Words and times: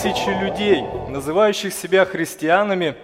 Тысячи 0.00 0.28
людей, 0.28 0.84
называющих 1.08 1.74
себя 1.74 2.04
христианами, 2.04 2.94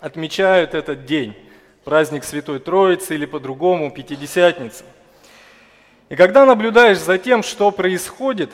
отмечают 0.00 0.74
этот 0.74 1.06
день, 1.06 1.36
праздник 1.84 2.24
Святой 2.24 2.58
Троицы 2.58 3.14
или 3.14 3.24
по-другому 3.24 3.92
Пятидесятница. 3.92 4.82
И 6.08 6.16
когда 6.16 6.44
наблюдаешь 6.44 6.98
за 6.98 7.18
тем, 7.18 7.44
что 7.44 7.70
происходит, 7.70 8.50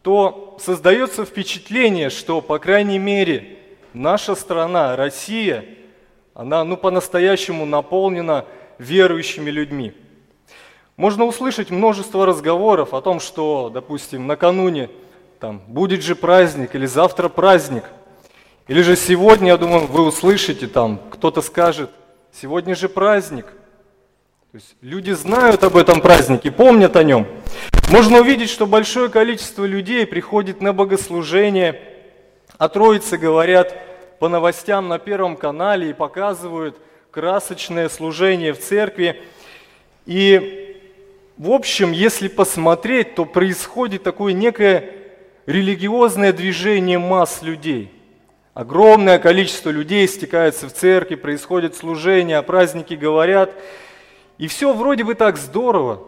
то 0.00 0.56
создается 0.58 1.26
впечатление, 1.26 2.08
что, 2.08 2.40
по 2.40 2.58
крайней 2.58 2.98
мере, 2.98 3.58
наша 3.92 4.34
страна, 4.34 4.96
Россия, 4.96 5.62
она 6.32 6.64
ну, 6.64 6.78
по-настоящему 6.78 7.66
наполнена 7.66 8.46
верующими 8.78 9.50
людьми. 9.50 9.92
Можно 10.96 11.26
услышать 11.26 11.68
множество 11.68 12.24
разговоров 12.24 12.94
о 12.94 13.02
том, 13.02 13.20
что, 13.20 13.68
допустим, 13.68 14.26
накануне 14.26 14.88
там, 15.40 15.62
будет 15.68 16.02
же 16.02 16.14
праздник 16.14 16.74
или 16.74 16.86
завтра 16.86 17.28
праздник. 17.28 17.84
Или 18.68 18.82
же 18.82 18.96
сегодня, 18.96 19.48
я 19.48 19.56
думаю, 19.56 19.86
вы 19.86 20.06
услышите, 20.06 20.66
там, 20.66 21.00
кто-то 21.10 21.42
скажет, 21.42 21.90
сегодня 22.32 22.74
же 22.74 22.88
праздник. 22.88 23.46
То 24.52 24.58
есть 24.58 24.74
люди 24.80 25.12
знают 25.12 25.62
об 25.64 25.76
этом 25.76 26.00
празднике, 26.00 26.50
помнят 26.50 26.96
о 26.96 27.04
нем. 27.04 27.26
Можно 27.90 28.20
увидеть, 28.20 28.50
что 28.50 28.66
большое 28.66 29.08
количество 29.08 29.64
людей 29.64 30.06
приходит 30.06 30.60
на 30.60 30.72
богослужение, 30.72 31.80
о 32.58 32.68
Троице 32.68 33.18
говорят 33.18 33.76
по 34.18 34.28
новостям 34.28 34.88
на 34.88 34.98
Первом 34.98 35.36
канале 35.36 35.90
и 35.90 35.92
показывают 35.92 36.78
красочное 37.10 37.88
служение 37.88 38.54
в 38.54 38.58
церкви. 38.58 39.22
И, 40.06 40.80
в 41.36 41.50
общем, 41.50 41.92
если 41.92 42.28
посмотреть, 42.28 43.14
то 43.14 43.26
происходит 43.26 44.02
такое 44.02 44.32
некое 44.32 45.05
религиозное 45.46 46.32
движение 46.32 46.98
масс 46.98 47.42
людей. 47.42 47.90
Огромное 48.52 49.18
количество 49.18 49.70
людей 49.70 50.08
стекается 50.08 50.68
в 50.68 50.72
церкви, 50.72 51.14
происходит 51.14 51.76
служение, 51.76 52.38
о 52.38 52.42
празднике 52.42 52.96
говорят. 52.96 53.52
И 54.38 54.48
все 54.48 54.72
вроде 54.72 55.04
бы 55.04 55.14
так 55.14 55.36
здорово. 55.36 56.02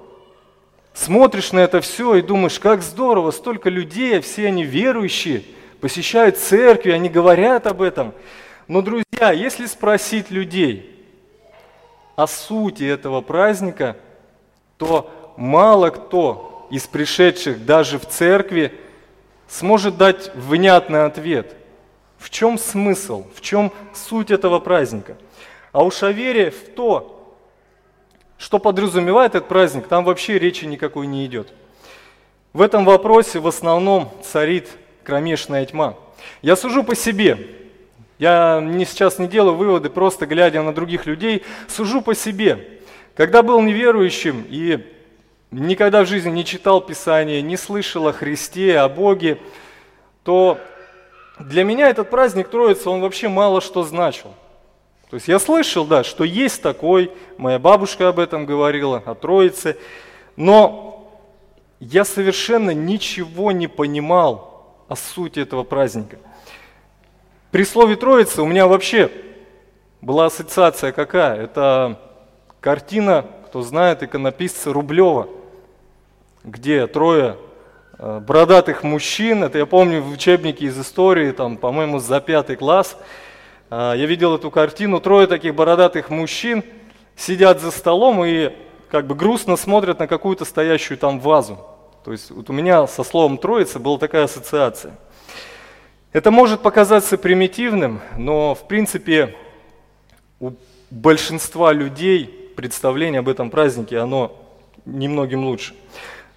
Смотришь 0.94 1.52
на 1.52 1.60
это 1.60 1.80
все 1.80 2.16
и 2.16 2.22
думаешь, 2.22 2.58
как 2.58 2.82
здорово, 2.82 3.30
столько 3.30 3.70
людей, 3.70 4.20
все 4.20 4.48
они 4.48 4.64
верующие, 4.64 5.44
посещают 5.80 6.38
церкви, 6.38 6.90
они 6.90 7.08
говорят 7.08 7.66
об 7.66 7.82
этом. 7.82 8.12
Но, 8.66 8.82
друзья, 8.82 9.30
если 9.30 9.66
спросить 9.66 10.30
людей 10.30 11.04
о 12.16 12.26
сути 12.26 12.82
этого 12.82 13.20
праздника, 13.20 13.96
то 14.76 15.34
мало 15.36 15.90
кто 15.90 16.66
из 16.70 16.86
пришедших 16.86 17.64
даже 17.64 17.98
в 17.98 18.06
церкви 18.06 18.72
сможет 19.48 19.96
дать 19.96 20.30
внятный 20.34 21.04
ответ. 21.04 21.56
В 22.18 22.30
чем 22.30 22.58
смысл, 22.58 23.26
в 23.34 23.40
чем 23.40 23.72
суть 23.94 24.30
этого 24.30 24.58
праздника? 24.58 25.16
А 25.72 25.84
уж 25.84 26.02
о 26.02 26.12
вере 26.12 26.50
в 26.50 26.68
то, 26.74 27.36
что 28.38 28.58
подразумевает 28.58 29.34
этот 29.34 29.48
праздник, 29.48 29.88
там 29.88 30.04
вообще 30.04 30.38
речи 30.38 30.64
никакой 30.64 31.06
не 31.06 31.26
идет. 31.26 31.52
В 32.52 32.62
этом 32.62 32.84
вопросе 32.84 33.40
в 33.40 33.46
основном 33.46 34.10
царит 34.24 34.68
кромешная 35.04 35.64
тьма. 35.66 35.96
Я 36.42 36.56
сужу 36.56 36.82
по 36.82 36.94
себе. 36.94 37.38
Я 38.18 38.60
не, 38.60 38.84
сейчас 38.84 39.18
не 39.18 39.28
делаю 39.28 39.54
выводы, 39.54 39.90
просто 39.90 40.26
глядя 40.26 40.62
на 40.62 40.74
других 40.74 41.06
людей, 41.06 41.44
сужу 41.68 42.02
по 42.02 42.14
себе. 42.14 42.80
Когда 43.14 43.42
был 43.42 43.60
неверующим 43.60 44.44
и 44.48 44.84
никогда 45.50 46.02
в 46.02 46.06
жизни 46.06 46.30
не 46.30 46.44
читал 46.44 46.80
Писание, 46.80 47.42
не 47.42 47.56
слышал 47.56 48.06
о 48.08 48.12
Христе, 48.12 48.78
о 48.78 48.88
Боге, 48.88 49.38
то 50.22 50.58
для 51.38 51.64
меня 51.64 51.88
этот 51.88 52.10
праздник 52.10 52.48
Троицы, 52.48 52.90
он 52.90 53.00
вообще 53.00 53.28
мало 53.28 53.60
что 53.60 53.82
значил. 53.82 54.34
То 55.10 55.16
есть 55.16 55.28
я 55.28 55.38
слышал, 55.38 55.86
да, 55.86 56.04
что 56.04 56.24
есть 56.24 56.62
такой, 56.62 57.10
моя 57.38 57.58
бабушка 57.58 58.08
об 58.08 58.18
этом 58.18 58.44
говорила, 58.44 59.02
о 59.06 59.14
Троице, 59.14 59.78
но 60.36 61.10
я 61.80 62.04
совершенно 62.04 62.72
ничего 62.72 63.52
не 63.52 63.68
понимал 63.68 64.84
о 64.88 64.96
сути 64.96 65.40
этого 65.40 65.62
праздника. 65.62 66.18
При 67.50 67.64
слове 67.64 67.96
Троица 67.96 68.42
у 68.42 68.46
меня 68.46 68.66
вообще 68.66 69.10
была 70.02 70.26
ассоциация 70.26 70.92
какая? 70.92 71.44
Это 71.44 71.98
картина, 72.60 73.24
кто 73.46 73.62
знает, 73.62 74.02
иконописца 74.02 74.74
Рублева– 74.74 75.28
где 76.48 76.86
трое 76.86 77.36
э, 77.98 78.20
бородатых 78.20 78.82
мужчин, 78.82 79.44
это 79.44 79.58
я 79.58 79.66
помню 79.66 80.02
в 80.02 80.10
учебнике 80.10 80.66
из 80.66 80.78
истории, 80.80 81.32
там, 81.32 81.56
по-моему, 81.56 81.98
за 81.98 82.20
пятый 82.20 82.56
класс, 82.56 82.96
э, 83.70 83.94
я 83.96 84.06
видел 84.06 84.34
эту 84.34 84.50
картину, 84.50 85.00
трое 85.00 85.26
таких 85.26 85.54
бородатых 85.54 86.10
мужчин 86.10 86.64
сидят 87.16 87.60
за 87.60 87.70
столом 87.70 88.24
и 88.24 88.52
как 88.90 89.06
бы 89.06 89.14
грустно 89.14 89.56
смотрят 89.56 89.98
на 89.98 90.06
какую-то 90.06 90.44
стоящую 90.44 90.96
там 90.96 91.20
вазу. 91.20 91.58
То 92.04 92.12
есть 92.12 92.30
вот 92.30 92.48
у 92.48 92.52
меня 92.52 92.86
со 92.86 93.04
словом 93.04 93.36
«троица» 93.36 93.78
была 93.78 93.98
такая 93.98 94.24
ассоциация. 94.24 94.94
Это 96.12 96.30
может 96.30 96.62
показаться 96.62 97.18
примитивным, 97.18 98.00
но 98.16 98.54
в 98.54 98.66
принципе 98.66 99.36
у 100.40 100.52
большинства 100.90 101.72
людей 101.72 102.24
представление 102.56 103.18
об 103.18 103.28
этом 103.28 103.50
празднике, 103.50 103.98
оно 103.98 104.34
немногим 104.86 105.44
лучше. 105.44 105.74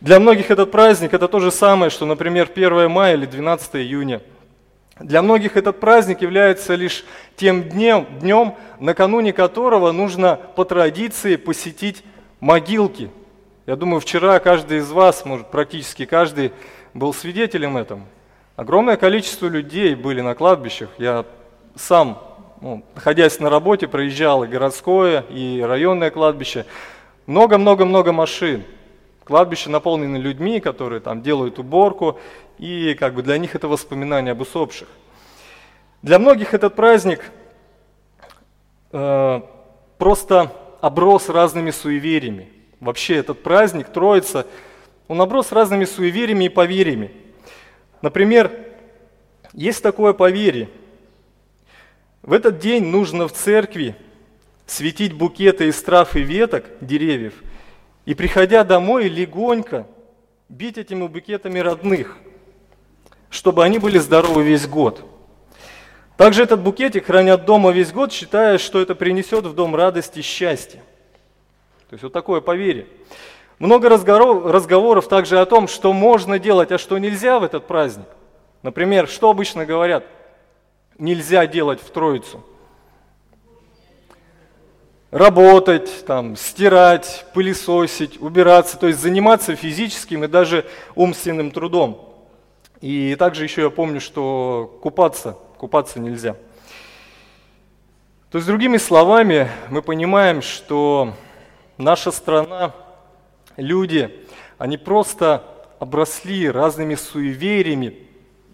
Для 0.02 0.20
многих 0.20 0.50
этот 0.50 0.72
праздник 0.72 1.14
это 1.14 1.28
то 1.28 1.40
же 1.40 1.52
самое, 1.52 1.92
что, 1.92 2.08
например, 2.08 2.50
1 2.52 2.90
мая 2.90 3.14
или 3.14 3.28
12 3.28 3.76
июня. 3.76 4.22
Для 5.00 5.22
многих 5.22 5.58
этот 5.58 5.80
праздник 5.80 6.24
является 6.24 6.74
лишь 6.74 7.06
тем 7.36 7.70
днем, 7.70 8.08
днем, 8.20 8.56
накануне 8.80 9.32
которого 9.32 9.92
нужно 9.92 10.40
по 10.56 10.66
традиции 10.66 11.36
посетить 11.36 12.04
могилки. 12.40 13.12
Я 13.68 13.76
думаю, 13.76 14.00
вчера 14.00 14.40
каждый 14.40 14.80
из 14.80 14.92
вас, 14.92 15.24
может 15.24 15.52
практически 15.52 16.06
каждый, 16.06 16.52
был 16.96 17.14
свидетелем 17.14 17.78
этому. 17.78 18.08
Огромное 18.56 18.98
количество 18.98 19.46
людей 19.46 19.94
были 19.94 20.22
на 20.22 20.34
кладбищах. 20.34 20.90
Я 20.98 21.26
сам, 21.76 22.20
ну, 22.60 22.84
находясь 22.96 23.40
на 23.40 23.52
работе, 23.52 23.88
проезжал 23.88 24.44
и 24.44 24.48
городское, 24.48 25.26
и 25.30 25.62
районное 25.62 26.10
кладбище. 26.10 26.66
Много-много-много 27.28 28.12
машин. 28.12 28.64
Кладбище 29.24 29.70
наполнено 29.70 30.18
людьми, 30.18 30.60
которые 30.60 31.00
там 31.00 31.22
делают 31.22 31.60
уборку, 31.60 32.20
и 32.58 32.96
как 32.96 33.14
бы 33.14 33.22
для 33.22 33.38
них 33.38 33.54
это 33.56 33.68
воспоминание 33.68 34.32
об 34.32 34.42
усопших. 34.42 34.88
Для 36.02 36.18
многих 36.18 36.56
этот 36.56 36.76
праздник 36.76 37.32
э, 38.92 39.42
просто 40.00 40.52
оброс 40.82 41.30
разными 41.30 41.70
суевериями. 41.70 42.50
Вообще 42.80 43.18
этот 43.18 43.44
праздник, 43.44 43.90
Троица, 43.90 44.48
он 45.08 45.22
оброс 45.22 45.52
разными 45.52 45.86
суевериями 45.86 46.46
и 46.46 46.50
поверьями. 46.50 47.12
Например, 48.02 48.52
есть 49.54 49.84
такое 49.84 50.14
поверье. 50.14 50.68
В 52.24 52.34
этот 52.34 52.58
день 52.58 52.86
нужно 52.86 53.28
в 53.28 53.34
церкви 53.34 53.96
светить 54.66 55.14
букеты 55.14 55.68
из 55.68 55.82
трав 55.84 56.16
и 56.16 56.22
веток 56.22 56.66
деревьев– 56.82 57.34
и 58.12 58.14
приходя 58.14 58.66
домой, 58.66 59.08
легонько 59.08 59.88
бить 60.50 60.78
этими 60.78 61.08
букетами 61.08 61.60
родных, 61.60 62.18
чтобы 63.30 63.64
они 63.64 63.80
были 63.80 64.00
здоровы 64.00 64.44
весь 64.44 64.68
год. 64.68 65.06
Также 66.18 66.44
этот 66.44 66.60
букетик 66.60 67.06
хранят 67.06 67.46
дома 67.46 67.72
весь 67.72 67.94
год, 67.94 68.12
считая, 68.12 68.58
что 68.58 68.82
это 68.82 68.96
принесет 68.96 69.46
в 69.46 69.56
дом 69.56 69.78
радость 69.78 70.18
и 70.18 70.22
счастье. 70.22 70.82
То 71.88 71.94
есть 71.94 72.04
вот 72.04 72.12
такое 72.12 72.42
поверье. 72.42 72.86
Много 73.60 73.88
разговоров, 73.88 74.46
разговоров 74.46 75.08
также 75.08 75.40
о 75.40 75.46
том, 75.46 75.70
что 75.70 75.94
можно 75.94 76.38
делать, 76.38 76.74
а 76.74 76.78
что 76.78 76.98
нельзя 76.98 77.40
в 77.40 77.46
этот 77.46 77.66
праздник. 77.66 78.08
Например, 78.62 79.08
что 79.08 79.30
обычно 79.30 79.66
говорят? 79.66 80.04
Нельзя 80.98 81.48
делать 81.48 81.80
в 81.80 81.90
Троицу– 81.90 82.44
работать, 85.12 86.06
там, 86.06 86.38
стирать, 86.38 87.26
пылесосить, 87.34 88.20
убираться, 88.22 88.78
то 88.78 88.88
есть 88.88 89.00
заниматься 89.00 89.56
физическим 89.56 90.24
и 90.24 90.28
даже 90.28 90.66
умственным 90.96 91.52
трудом. 91.52 92.08
И 92.80 93.16
также 93.16 93.44
еще 93.44 93.62
я 93.64 93.70
помню, 93.70 94.00
что 94.00 94.80
купаться, 94.82 95.38
купаться 95.58 96.00
нельзя. 96.00 96.36
То 98.32 98.38
есть, 98.38 98.48
другими 98.48 98.78
словами, 98.78 99.50
мы 99.70 99.82
понимаем, 99.82 100.42
что 100.42 101.14
наша 101.78 102.12
страна, 102.12 102.74
люди, 103.58 104.26
они 104.58 104.78
просто 104.78 105.44
обросли 105.80 106.50
разными 106.50 106.96
суевериями, 106.96 108.08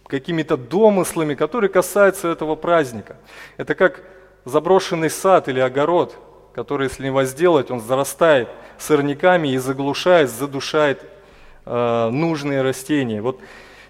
какими-то 0.07 0.57
домыслами, 0.57 1.35
которые 1.35 1.69
касаются 1.69 2.29
этого 2.29 2.55
праздника. 2.55 3.17
Это 3.57 3.75
как 3.75 4.01
заброшенный 4.45 5.11
сад 5.11 5.47
или 5.49 5.59
огород– 5.59 6.17
который, 6.57 6.87
если 6.87 7.03
не 7.03 7.11
возделать, 7.11 7.69
он 7.69 7.79
зарастает 7.79 8.49
сорняками 8.79 9.49
и 9.49 9.57
заглушает, 9.57 10.31
задушает 10.31 11.05
э, 11.67 12.09
нужные 12.09 12.63
растения. 12.63 13.21
Вот 13.21 13.39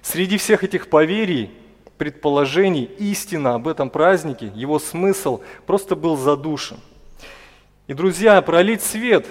Среди 0.02 0.38
всех 0.38 0.66
этих 0.66 0.90
поверий, 0.90 1.50
предположений, 1.98 2.84
истина 3.00 3.56
об 3.56 3.69
этом 3.69 3.90
празднике, 3.90 4.52
его 4.54 4.80
смысл 4.80 5.40
просто 5.66 5.96
был 5.96 6.18
задушен. 6.18 6.78
И, 7.88 7.94
друзья, 7.94 8.42
пролить 8.42 8.84
свет 8.84 9.25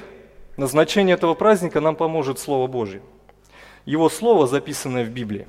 на 0.57 0.67
значение 0.67 1.13
этого 1.13 1.35
праздника 1.35 1.83
нам 1.83 1.95
поможет 1.95 2.39
Слово 2.39 2.67
Божье. 2.69 3.03
Его 3.85 4.09
Слово, 4.09 4.47
записанное 4.47 5.05
в 5.05 5.11
Библии. 5.11 5.47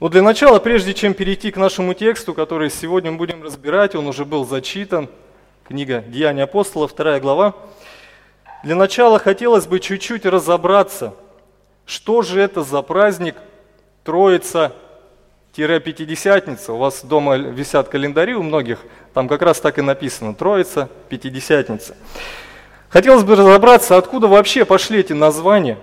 Но 0.00 0.08
для 0.08 0.22
начала, 0.22 0.58
прежде 0.58 0.94
чем 0.94 1.14
перейти 1.14 1.52
к 1.52 1.56
нашему 1.56 1.94
тексту, 1.94 2.34
который 2.34 2.70
сегодня 2.70 3.12
мы 3.12 3.18
будем 3.18 3.40
разбирать, 3.40 3.94
он 3.94 4.08
уже 4.08 4.24
был 4.24 4.44
зачитан, 4.44 5.08
книга 5.70 6.04
«Деяния 6.08 6.42
апостола», 6.42 6.86
вторая 6.88 7.20
глава, 7.20 7.54
для 8.64 8.74
начала 8.74 9.20
хотелось 9.20 9.68
бы 9.68 9.78
чуть-чуть 9.78 10.26
разобраться, 10.26 11.14
что 11.86 12.22
же 12.22 12.40
это 12.40 12.64
за 12.64 12.82
праздник 12.82 13.36
Троица-Пятидесятница. 14.02 16.72
У 16.72 16.78
вас 16.78 17.04
дома 17.04 17.36
висят 17.36 17.88
календари 17.88 18.34
у 18.34 18.42
многих, 18.42 18.80
там 19.14 19.28
как 19.28 19.42
раз 19.42 19.60
так 19.60 19.78
и 19.78 19.82
написано 19.82 20.34
Троица, 20.34 20.88
Пятидесятница. 21.08 21.96
Хотелось 22.88 23.22
бы 23.22 23.36
разобраться, 23.36 23.96
откуда 23.96 24.26
вообще 24.26 24.64
пошли 24.64 24.98
эти 24.98 25.12
названия 25.12 25.78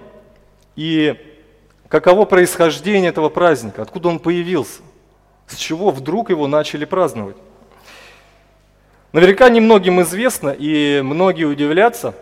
и 0.75 1.15
каково 1.87 2.25
происхождение 2.25 3.11
этого 3.11 3.29
праздника, 3.29 3.83
откуда 3.83 4.09
он 4.09 4.19
появился, 4.19 4.81
с 5.47 5.55
чего 5.55 5.91
вдруг 5.91 6.29
его 6.29 6.47
начали 6.47 6.83
праздновать. 6.83 7.37
Наверняка 9.13 9.49
немногим 9.49 10.01
известно, 10.01 10.49
и 10.49 11.01
многие 11.01 11.45
удивлятся, 11.45 12.13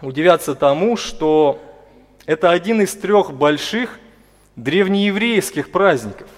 удивятся 0.00 0.54
тому, 0.54 0.96
что 0.96 1.58
это 2.26 2.50
один 2.50 2.80
из 2.80 2.94
трех 2.94 3.32
больших 3.32 3.98
древнееврейских 4.54 5.72
праздников. 5.72 6.28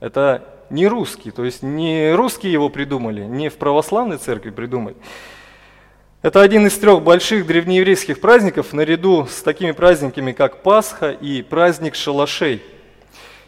Это 0.00 0.44
не 0.68 0.86
русский, 0.86 1.30
то 1.30 1.42
есть 1.42 1.62
не 1.62 2.12
русские 2.12 2.52
его 2.52 2.68
придумали, 2.68 3.22
не 3.22 3.48
в 3.48 3.54
православной 3.54 4.18
церкви 4.18 4.50
придумали. 4.50 4.96
Это 6.20 6.42
один 6.42 6.66
из 6.66 6.76
трех 6.76 7.02
больших 7.02 7.46
древнееврейских 7.46 8.20
праздников, 8.20 8.74
наряду 8.74 9.26
с 9.26 9.40
такими 9.42 9.72
праздниками, 9.72 10.32
как 10.32 10.62
Пасха 10.62 11.10
и 11.10 11.40
праздник 11.40 11.94
шалашей. 11.94 12.62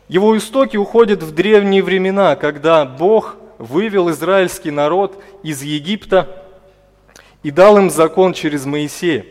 Его 0.09 0.37
истоки 0.39 0.79
уходят 0.79 1.23
в 1.23 1.35
древние 1.35 1.83
времена, 1.83 2.35
когда 2.37 2.87
Бог 2.87 3.37
вывел 3.59 4.11
израильский 4.11 4.71
народ 4.71 5.23
из 5.43 5.63
Египта 5.63 6.45
и 7.43 7.51
дал 7.51 7.79
им 7.79 7.91
закон 7.91 8.33
через 8.33 8.67
Моисея. 8.67 9.27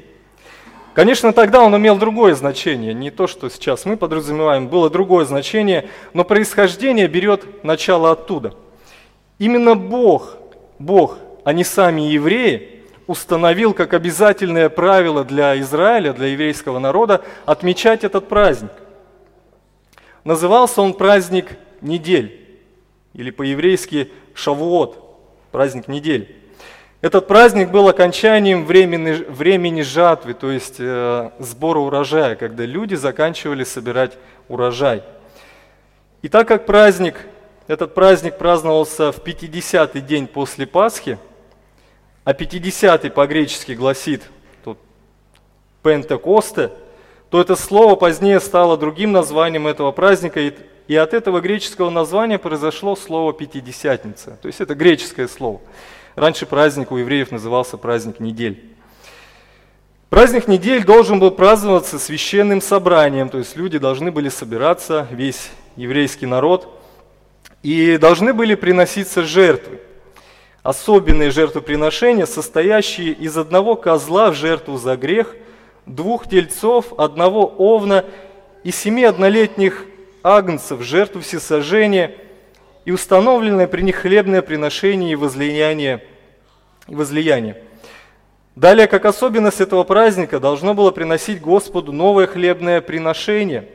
Конечно, 0.94 1.34
тогда 1.34 1.62
он 1.62 1.76
имел 1.76 1.98
другое 1.98 2.36
значение, 2.36 2.94
не 2.94 3.12
то, 3.12 3.28
что 3.28 3.50
сейчас 3.50 3.86
мы 3.86 3.98
подразумеваем, 3.98 4.70
было 4.70 4.90
другое 4.90 5.26
значение, 5.26 5.90
но 6.14 6.24
происхождение 6.24 7.08
берет 7.08 7.64
начало 7.64 8.12
оттуда. 8.12 8.54
Именно 9.38 9.76
Бог, 9.76 10.38
Бог, 10.80 11.18
а 11.44 11.54
не 11.54 11.64
сами 11.64 12.02
евреи– 12.02 12.72
установил 13.08 13.74
как 13.74 13.94
обязательное 13.94 14.70
правило 14.70 15.24
для 15.24 15.60
Израиля, 15.60 16.14
для 16.14 16.28
еврейского 16.28 16.80
народа, 16.80 17.24
отмечать 17.46 18.04
этот 18.04 18.28
праздник. 18.28 18.72
Назывался 20.24 20.82
он 20.82 20.94
праздник 20.94 21.58
недель, 21.82 22.45
или 23.16 23.32
по-еврейски 23.32 24.12
Шавуот, 24.34 24.98
праздник 25.52 25.88
недель. 25.88 26.36
Этот 27.02 27.28
праздник 27.28 27.72
был 27.72 27.88
окончанием 27.88 28.66
времени, 28.66 29.24
времени 29.28 29.82
жатвы, 29.82 30.34
то 30.34 30.52
есть 30.52 30.76
э, 30.80 31.32
сбора 31.40 31.80
урожая, 31.80 32.36
когда 32.36 32.66
люди 32.66 32.96
заканчивали 32.96 33.64
собирать 33.64 34.18
урожай. 34.48 35.04
И 36.22 36.30
так 36.30 36.48
как 36.48 36.66
праздник, 36.66 37.28
этот 37.68 37.94
праздник 37.94 38.38
праздновался 38.38 39.12
в 39.12 39.20
50-й 39.20 40.02
день 40.02 40.28
после 40.28 40.68
Пасхи– 40.68 41.18
а 42.26 42.34
50 42.34 43.14
по-гречески 43.14 43.74
гласит 43.74 44.24
тут 44.64 44.80
Пентекосте, 45.84 46.72
то 47.30 47.40
это 47.40 47.56
слово 47.56 47.96
позднее 47.96 48.40
стало 48.40 48.78
другим 48.78 49.12
названием 49.12 49.68
этого 49.68 49.92
праздника, 49.92 50.40
и 50.40 50.52
от 50.94 51.16
этого 51.16 51.42
греческого 51.42 51.90
названия 51.90 52.38
произошло 52.38 52.96
слово 52.96 53.34
«пятидесятница». 53.34 54.38
То 54.40 54.48
есть 54.48 54.62
это 54.62 54.76
греческое 54.76 55.28
слово. 55.28 55.62
Раньше 56.14 56.46
праздник 56.46 56.92
у 56.92 56.98
евреев 56.98 57.32
назывался 57.32 57.78
праздник 57.78 58.20
недель. 58.20 58.64
Праздник 60.10 60.48
недель 60.48 60.86
должен 60.86 61.20
был 61.20 61.32
праздноваться 61.32 61.98
священным 61.98 62.62
собранием, 62.62 63.30
то 63.30 63.40
есть 63.40 63.56
люди 63.56 63.80
должны 63.80 64.12
были 64.12 64.30
собираться, 64.30 65.08
весь 65.10 65.50
еврейский 65.76 66.28
народ, 66.28 66.70
и 67.64 67.98
должны 67.98 68.34
были 68.34 68.54
приноситься 68.54 69.24
жертвы 69.24 69.80
особенные 70.66 71.30
жертвоприношения, 71.30 72.26
состоящие 72.26 73.12
из 73.12 73.38
одного 73.38 73.76
козла 73.76 74.32
в 74.32 74.34
жертву 74.34 74.80
за 74.80 74.98
грех, 74.98 75.36
двух 75.86 76.28
тельцов, 76.28 76.92
одного 76.98 77.46
овна 77.46 78.04
и 78.64 78.72
семи 78.72 79.04
однолетних 79.04 79.86
агнцев 80.26 80.82
жертву 80.82 81.22
всесожжения 81.22 82.16
и 82.86 82.92
установленное 82.92 83.68
при 83.68 83.82
них 83.82 83.98
хлебное 83.98 84.42
приношение 84.42 85.12
и 85.12 85.16
возлияние. 85.16 86.04
И 86.88 86.96
возлияние. 86.96 87.62
Далее, 88.56 88.88
как 88.88 89.06
особенность 89.06 89.62
этого 89.62 89.84
праздника, 89.84 90.40
должно 90.40 90.74
было 90.74 90.92
приносить 90.92 91.42
Господу 91.42 91.92
новое 91.92 92.26
хлебное 92.26 92.82
приношение, 92.82 93.68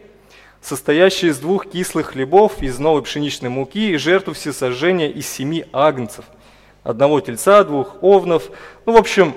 состоящее 0.61 1.31
из 1.33 1.39
двух 1.39 1.67
кислых 1.67 2.09
хлебов, 2.09 2.63
из 2.63 2.79
новой 2.79 3.03
пшеничной 3.03 3.51
муки 3.51 3.93
и 3.93 3.97
жертву 3.97 4.33
всесожжения 4.35 5.09
из 5.09 5.29
семи 5.29 5.67
агнцев– 5.73 6.25
одного 6.83 7.21
тельца, 7.21 7.65
двух 7.65 8.03
овнов. 8.03 8.51
Ну, 8.87 8.93
в 8.93 8.97
общем, 8.97 9.35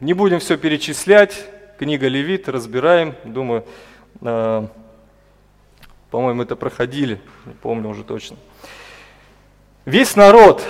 не 0.00 0.12
будем 0.12 0.40
все 0.40 0.56
перечислять. 0.56 1.44
Книга 1.78 2.08
Левит, 2.08 2.48
разбираем. 2.48 3.14
Думаю, 3.24 3.64
э, 4.22 4.66
по-моему, 6.10 6.42
это 6.42 6.56
проходили, 6.56 7.20
не 7.44 7.54
помню 7.54 7.88
уже 7.88 8.04
точно. 8.04 8.36
Весь 9.84 10.16
народ, 10.16 10.62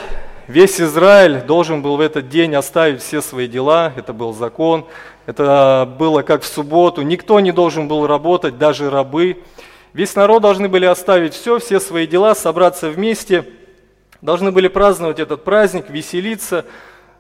весь 0.46 0.80
Израиль 0.80 1.42
должен 1.42 1.82
был 1.82 1.96
в 1.96 2.00
этот 2.00 2.28
день 2.28 2.54
оставить 2.54 3.02
все 3.02 3.20
свои 3.20 3.48
дела. 3.48 3.92
Это 3.96 4.12
был 4.12 4.32
закон. 4.32 4.86
Это 5.26 5.92
было 5.98 6.22
как 6.22 6.42
в 6.42 6.46
субботу. 6.46 7.02
Никто 7.02 7.40
не 7.40 7.52
должен 7.52 7.88
был 7.88 8.06
работать, 8.06 8.58
даже 8.58 8.90
рабы. 8.90 9.42
Весь 9.92 10.14
народ 10.14 10.42
должны 10.42 10.68
были 10.68 10.84
оставить 10.84 11.34
все, 11.34 11.58
все 11.58 11.80
свои 11.80 12.06
дела, 12.06 12.34
собраться 12.34 12.90
вместе– 12.90 13.44
должны 14.26 14.50
были 14.50 14.66
праздновать 14.68 15.20
этот 15.20 15.44
праздник, 15.44 15.88
веселиться 15.88 16.66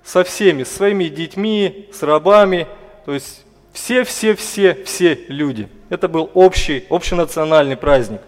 со 0.04 0.24
всеми, 0.24 0.64
с 0.64 0.72
своими 0.72 1.04
детьми, 1.04 1.88
с 1.92 2.02
рабами, 2.02 2.66
то 3.04 3.14
есть 3.14 3.45
все-все-все-все 3.76 5.26
люди. 5.28 5.68
Это 5.90 6.08
был 6.08 6.30
общий, 6.32 6.86
общенациональный 6.88 7.76
праздник. 7.76 8.22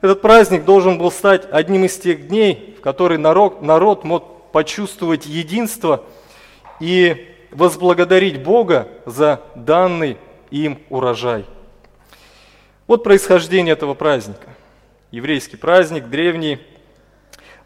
Этот 0.00 0.22
праздник 0.22 0.64
должен 0.64 0.98
был 0.98 1.10
стать 1.10 1.48
одним 1.50 1.84
из 1.84 1.98
тех 1.98 2.28
дней, 2.28 2.76
в 2.78 2.80
который 2.80 3.18
народ, 3.18 3.60
народ 3.60 4.04
мог 4.04 4.52
почувствовать 4.52 5.26
единство 5.26 6.04
и 6.78 7.34
возблагодарить 7.50 8.40
Бога 8.40 8.88
за 9.04 9.42
данный 9.56 10.16
им 10.52 10.78
урожай. 10.90 11.44
Вот 12.86 13.02
происхождение 13.02 13.72
этого 13.72 13.94
праздника. 13.94 14.48
Еврейский 15.10 15.56
праздник, 15.56 16.06
древний, 16.06 16.60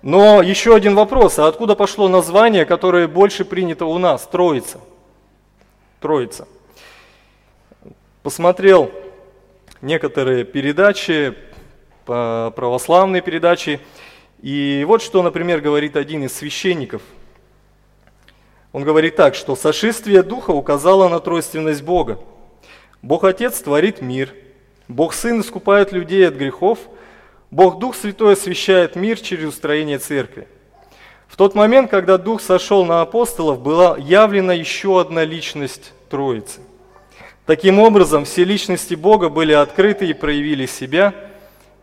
но 0.01 0.41
еще 0.41 0.75
один 0.75 0.95
вопрос, 0.95 1.39
а 1.39 1.47
откуда 1.47 1.75
пошло 1.75 2.09
название, 2.09 2.65
которое 2.65 3.07
больше 3.07 3.45
принято 3.45 3.85
у 3.85 3.99
нас, 3.99 4.27
Троица? 4.27 4.81
Троица. 6.01 6.49
Посмотрел 8.23 8.91
некоторые 9.81 10.45
передачи, 10.45 11.35
православные 12.05 13.23
передачи, 13.23 13.81
и 14.41 14.85
вот 14.87 15.03
что, 15.03 15.23
например, 15.23 15.61
говорит 15.61 15.97
один 15.97 16.25
из 16.25 16.33
священников. 16.33 17.03
Он 18.73 18.85
говорит 18.85 19.17
так, 19.17 19.35
что 19.35 19.57
сошествие 19.57 20.23
Духа 20.23 20.51
указало 20.51 21.09
на 21.09 21.21
тройственность 21.21 21.83
Бога. 21.83 22.19
Бог 23.03 23.25
Отец 23.25 23.61
творит 23.61 24.01
мир, 24.01 24.35
Бог 24.89 25.15
Сын 25.15 25.41
искупает 25.41 25.93
людей 25.93 26.27
от 26.27 26.35
грехов– 26.35 26.79
Бог 27.53 27.79
Дух 27.79 27.95
Святой 27.95 28.33
освящает 28.33 28.97
мир 28.97 29.21
через 29.21 29.51
устроение 29.51 29.99
церкви. 29.99 30.49
В 31.29 31.37
тот 31.37 31.55
момент, 31.55 31.91
когда 31.91 32.17
Дух 32.17 32.41
сошел 32.41 32.87
на 32.87 33.03
апостолов, 33.03 33.61
была 33.61 33.99
явлена 33.99 34.55
еще 34.55 34.99
одна 34.99 35.23
личность 35.23 35.93
Троицы. 36.09 36.61
Таким 37.53 37.81
образом, 37.81 38.25
все 38.25 38.45
личности 38.45 38.95
Бога 38.95 39.29
были 39.29 39.53
открыты 39.53 40.07
и 40.07 40.15
проявили 40.15 40.65
себя, 40.65 41.13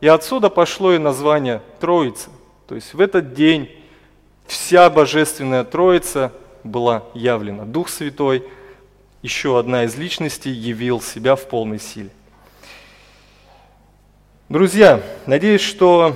и 0.02 0.08
отсюда 0.08 0.50
пошло 0.50 0.94
и 0.94 0.98
название 0.98 1.62
Троица. 1.80 2.32
То 2.68 2.74
есть 2.74 2.96
в 2.96 3.00
этот 3.00 3.36
день 3.36 3.70
вся 4.48 4.90
Божественная 4.90 5.64
Троица 5.64 6.34
была 6.64 7.04
явлена. 7.14 7.66
Дух 7.66 7.90
Святой, 7.90 8.44
еще 9.22 9.60
одна 9.60 9.84
из 9.84 9.96
личностей, 9.96 10.50
явил 10.50 11.02
себя 11.02 11.36
в 11.36 11.48
полной 11.48 11.80
силе. 11.80 12.10
Друзья, 14.50 15.04
надеюсь, 15.28 15.62
что 15.62 16.16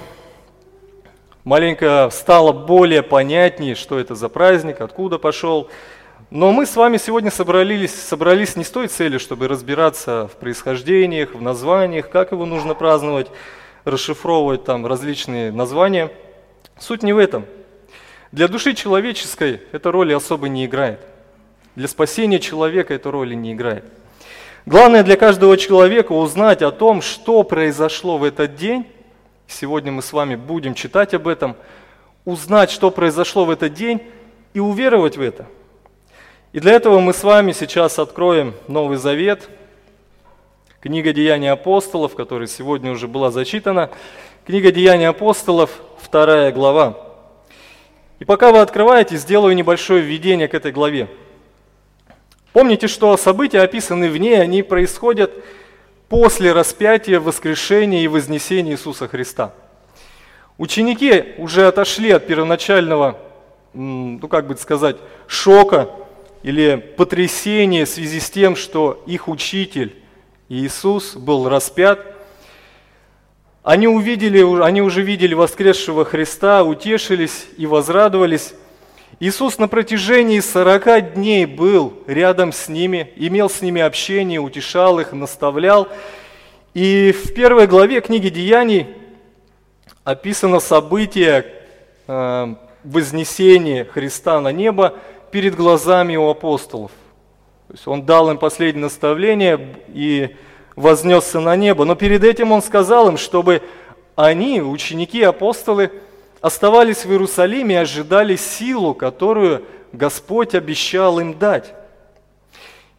маленько 1.44 2.10
стало 2.12 2.54
более 2.54 3.04
понятнее, 3.04 3.76
что 3.76 4.00
это 4.00 4.16
за 4.16 4.30
праздник, 4.30 4.82
откуда 4.82 5.20
пошел. 5.20 5.70
Но 6.34 6.52
мы 6.52 6.66
с 6.66 6.76
вами 6.76 6.98
сегодня 6.98 7.30
собрались, 7.30 7.94
собрались 7.94 8.56
не 8.56 8.64
с 8.64 8.72
той 8.72 8.88
целью, 8.88 9.20
чтобы 9.20 9.48
разбираться 9.48 10.28
в 10.34 10.38
происхождениях, 10.38 11.36
в 11.36 11.42
названиях, 11.44 12.10
как 12.10 12.32
его 12.32 12.48
нужно 12.48 12.74
праздновать, 12.74 13.28
расшифровывать 13.86 14.64
там 14.64 14.88
различные 14.88 15.52
названия. 15.52 16.12
Суть 16.80 17.04
не 17.04 17.14
в 17.14 17.20
этом. 17.20 17.46
Для 18.32 18.48
души 18.48 18.74
человеческой 18.74 19.62
эта 19.74 19.92
роли 19.92 20.12
особо 20.12 20.50
не 20.50 20.66
играет. 20.66 21.02
Для 21.76 21.88
спасения 21.88 22.40
человека 22.40 22.96
эта 22.96 23.12
роли 23.12 23.36
не 23.36 23.54
играет. 23.54 23.86
Главное 24.66 25.04
для 25.04 25.18
каждого 25.18 25.56
человека 25.56 26.14
узнать 26.14 26.64
о 26.64 26.72
том, 26.72 27.04
что 27.04 27.44
произошло 27.44 28.18
в 28.18 28.24
этот 28.24 28.56
день. 28.56 28.88
Сегодня 29.46 29.92
мы 29.92 30.02
с 30.02 30.12
вами 30.12 30.36
будем 30.36 30.74
читать 30.74 31.14
об 31.14 31.28
этом. 31.28 31.56
Узнать, 32.26 32.72
что 32.72 32.90
произошло 32.90 33.46
в 33.46 33.52
этот 33.52 33.76
день 33.76 34.02
и 34.56 34.60
уверовать 34.60 35.16
в 35.16 35.22
это. 35.22 35.46
И 36.54 36.60
для 36.60 36.74
этого 36.74 37.00
мы 37.00 37.14
с 37.14 37.24
вами 37.24 37.52
сейчас 37.52 37.98
откроем 37.98 38.54
Новый 38.68 38.98
Завет, 38.98 39.50
книга 40.82 41.12
Деяний 41.12 41.50
апостолов, 41.50 42.14
которая 42.14 42.48
сегодня 42.48 42.92
уже 42.92 43.08
была 43.08 43.32
зачитана. 43.32 43.90
Книга 44.46 44.72
Деяний 44.72 45.08
апостолов, 45.08 45.72
вторая 46.00 46.52
глава. 46.52 46.96
И 48.20 48.26
пока 48.26 48.52
вы 48.52 48.60
открываете, 48.60 49.18
сделаю 49.18 49.56
небольшое 49.56 50.04
введение 50.04 50.48
к 50.48 50.54
этой 50.54 50.72
главе. 50.72 51.10
Помните, 52.52 52.88
что 52.88 53.18
события, 53.18 53.62
описанные 53.62 54.12
в 54.12 54.18
ней, 54.18 54.40
они 54.40 54.62
происходят 54.62 55.32
после 56.08 56.52
распятия, 56.52 57.20
воскрешения 57.20 58.02
и 58.04 58.08
вознесения 58.08 58.74
Иисуса 58.74 59.08
Христа. 59.08 59.56
Ученики 60.60 61.34
уже 61.40 61.66
отошли 61.66 62.12
от 62.12 62.28
первоначального, 62.28 63.18
ну 63.74 64.28
как 64.28 64.46
бы 64.46 64.56
сказать, 64.56 64.98
шока 65.26 65.90
или 66.44 66.76
потрясения 66.76 67.86
в 67.86 67.90
связи 67.90 68.20
с 68.20 68.30
тем, 68.30 68.56
что 68.56 69.02
их 69.08 69.28
учитель 69.28 69.96
Иисус 70.50 71.16
был 71.16 71.48
распят. 71.48 72.06
Они, 73.64 73.88
увидели, 73.88 74.62
они 74.62 74.82
уже 74.82 75.02
видели 75.02 75.34
воскресшего 75.34 76.04
Христа, 76.04 76.64
утешились 76.64 77.46
и 77.58 77.66
возрадовались. 77.66 78.54
Иисус 79.22 79.58
на 79.58 79.70
протяжении 79.70 80.42
40 80.42 81.14
дней 81.14 81.46
был 81.46 81.94
рядом 82.08 82.52
с 82.52 82.68
ними, 82.68 83.14
имел 83.16 83.50
с 83.50 83.62
ними 83.62 83.82
общение, 83.82 84.42
утешал 84.42 85.00
их, 85.00 85.14
наставлял. 85.14 85.88
И 86.74 87.14
в 87.14 87.34
первой 87.34 87.68
главе 87.68 88.02
книги 88.02 88.28
Деяний 88.28 88.88
описано 90.04 90.60
событие 90.60 91.46
э, 92.08 92.56
вознесения 92.84 93.86
Христа 93.86 94.42
на 94.42 94.52
небо 94.52 94.96
перед 95.34 95.56
глазами 95.56 96.16
у 96.16 96.30
апостолов. 96.30 96.92
То 97.68 97.74
есть 97.74 97.88
он 97.88 98.06
дал 98.06 98.30
им 98.30 98.38
последнее 98.38 98.84
наставление 98.84 99.80
и 99.88 100.36
вознесся 100.76 101.40
на 101.40 101.56
небо. 101.56 101.86
Но 101.86 101.96
перед 101.96 102.24
этим 102.24 102.52
он 102.52 102.62
сказал 102.62 103.10
им, 103.10 103.18
чтобы 103.18 103.64
они, 104.16 104.62
ученики, 104.62 105.24
апостолы, 105.24 105.92
оставались 106.40 107.04
в 107.04 107.12
Иерусалиме 107.12 107.74
и 107.74 107.78
ожидали 107.80 108.36
силу, 108.36 108.94
которую 108.94 109.66
Господь 109.92 110.54
обещал 110.54 111.20
им 111.20 111.40
дать. 111.40 111.74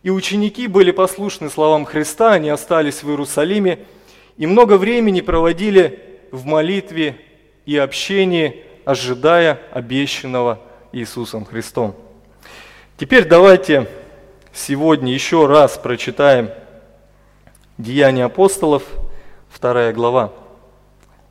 И 0.03 0.11
ученики 0.11 0.67
были 0.67 0.91
послушны 0.91 1.49
словам 1.50 1.85
Христа, 1.85 2.33
они 2.33 2.50
остались 2.50 3.05
в 3.05 3.09
Иерусалиме 3.11 3.79
и 4.38 4.47
много 4.49 4.76
времени 4.76 5.21
проводили 5.21 6.00
в 6.33 6.47
молитве 6.47 7.17
и 7.64 7.76
общении, 7.76 8.64
ожидая 8.85 9.61
обещанного 9.71 10.59
Иисусом 10.91 11.45
Христом. 11.45 11.95
Теперь 12.97 13.25
давайте 13.27 13.89
сегодня 14.53 15.13
еще 15.13 15.47
раз 15.47 15.79
прочитаем 15.79 16.51
Деяния 17.77 18.25
апостолов, 18.25 18.85
вторая 19.49 19.93
глава, 19.93 20.33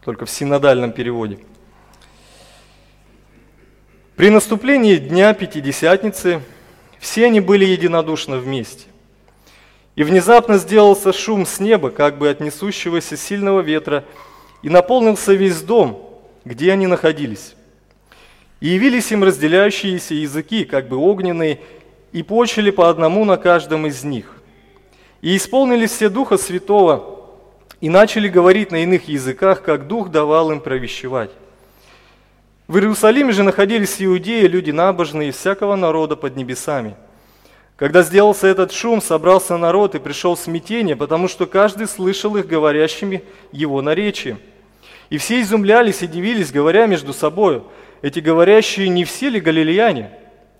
только 0.03 0.25
в 0.25 0.29
синодальном 0.29 0.91
переводе– 0.91 1.39
при 4.15 4.29
наступлении 4.29 4.97
дня 4.97 5.33
Пятидесятницы 5.33 6.41
все 6.99 7.25
они 7.25 7.39
были 7.39 7.65
единодушно 7.65 8.37
вместе. 8.37 8.85
И 9.95 10.03
внезапно 10.03 10.59
сделался 10.59 11.11
шум 11.11 11.47
с 11.47 11.59
неба, 11.59 11.89
как 11.89 12.19
бы 12.19 12.29
от 12.29 12.39
несущегося 12.39 13.17
сильного 13.17 13.61
ветра, 13.61 14.05
и 14.61 14.69
наполнился 14.69 15.33
весь 15.33 15.61
дом, 15.61 16.21
где 16.45 16.71
они 16.71 16.85
находились. 16.85 17.55
И 18.63 18.69
явились 18.69 19.11
им 19.11 19.25
разделяющиеся 19.25 20.13
языки, 20.13 20.63
как 20.63 20.87
бы 20.87 20.95
огненные, 20.95 21.59
и 22.13 22.23
почили 22.23 22.71
по 22.71 22.89
одному 22.89 23.25
на 23.25 23.35
каждом 23.35 23.87
из 23.87 24.05
них. 24.05 24.41
И 25.21 25.35
исполнились 25.35 25.91
все 25.91 26.07
Духа 26.07 26.37
Святого, 26.37 27.25
и 27.81 27.89
начали 27.89 28.29
говорить 28.29 28.71
на 28.71 28.81
иных 28.81 29.09
языках, 29.09 29.63
как 29.63 29.89
Дух 29.89 30.11
давал 30.11 30.49
им 30.49 30.61
провещевать. 30.61 31.31
В 32.69 32.77
Иерусалиме 32.77 33.33
же 33.33 33.43
находились 33.43 34.01
иудеи, 34.01 34.47
люди 34.47 34.71
набожные 34.71 35.33
всякого 35.33 35.75
народа 35.75 36.15
под 36.15 36.37
небесами. 36.37 36.95
Когда 37.75 38.01
сделался 38.01 38.47
этот 38.47 38.71
шум, 38.71 39.01
собрался 39.01 39.57
народ 39.57 39.95
и 39.95 39.99
пришел 39.99 40.37
смятение, 40.37 40.95
потому 40.95 41.27
что 41.27 41.47
каждый 41.47 41.85
слышал 41.85 42.37
их 42.37 42.47
говорящими 42.47 43.23
его 43.51 43.81
наречием. 43.81 44.39
И 45.09 45.17
все 45.17 45.41
изумлялись 45.41 46.01
и 46.01 46.07
дивились, 46.07 46.53
говоря 46.53 46.85
между 46.85 47.11
собою, 47.11 47.65
эти 48.03 48.19
говорящие 48.19 48.89
не 48.89 49.03
все 49.03 49.29
ли 49.29 49.39
галилеяне? 49.39 50.11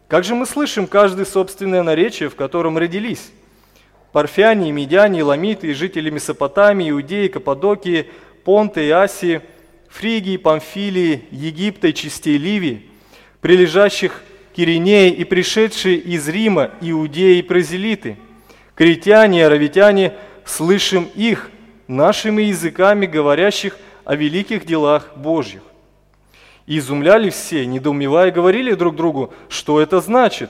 Как 0.08 0.24
же 0.24 0.34
мы 0.34 0.48
слышим 0.48 0.88
каждый 0.88 1.28
собственное 1.28 1.84
наречие, 1.84 2.30
в 2.30 2.36
котором 2.36 2.80
родились? 2.80 3.32
Парфяне, 4.12 4.72
медяне, 4.72 5.24
ламиты, 5.24 5.76
жители 5.76 6.10
Месопотамии, 6.10 6.90
Иудеи, 6.90 7.28
Каппадокии, 7.28 8.08
Понты 8.44 8.88
и 8.88 8.90
Асии– 8.90 9.42
Фригии, 9.94 10.38
Памфилии, 10.38 11.26
Египта 11.30 11.90
и 11.90 11.94
частей 11.94 12.38
Ливии, 12.38 12.82
прилежащих 13.42 14.24
к 14.56 14.60
Иринее 14.60 15.10
и 15.10 15.24
пришедшие 15.24 15.98
из 15.98 16.28
Рима 16.28 16.72
иудеи 16.82 17.38
и 17.38 17.42
празелиты, 17.44 18.18
критяне 18.74 19.40
и 19.40 19.44
аравитяне, 19.44 20.14
слышим 20.46 21.08
их 21.14 21.52
нашими 21.88 22.42
языками, 22.42 23.06
говорящих 23.06 23.78
о 24.04 24.16
великих 24.16 24.66
делах 24.66 25.16
Божьих. 25.16 25.62
И 26.66 26.78
изумляли 26.78 27.30
все, 27.30 27.66
недоумевая, 27.66 28.32
говорили 28.32 28.74
друг 28.74 28.96
другу, 28.96 29.34
что 29.50 29.82
это 29.82 30.00
значит. 30.02 30.50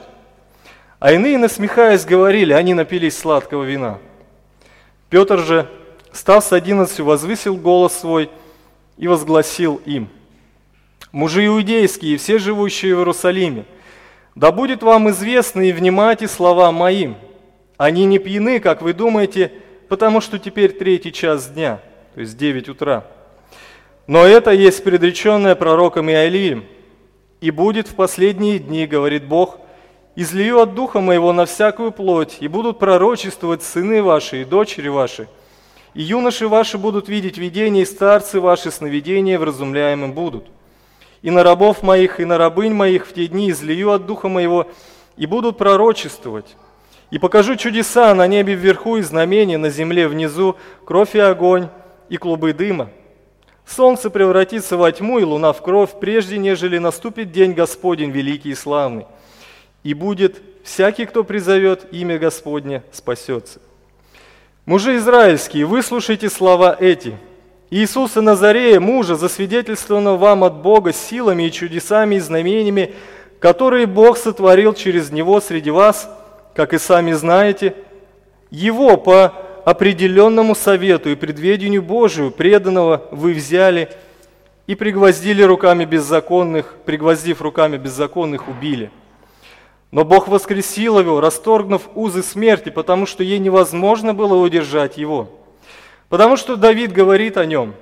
А 1.00 1.12
иные, 1.12 1.38
насмехаясь, 1.38 2.05
говорили, 2.05 2.53
они 2.53 2.74
напились 2.74 3.17
сладкого 3.17 3.63
вина. 3.63 4.00
Петр 5.10 5.39
же, 5.39 5.70
став 6.12 6.43
с 6.43 6.53
одиннадцатью, 6.53 7.05
возвысил 7.05 7.55
голос 7.58 7.93
свой– 7.98 8.29
и 8.98 9.08
возгласил 9.08 9.82
им, 9.86 10.10
«Мужи 11.12 11.46
иудейские, 11.46 12.17
все 12.17 12.39
живущие 12.39 12.96
в 12.96 13.00
Иерусалиме, 13.00 13.65
да 14.36 14.51
будет 14.51 14.82
вам 14.82 15.10
известно 15.12 15.62
и 15.62 15.72
внимайте 15.72 16.27
слова 16.27 16.72
моим. 16.72 17.15
Они 17.77 18.05
не 18.05 18.17
пьяны, 18.17 18.60
как 18.60 18.82
вы 18.82 18.93
думаете, 18.93 19.51
потому 19.89 20.22
что 20.22 20.39
теперь 20.39 20.72
третий 20.72 21.13
час 21.13 21.50
дня, 21.50 21.82
то 22.15 22.22
есть 22.22 22.36
9 22.38 22.70
утра. 22.70 23.05
Но 24.08 24.26
это 24.26 24.52
есть 24.52 24.84
предреченное 24.84 25.56
пророком 25.56 26.10
Иолием. 26.10 26.66
И 27.42 27.52
будет 27.52 27.88
в 27.88 27.96
последние 27.96 28.60
дни, 28.60 28.86
говорит 28.86 29.26
Бог, 29.26 29.60
излию 30.16 30.60
от 30.60 30.76
Духа 30.76 31.00
Моего 31.00 31.34
на 31.34 31.46
всякую 31.46 31.92
плоть, 31.92 32.38
и 32.40 32.48
будут 32.48 32.80
пророчествовать 32.80 33.64
сыны 33.64 34.02
ваши 34.02 34.42
и 34.42 34.46
дочери 34.46 34.90
ваши– 34.90 35.28
и 35.94 36.02
юноши 36.02 36.48
ваши 36.48 36.78
будут 36.78 37.08
видеть 37.08 37.38
видения, 37.38 37.84
и 37.84 37.86
старцы 37.86 38.40
ваши 38.40 38.72
сновидения 38.72 39.38
вразумляемым 39.38 40.14
будут. 40.14 40.48
И 41.22 41.30
на 41.30 41.44
рабов 41.44 41.84
моих, 41.84 42.20
и 42.20 42.26
на 42.26 42.38
рабынь 42.38 42.74
моих 42.74 43.08
в 43.08 43.14
те 43.14 43.28
дни 43.28 43.52
излию 43.52 43.92
от 43.92 44.06
духа 44.06 44.28
моего, 44.28 44.68
и 45.18 45.26
будут 45.26 45.58
пророчествовать. 45.58 46.56
И 47.12 47.20
покажу 47.20 47.56
чудеса 47.56 48.14
на 48.16 48.26
небе 48.28 48.56
вверху 48.56 48.98
и 48.98 49.02
знамения 49.02 49.58
на 49.58 49.70
земле 49.70 50.08
внизу, 50.08 50.58
кровь 50.84 51.16
и 51.16 51.20
огонь, 51.20 51.70
и 52.10 52.18
клубы 52.18 52.54
дыма. 52.54 52.90
Солнце 53.65 54.10
превратится 54.10 54.77
во 54.77 54.91
тьму, 54.91 55.20
и 55.20 55.24
луна 55.24 55.53
в 55.53 55.62
кровь, 55.62 55.91
прежде 56.00 56.38
нежели 56.38 56.77
наступит 56.77 57.32
день 57.32 57.53
Господень 57.53 58.12
великий 58.12 58.50
и 58.50 58.55
славный. 58.55 59.05
И 59.84 59.93
будет 59.93 60.41
всякий, 60.63 61.05
кто 61.05 61.24
призовет 61.24 61.88
имя 61.91 62.17
Господне, 62.17 62.84
спасется. 62.91 63.60
Мужи 64.65 64.98
израильские, 64.98 65.65
выслушайте 65.65 66.29
слова 66.29 66.75
эти. 66.79 67.17
Иисуса 67.70 68.22
Назарея, 68.22 68.79
мужа, 68.79 69.15
засвидетельствованного 69.15 70.17
вам 70.17 70.43
от 70.43 70.62
Бога 70.62 70.93
силами 70.93 71.43
и 71.43 71.51
чудесами 71.51 72.15
и 72.15 72.20
знамениями, 72.20 72.93
которые 73.39 73.88
Бог 73.88 74.17
сотворил 74.17 74.74
через 74.74 75.12
Него 75.12 75.41
среди 75.41 75.72
вас, 75.72 76.10
как 76.53 76.74
и 76.74 76.77
сами 76.77 77.13
знаете, 77.13 77.75
Его 78.51 78.96
по 78.96 79.34
определенному 79.65 80.55
совету 80.55 81.10
и 81.10 81.15
предведению 81.15 81.82
Божию 81.82 82.32
преданного 82.32 83.08
вы 83.12 83.34
взяли 83.34 83.89
и 84.67 84.75
пригвоздили 84.75 85.41
руками 85.41 85.86
беззаконных, 85.86 86.75
пригвоздив 86.86 87.41
руками 87.41 87.77
беззаконных, 87.77 88.48
убили. 88.48 88.91
Но 89.91 90.03
Бог 90.03 90.27
воскресил 90.27 91.00
его, 91.00 91.22
расторгнув 91.22 91.89
узы 91.93 92.24
смерти, 92.24 92.70
потому 92.70 93.05
что 93.05 93.24
ей 93.24 93.39
невозможно 93.39 94.13
было 94.13 94.36
удержать 94.36 94.98
его. 94.98 95.29
Потому 96.10 96.36
что 96.36 96.55
Давид 96.55 96.91
говорит 96.91 97.38
о 97.38 97.46
нем. 97.46 97.75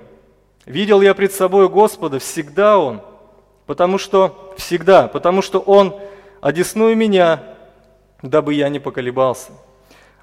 «Видел 0.66 1.02
я 1.02 1.14
пред 1.14 1.34
собой 1.34 1.70
Господа, 1.70 2.20
всегда 2.20 2.78
Он, 2.78 3.02
потому 3.66 3.98
что, 3.98 4.54
всегда, 4.58 5.08
потому 5.08 5.42
что 5.42 5.60
Он 5.60 5.96
одесную 6.40 6.96
меня, 6.96 7.44
дабы 8.22 8.54
я 8.54 8.70
не 8.70 8.80
поколебался». 8.80 9.52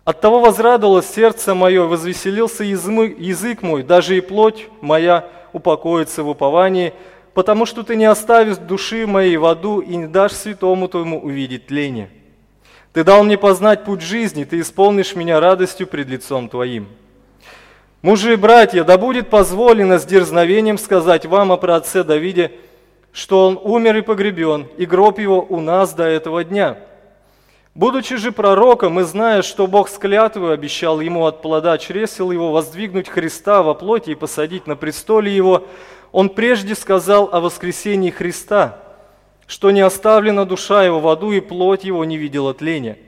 Оттого 0.09 0.41
возрадовалось 0.41 1.07
сердце 1.07 1.55
мое, 1.55 1.83
возвеселился 1.83 2.65
язык 2.65 3.61
мой, 3.61 3.83
даже 3.83 4.17
и 4.17 4.23
плоть 4.23 4.67
моя 4.81 5.29
упокоится 5.53 6.23
в 6.23 6.31
уповании, 6.31 6.95
потому 7.35 7.67
что 7.67 7.83
ты 7.83 7.95
не 7.95 8.07
оставишь 8.07 8.57
души 8.57 9.07
моей 9.07 9.37
в 9.37 9.45
аду 9.45 9.81
и 9.81 9.97
не 9.97 10.07
дашь 10.07 10.33
святому 10.33 10.89
твоему 10.89 11.21
увидеть 11.21 11.67
тление. 11.67 12.09
Ты 12.95 13.05
дал 13.05 13.23
мне 13.23 13.37
познать 13.37 13.85
путь 13.85 14.01
жизни, 14.01 14.45
ты 14.45 14.61
исполнишь 14.61 15.15
меня 15.15 15.41
радостью 15.41 15.87
пред 15.87 16.09
лицом 16.09 16.49
твоим. 16.49 16.89
Мужи 18.01 18.33
и 18.33 18.37
братья, 18.37 18.85
да 18.85 18.97
будет 18.97 19.29
позволено 19.29 19.99
с 19.99 20.07
дерзновением 20.07 20.79
сказать 20.79 21.27
вам 21.27 21.53
о 21.53 21.59
праотце 21.59 22.03
Давиде, 22.03 22.53
что 23.13 23.47
он 23.47 23.61
умер 23.63 23.99
и 23.99 24.01
погребен, 24.01 24.69
и 24.79 24.87
гроб 24.87 25.19
его 25.19 25.45
у 25.47 25.61
нас 25.61 25.93
до 25.93 26.05
этого 26.05 26.45
дня– 26.45 26.79
Будучи 27.79 28.17
же 28.17 28.33
пророком 28.33 28.99
и 28.99 29.05
зная, 29.05 29.43
что 29.43 29.69
Бог 29.69 29.89
с 29.89 29.99
клятвой 29.99 30.53
обещал 30.53 30.99
ему 30.99 31.27
от 31.27 31.43
плода 31.43 31.79
чресел 31.79 32.33
его 32.33 32.51
воздвигнуть 32.51 33.09
Христа 33.09 33.63
во 33.63 33.73
плоти 33.73 34.11
и 34.11 34.15
посадить 34.17 34.67
на 34.67 34.75
престоле 34.75 35.33
его, 35.33 35.65
он 36.11 36.29
прежде 36.29 36.75
сказал 36.75 37.29
о 37.31 37.39
воскресении 37.39 38.11
Христа, 38.11 38.81
что 39.47 39.71
не 39.71 39.81
оставлена 39.81 40.45
душа 40.45 40.83
его 40.83 40.99
в 40.99 41.07
аду 41.07 41.31
и 41.31 41.39
плоть 41.39 41.85
его 41.85 42.05
не 42.05 42.17
видела 42.17 42.53
тления. 42.53 42.99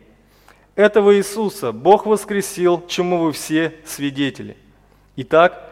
Этого 0.77 1.17
Иисуса 1.17 1.73
Бог 1.73 2.07
воскресил, 2.07 2.81
чему 2.87 3.19
вы 3.19 3.33
все 3.33 3.75
свидетели. 3.85 4.57
Итак, 5.17 5.69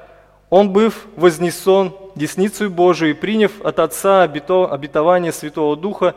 Он, 0.50 0.70
быв 0.70 1.06
вознесен 1.14 1.92
десницей 2.16 2.68
Божией, 2.68 3.12
приняв 3.12 3.52
от 3.62 3.78
Отца 3.78 4.24
обетование 4.24 5.30
Святого 5.30 5.76
Духа, 5.76 6.16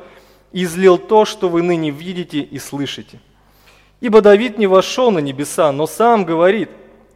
излил 0.52 0.98
то, 0.98 1.26
что 1.26 1.50
вы 1.50 1.62
ныне 1.62 1.92
видите 1.92 2.40
и 2.40 2.60
слышите. 2.60 3.20
Ибо 4.00 4.22
Давид 4.22 4.58
не 4.58 4.68
вошел 4.68 5.12
на 5.12 5.20
небеса, 5.20 5.72
но 5.72 5.88
сам 5.88 6.26
говорит, 6.26 6.70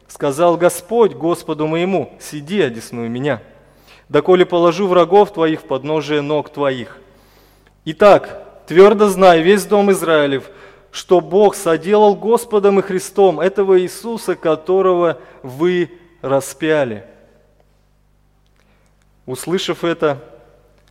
сказал 0.08 0.56
Господь 0.56 1.12
Господу 1.12 1.66
моему, 1.66 2.16
сиди, 2.20 2.60
одесную 2.60 3.10
меня, 3.10 3.42
доколе 4.08 4.46
положу 4.46 4.86
врагов 4.86 5.32
твоих 5.32 5.62
в 5.62 5.64
подножие 5.64 6.20
ног 6.20 6.50
твоих. 6.50 6.98
Итак, 7.84 8.64
твердо 8.66 9.08
знай 9.08 9.42
весь 9.42 9.64
дом 9.64 9.90
Израилев, 9.90 10.50
что 10.92 11.20
Бог 11.20 11.54
соделал 11.56 12.14
Господом 12.14 12.78
и 12.78 12.82
Христом 12.82 13.40
этого 13.40 13.80
Иисуса, 13.80 14.34
которого 14.34 15.18
вы 15.42 15.90
распяли. 16.22 17.04
Услышав 19.26 19.82
это, 19.82 20.22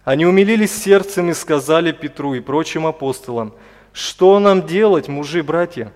они 0.06 0.28
умилились 0.28 0.72
сердцем 0.72 1.32
и 1.32 1.34
сказали 1.34 1.92
Петру 1.92 2.36
и 2.36 2.40
прочим 2.40 2.86
апостолам, 2.86 3.54
«Что 3.92 4.40
нам 4.40 4.66
делать, 4.68 5.08
мужи, 5.08 5.42
братья?» 5.42 5.92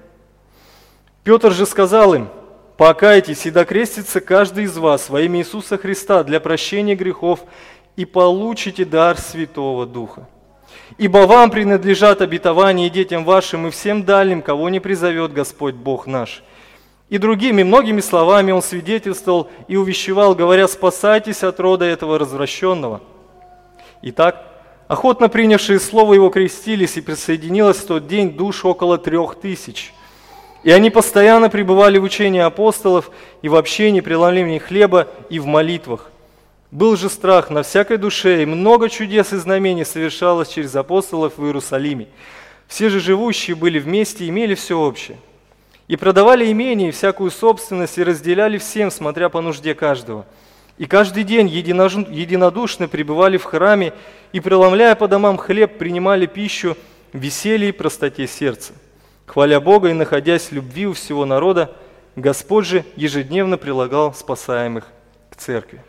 Петр 1.24 1.52
же 1.52 1.68
сказал 1.68 2.16
им, 2.16 2.30
«Покайтесь 2.76 3.46
и 3.46 3.52
докрестится 3.52 4.20
каждый 4.20 4.64
из 4.64 4.76
вас 4.78 5.10
во 5.10 5.22
имя 5.22 5.42
Иисуса 5.42 5.78
Христа 5.78 6.24
для 6.24 6.40
прощения 6.40 6.96
грехов 6.96 7.42
и 7.98 8.06
получите 8.06 8.84
дар 8.84 9.18
Святого 9.20 9.86
Духа. 9.86 10.28
Ибо 10.98 11.28
вам 11.28 11.52
принадлежат 11.52 12.22
обетования 12.22 12.88
и 12.88 12.90
детям 12.90 13.26
вашим 13.26 13.68
и 13.68 13.70
всем 13.70 14.06
дальним, 14.06 14.42
кого 14.42 14.70
не 14.70 14.80
призовет 14.80 15.34
Господь 15.34 15.76
Бог 15.76 16.08
наш». 16.08 16.42
И 17.10 17.20
другими 17.20 17.62
многими 17.62 18.02
словами 18.02 18.52
он 18.52 18.64
свидетельствовал 18.64 19.52
и 19.68 19.76
увещевал, 19.76 20.34
говоря, 20.34 20.68
«Спасайтесь 20.68 21.44
от 21.44 21.60
рода 21.60 21.86
этого 21.86 22.18
развращенного». 22.18 23.02
Итак, 24.02 24.46
охотно 24.88 25.28
принявшие 25.28 25.80
слово 25.80 26.14
его 26.14 26.30
крестились, 26.30 26.96
и 26.98 27.02
присоединилось 27.02 27.78
в 27.78 27.88
тот 27.88 28.08
день 28.08 28.32
душ 28.32 28.64
около 28.64 28.98
трех 28.98 29.36
тысяч. 29.36 29.94
И 30.64 30.72
они 30.72 30.90
постоянно 30.90 31.50
пребывали 31.50 31.98
в 31.98 32.04
учении 32.04 32.40
апостолов 32.40 33.12
и 33.42 33.50
в 33.50 33.56
общении, 33.56 34.02
преломлении 34.02 34.58
хлеба 34.58 35.08
и 35.30 35.40
в 35.40 35.46
молитвах. 35.46 36.12
Был 36.72 36.96
же 36.96 37.10
страх 37.10 37.50
на 37.50 37.64
всякой 37.64 37.98
душе, 37.98 38.44
и 38.44 38.46
много 38.46 38.90
чудес 38.90 39.34
и 39.34 39.38
знамений 39.38 39.86
совершалось 39.86 40.50
через 40.50 40.76
апостолов 40.76 41.38
в 41.38 41.46
Иерусалиме. 41.46 42.08
Все 42.68 42.90
же 42.90 43.00
живущие 43.00 43.56
были 43.56 43.80
вместе 43.80 44.26
и 44.26 44.30
имели 44.30 44.54
все 44.54 44.78
общее. 44.78 45.18
И 45.88 45.96
продавали 45.96 46.50
имение 46.52 46.90
и 46.90 46.92
всякую 46.92 47.32
собственность, 47.32 47.98
и 47.98 48.04
разделяли 48.04 48.60
всем, 48.60 48.92
смотря 48.92 49.28
по 49.28 49.42
нужде 49.42 49.74
каждого– 49.76 50.26
и 50.80 50.86
каждый 50.86 51.26
день 51.26 51.50
единодушно 51.50 52.88
пребывали 52.88 53.36
в 53.38 53.44
храме 53.44 53.94
и, 54.32 54.40
преломляя 54.40 54.96
по 54.96 55.10
домам 55.10 55.38
хлеб, 55.38 55.78
принимали 55.78 56.26
пищу 56.26 56.78
в 57.12 57.18
веселье 57.18 57.70
и 57.70 57.74
простоте 57.74 58.26
сердца. 58.28 58.72
Хваля 59.26 59.60
Бога 59.60 59.90
и 59.90 59.94
находясь 59.94 60.44
в 60.44 60.52
любви 60.54 60.88
у 60.88 60.94
всего 60.94 61.26
народа, 61.26 61.76
Господь 62.16 62.66
же 62.66 62.86
ежедневно 62.96 63.58
прилагал 63.58 64.14
спасаемых 64.14 64.88
к 65.30 65.36
церкви. 65.36 65.84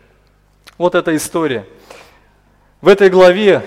Вот 0.77 0.93
эта 0.93 1.15
история. 1.15 1.65
В 2.81 2.89
этой 2.89 3.09
главе 3.09 3.63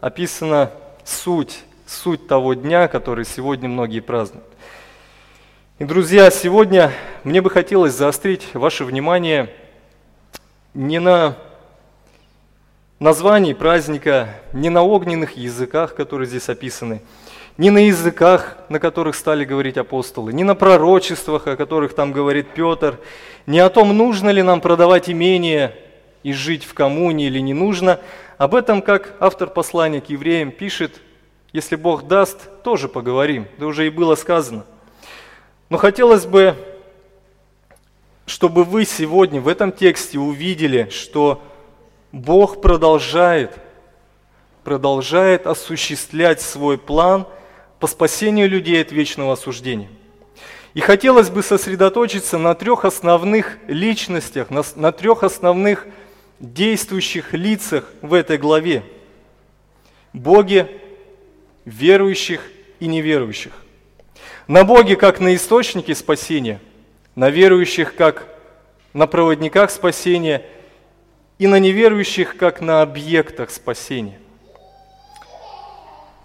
описана 0.00 0.70
суть, 1.04 1.64
суть 1.86 2.26
того 2.26 2.54
дня, 2.54 2.88
который 2.88 3.26
сегодня 3.26 3.68
многие 3.68 4.00
празднуют. 4.00 4.46
И, 5.78 5.84
друзья, 5.84 6.30
сегодня 6.30 6.92
мне 7.24 7.42
бы 7.42 7.50
хотелось 7.50 7.92
заострить 7.92 8.54
ваше 8.54 8.84
внимание– 8.84 9.50
не 10.76 11.00
на 11.00 11.38
названии 12.98 13.54
праздника, 13.54 14.28
не 14.52 14.68
на 14.68 14.82
огненных 14.82 15.38
языках, 15.38 15.94
которые 15.94 16.28
здесь 16.28 16.50
описаны, 16.50 17.00
не 17.56 17.70
на 17.70 17.86
языках, 17.86 18.58
на 18.68 18.78
которых 18.78 19.16
стали 19.16 19.46
говорить 19.46 19.78
апостолы, 19.78 20.34
не 20.34 20.44
на 20.44 20.54
пророчествах, 20.54 21.46
о 21.46 21.56
которых 21.56 21.94
там 21.94 22.12
говорит 22.12 22.48
Петр, 22.54 22.98
не 23.46 23.58
о 23.58 23.70
том, 23.70 23.96
нужно 23.96 24.28
ли 24.28 24.42
нам 24.42 24.60
продавать 24.60 25.08
имение 25.08 25.74
и 26.22 26.34
жить 26.34 26.64
в 26.64 26.74
коммуне 26.74 27.28
или 27.28 27.38
не 27.38 27.54
нужно. 27.54 27.98
Об 28.36 28.54
этом, 28.54 28.82
как 28.82 29.14
автор 29.18 29.48
послания 29.48 30.02
к 30.02 30.10
евреям 30.10 30.50
пишет, 30.50 31.00
если 31.54 31.76
Бог 31.76 32.06
даст, 32.06 32.62
тоже 32.62 32.88
поговорим, 32.88 33.46
да 33.56 33.64
уже 33.64 33.86
и 33.86 33.90
было 33.90 34.14
сказано. 34.14 34.66
Но 35.70 35.78
хотелось 35.78 36.26
бы 36.26 36.54
чтобы 38.26 38.64
вы 38.64 38.84
сегодня 38.84 39.40
в 39.40 39.48
этом 39.48 39.72
тексте 39.72 40.18
увидели, 40.18 40.88
что 40.90 41.42
Бог 42.10 42.60
продолжает, 42.60 43.52
продолжает 44.64 45.46
осуществлять 45.46 46.40
свой 46.40 46.76
план 46.76 47.26
по 47.78 47.86
спасению 47.86 48.48
людей 48.48 48.82
от 48.82 48.90
вечного 48.90 49.34
осуждения. 49.34 49.88
И 50.74 50.80
хотелось 50.80 51.30
бы 51.30 51.42
сосредоточиться 51.42 52.36
на 52.36 52.54
трех 52.54 52.84
основных 52.84 53.58
личностях, 53.68 54.50
на, 54.50 54.62
на 54.74 54.92
трех 54.92 55.22
основных 55.22 55.86
действующих 56.40 57.32
лицах 57.32 57.90
в 58.02 58.12
этой 58.12 58.36
главе. 58.38 58.82
Боге, 60.12 60.68
верующих 61.64 62.42
и 62.80 62.86
неверующих. 62.88 63.52
На 64.48 64.64
Боге 64.64 64.96
как 64.96 65.20
на 65.20 65.34
источнике 65.34 65.94
спасения– 65.94 66.60
на 67.16 67.30
верующих 67.30 67.96
как 67.96 68.28
на 68.92 69.06
проводниках 69.06 69.70
спасения 69.70 70.44
и 71.38 71.46
на 71.46 71.58
неверующих 71.58 72.36
как 72.36 72.60
на 72.60 72.82
объектах 72.82 73.50
спасения. 73.50 74.20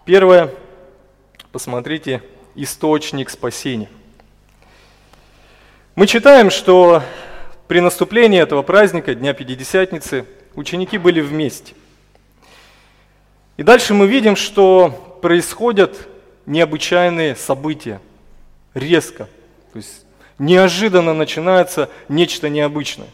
Первое, 0.05 0.53
посмотрите, 1.51 2.21
источник 2.55 3.29
спасения. 3.29 3.89
Мы 5.95 6.07
читаем, 6.07 6.49
что 6.49 7.03
при 7.67 7.79
наступлении 7.79 8.41
этого 8.41 8.61
праздника, 8.61 9.15
Дня 9.15 9.33
Пятидесятницы, 9.33 10.25
ученики 10.55 10.97
были 10.97 11.21
вместе. 11.21 11.73
И 13.55 13.63
дальше 13.63 13.93
мы 13.93 14.07
видим, 14.07 14.35
что 14.35 15.19
происходят 15.21 16.07
необычайные 16.45 17.35
события, 17.35 18.01
резко. 18.73 19.29
То 19.71 19.77
есть 19.77 20.00
неожиданно 20.41 21.13
начинается 21.13 21.87
нечто 22.09 22.49
необычное. 22.49 23.07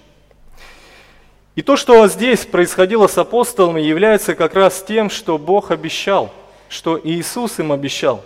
И 1.56 1.62
то, 1.62 1.76
что 1.76 2.08
здесь 2.08 2.46
происходило 2.46 3.08
с 3.08 3.18
апостолами, 3.18 3.82
является 3.82 4.34
как 4.34 4.56
раз 4.56 4.82
тем, 4.88 5.10
что 5.10 5.38
Бог 5.38 5.72
обещал, 5.72 6.34
что 6.70 7.00
Иисус 7.04 7.60
им 7.60 7.74
обещал. 7.74 8.24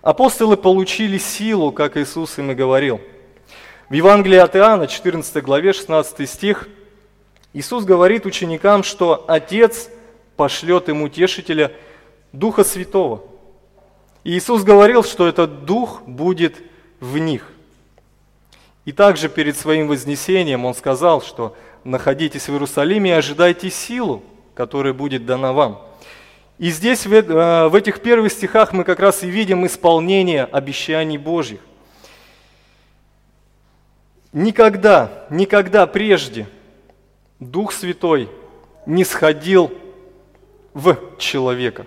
Апостолы 0.00 0.56
получили 0.56 1.18
силу, 1.18 1.72
как 1.72 1.96
Иисус 1.96 2.38
им 2.38 2.52
и 2.52 2.54
говорил. 2.54 3.00
В 3.88 3.94
Евангелии 3.94 4.38
от 4.38 4.54
Иоанна, 4.54 4.86
14 4.86 5.42
главе, 5.42 5.72
16 5.72 6.30
стих, 6.30 6.68
Иисус 7.52 7.84
говорит 7.84 8.26
ученикам, 8.26 8.84
что 8.84 9.24
Отец 9.26 9.90
пошлет 10.36 10.88
им 10.88 11.02
утешителя 11.02 11.72
Духа 12.32 12.62
Святого. 12.62 13.24
И 14.22 14.38
Иисус 14.38 14.62
говорил, 14.62 15.02
что 15.02 15.26
этот 15.26 15.64
Дух 15.64 16.02
будет 16.02 16.54
в 17.00 17.18
них. 17.18 17.44
И 18.90 18.92
также 18.92 19.28
перед 19.28 19.56
своим 19.56 19.86
вознесением 19.86 20.64
Он 20.64 20.74
сказал, 20.74 21.22
что 21.22 21.56
находитесь 21.84 22.48
в 22.48 22.50
Иерусалиме 22.50 23.10
и 23.10 23.12
ожидайте 23.12 23.70
силу, 23.70 24.20
которая 24.52 24.92
будет 24.92 25.24
дана 25.24 25.52
вам. 25.52 25.80
И 26.58 26.70
здесь, 26.70 27.06
в 27.06 27.12
э, 27.12 27.78
этих 27.78 28.00
первых 28.00 28.32
стихах, 28.32 28.72
мы 28.72 28.82
как 28.82 28.98
раз 28.98 29.22
и 29.22 29.30
видим 29.30 29.64
исполнение 29.64 30.42
обещаний 30.42 31.18
Божьих. 31.18 31.60
Никогда, 34.32 35.24
никогда 35.30 35.86
прежде 35.86 36.48
Дух 37.38 37.70
Святой 37.72 38.28
не 38.86 39.04
сходил 39.04 39.70
в 40.74 40.98
человека. 41.16 41.86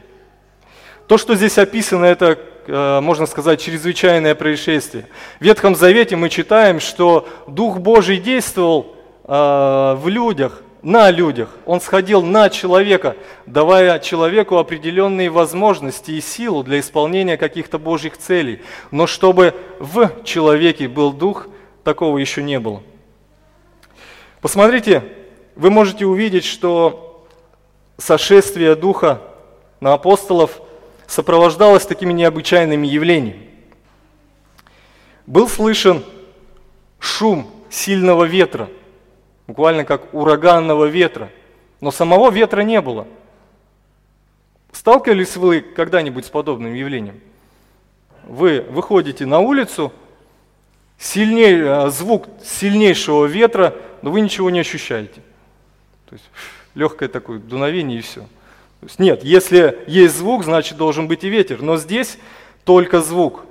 То, 1.08 1.18
что 1.18 1.36
здесь 1.36 1.58
описано, 1.58 2.06
это, 2.06 2.40
можно 2.68 3.26
сказать, 3.26 3.62
чрезвычайное 3.62 4.36
происшествие. 4.36 5.08
В 5.40 5.44
Ветхом 5.44 5.76
Завете 5.76 6.16
мы 6.16 6.30
читаем, 6.30 6.80
что 6.80 7.28
Дух 7.48 7.80
Божий 7.80 8.18
действовал 8.18 8.96
э, 9.24 9.96
в 9.98 10.04
людях, 10.08 10.62
на 10.84 11.10
людях. 11.10 11.50
Он 11.66 11.80
сходил 11.80 12.22
на 12.22 12.50
человека, 12.50 13.16
давая 13.46 13.98
человеку 14.00 14.58
определенные 14.58 15.30
возможности 15.30 16.12
и 16.12 16.22
силу 16.22 16.64
для 16.64 16.80
исполнения 16.80 17.38
каких-то 17.38 17.80
Божьих 17.80 18.18
целей. 18.18 18.62
Но 18.92 19.08
чтобы 19.08 19.56
в 19.80 20.12
человеке 20.24 20.88
был 20.88 21.14
Дух, 21.14 21.48
такого 21.84 22.18
еще 22.18 22.44
не 22.44 22.60
было. 22.60 22.84
Посмотрите, 24.42 25.04
вы 25.56 25.70
можете 25.70 26.06
увидеть, 26.06 26.44
что 26.44 27.26
сошествие 27.98 28.76
Духа 28.76 29.22
на 29.80 29.94
апостолов 29.94 30.62
сопровождалось 31.14 31.86
такими 31.86 32.12
необычайными 32.12 32.88
явлениями. 32.88 33.50
Был 35.28 35.48
слышен 35.48 36.04
шум 37.00 37.50
сильного 37.70 38.24
ветра, 38.24 38.70
буквально 39.48 39.86
как 39.86 40.14
ураганного 40.14 40.86
ветра, 40.86 41.30
но 41.82 41.92
самого 41.92 42.32
ветра 42.32 42.62
не 42.62 42.82
было. 42.82 43.08
Сталкивались 44.72 45.38
вы 45.38 45.62
когда-нибудь 45.62 46.26
с 46.26 46.30
подобным 46.30 46.74
явлением? 46.74 47.22
Вы 48.24 48.62
выходите 48.62 49.26
на 49.26 49.40
улицу– 49.40 49.94
сильней, 50.98 51.60
э, 51.60 51.90
звук 51.90 52.28
сильнейшего 52.44 53.26
ветра, 53.26 53.76
но 54.02 54.12
вы 54.12 54.22
ничего 54.22 54.50
не 54.50 54.60
ощущаете. 54.60 55.22
То 56.10 56.14
есть 56.14 56.26
легкое 56.76 57.10
такое 57.10 57.40
дуновение 57.40 58.00
и 58.00 58.02
все. 58.02 58.26
То 58.84 58.88
есть, 58.88 59.00
нет, 59.00 59.24
если 59.24 59.80
есть 59.88 60.18
звук, 60.18 60.44
значит 60.44 60.76
должен 60.76 61.08
быть 61.08 61.24
и 61.24 61.30
ветер, 61.30 61.62
но 61.62 61.78
здесь 61.78 62.18
только 62.66 63.00
звук. 63.00 63.46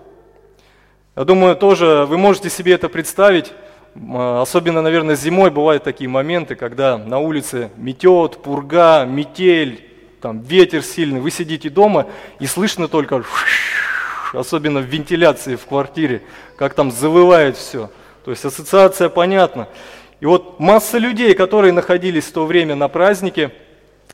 Я 1.17 1.25
думаю, 1.25 1.57
тоже 1.57 2.05
вы 2.07 2.19
можете 2.19 2.51
себе 2.51 2.75
это 2.75 2.91
представить, 2.91 3.51
особенно, 3.95 4.83
наверное, 4.83 5.17
зимой 5.17 5.51
бывают 5.51 5.85
такие 5.85 6.11
моменты, 6.11 6.55
когда 6.55 6.99
на 6.99 7.19
улице 7.19 7.71
метет, 7.79 8.43
пурга, 8.43 9.07
метель, 9.07 9.83
там 10.21 10.43
ветер 10.43 10.83
сильный, 10.83 11.21
вы 11.21 11.31
сидите 11.31 11.71
дома 11.71 12.09
и 12.39 12.45
слышно 12.45 12.87
только 12.87 13.25
особенно 14.35 14.81
в 14.81 14.85
вентиляции 14.85 15.57
в 15.57 15.65
квартире, 15.65 16.21
как 16.59 16.75
там 16.75 16.91
завывает 16.91 17.57
все. 17.57 17.91
То 18.27 18.33
есть 18.33 18.45
ассоциация 18.45 19.09
понятна. 19.09 19.67
И 20.21 20.27
вот 20.27 20.61
масса 20.61 20.99
людей, 20.99 21.33
которые 21.33 21.73
находились 21.73 22.25
в 22.25 22.33
то 22.33 22.45
время 22.45 22.75
на 22.75 22.89
празднике, 22.89 23.51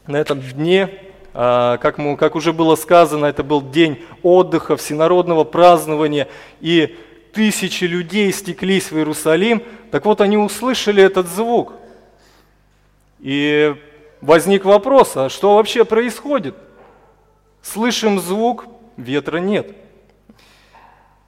на 0.07 0.16
этом 0.16 0.40
дне, 0.40 1.08
как, 1.38 1.98
мы, 1.98 2.16
как 2.16 2.35
уже 2.35 2.53
было 2.53 2.74
сказано, 2.74 3.27
это 3.27 3.44
был 3.44 3.62
день 3.62 4.03
отдыха, 4.24 4.77
всенародного 4.77 5.44
празднования, 5.44 6.27
и 6.61 6.96
тысячи 7.33 7.85
людей 7.85 8.33
стеклись 8.33 8.90
в 8.90 8.96
Иерусалим, 8.96 9.62
так 9.92 10.05
вот 10.05 10.20
они 10.20 10.37
услышали 10.37 11.01
этот 11.01 11.29
звук. 11.29 11.74
И 13.20 13.72
возник 14.20 14.64
вопрос, 14.64 15.16
а 15.16 15.29
что 15.29 15.55
вообще 15.55 15.85
происходит? 15.85 16.57
Слышим 17.62 18.18
звук, 18.18 18.64
ветра 18.96 19.38
нет. 19.38 19.77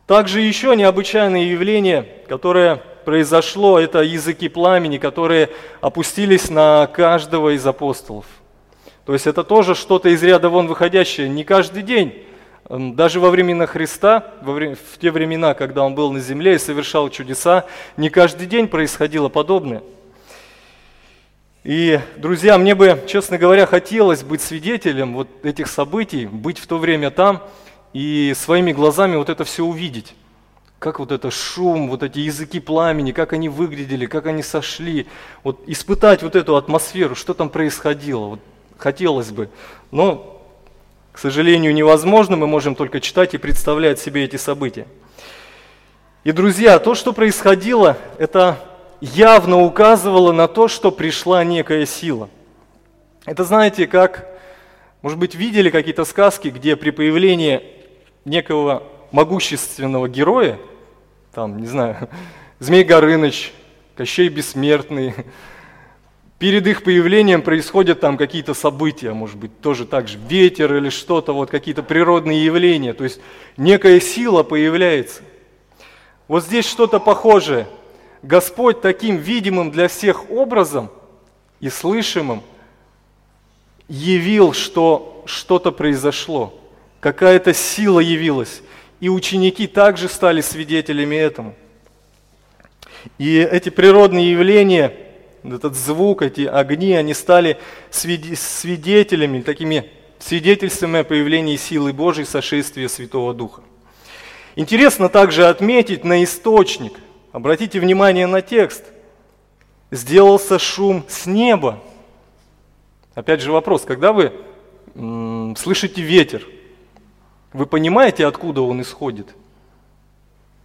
Также 0.08 0.40
еще 0.40 0.74
необычайное 0.74 1.44
явление, 1.44 2.08
которое 2.28 2.82
произошло, 3.04 3.78
это 3.78 4.00
языки 4.00 4.48
пламени, 4.48 4.98
которые 4.98 5.50
опустились 5.80 6.50
на 6.50 6.88
каждого 6.88 7.54
из 7.54 7.64
апостолов. 7.64 8.26
То 9.04 9.12
есть 9.12 9.26
это 9.26 9.44
тоже 9.44 9.74
что-то 9.74 10.08
из 10.08 10.22
ряда 10.22 10.48
вон 10.48 10.66
выходящее. 10.66 11.28
Не 11.28 11.44
каждый 11.44 11.82
день, 11.82 12.24
даже 12.68 13.20
во 13.20 13.30
времена 13.30 13.66
Христа, 13.66 14.34
в 14.42 14.98
те 15.00 15.10
времена, 15.10 15.54
когда 15.54 15.82
Он 15.82 15.94
был 15.94 16.12
на 16.12 16.20
земле 16.20 16.54
и 16.54 16.58
совершал 16.58 17.08
чудеса, 17.10 17.64
не 17.96 18.10
каждый 18.10 18.46
день 18.46 18.68
происходило 18.68 19.28
подобное. 19.28 19.82
И, 21.64 22.00
друзья, 22.16 22.56
мне 22.56 22.74
бы, 22.74 23.02
честно 23.06 23.36
говоря, 23.36 23.66
хотелось 23.66 24.22
быть 24.22 24.40
свидетелем 24.40 25.14
вот 25.14 25.28
этих 25.42 25.66
событий, 25.66 26.26
быть 26.26 26.58
в 26.58 26.66
то 26.66 26.78
время 26.78 27.10
там– 27.10 27.42
и 27.92 28.32
своими 28.36 28.72
глазами 28.72 29.16
вот 29.16 29.28
это 29.28 29.44
все 29.44 29.64
увидеть. 29.64 30.14
Как 30.78 30.98
вот 30.98 31.12
это 31.12 31.30
шум, 31.30 31.90
вот 31.90 32.02
эти 32.02 32.20
языки 32.20 32.58
пламени, 32.58 33.12
как 33.12 33.32
они 33.32 33.48
выглядели, 33.48 34.06
как 34.06 34.26
они 34.26 34.42
сошли. 34.42 35.06
Вот 35.42 35.60
испытать 35.66 36.22
вот 36.22 36.36
эту 36.36 36.56
атмосферу, 36.56 37.14
что 37.14 37.34
там 37.34 37.50
происходило. 37.50 38.26
Вот 38.26 38.40
хотелось 38.80 39.30
бы. 39.30 39.48
Но, 39.90 40.42
к 41.12 41.18
сожалению, 41.18 41.74
невозможно. 41.74 42.36
Мы 42.36 42.46
можем 42.46 42.74
только 42.74 43.00
читать 43.00 43.34
и 43.34 43.38
представлять 43.38 44.00
себе 44.00 44.24
эти 44.24 44.36
события. 44.36 44.86
И, 46.24 46.32
друзья, 46.32 46.78
то, 46.78 46.94
что 46.94 47.12
происходило, 47.12 47.96
это 48.18 48.58
явно 49.00 49.62
указывало 49.62 50.32
на 50.32 50.48
то, 50.48 50.68
что 50.68 50.90
пришла 50.90 51.44
некая 51.44 51.86
сила. 51.86 52.28
Это, 53.24 53.44
знаете, 53.44 53.86
как, 53.86 54.26
может 55.02 55.18
быть, 55.18 55.34
видели 55.34 55.70
какие-то 55.70 56.04
сказки, 56.04 56.48
где 56.48 56.76
при 56.76 56.90
появлении 56.90 57.62
некого 58.24 58.82
могущественного 59.12 60.08
героя, 60.08 60.58
там, 61.32 61.58
не 61.58 61.66
знаю, 61.66 62.08
Змей 62.58 62.84
Горыныч, 62.84 63.52
Кощей 63.96 64.28
Бессмертный, 64.28 65.14
перед 66.40 66.66
их 66.66 66.82
появлением 66.82 67.42
происходят 67.42 68.00
там 68.00 68.16
какие-то 68.16 68.54
события, 68.54 69.12
может 69.12 69.36
быть, 69.36 69.60
тоже 69.60 69.86
так 69.86 70.08
же, 70.08 70.18
ветер 70.28 70.74
или 70.74 70.88
что-то, 70.88 71.32
вот 71.32 71.50
какие-то 71.50 71.84
природные 71.84 72.44
явления, 72.44 72.94
то 72.94 73.04
есть 73.04 73.20
некая 73.56 74.00
сила 74.00 74.42
появляется. 74.42 75.22
Вот 76.26 76.44
здесь 76.44 76.66
что-то 76.66 76.98
похожее. 76.98 77.68
Господь 78.22 78.80
таким 78.80 79.18
видимым 79.18 79.70
для 79.70 79.86
всех 79.86 80.28
образом 80.30 80.90
и 81.60 81.68
слышимым 81.68 82.42
явил, 83.88 84.52
что 84.52 85.22
что-то 85.26 85.70
произошло– 85.70 86.56
какая-то 87.00 87.52
сила 87.54 88.00
явилась. 88.00 88.62
И 89.00 89.08
ученики 89.08 89.66
также 89.66 90.08
стали 90.08 90.42
свидетелями 90.42 91.16
этому. 91.16 91.54
И 93.18 93.38
эти 93.38 93.70
природные 93.70 94.30
явления, 94.30 94.94
этот 95.44 95.74
звук, 95.74 96.22
эти 96.22 96.42
огни, 96.42 96.94
они 96.94 97.14
стали 97.14 97.58
свидетелями, 97.90 99.40
такими 99.40 99.90
свидетельствами 100.18 101.00
о 101.00 101.04
появлении 101.04 101.56
силы 101.56 101.92
Божьей, 101.92 102.24
сошествия 102.24 102.88
Святого 102.88 103.34
Духа. 103.34 103.62
Интересно 104.56 105.08
также 105.08 105.46
отметить 105.46 106.04
на 106.04 106.22
источник. 106.22 106.92
Обратите 107.32 107.80
внимание 107.80 108.26
на 108.26 108.42
текст. 108.42 108.84
Сделался 109.90 110.58
шум 110.58 111.04
с 111.08 111.26
неба. 111.26 111.80
Опять 113.14 113.40
же 113.40 113.52
вопрос, 113.52 113.82
когда 113.82 114.12
вы 114.12 114.32
м- 114.94 115.56
слышите 115.56 116.02
ветер, 116.02 116.46
вы 117.52 117.66
понимаете, 117.66 118.26
откуда 118.26 118.62
он 118.62 118.82
исходит? 118.82 119.34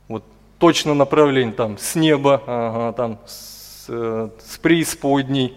Вот 0.08 0.24
точно 0.60 0.94
направление 0.94 1.54
там 1.54 1.78
с 1.78 1.96
неба, 1.96 2.44
ага, 2.46 2.94
там 2.94 3.20
с, 3.26 3.55
э, 3.88 4.30
с 4.40 4.58
преисподней. 4.58 5.56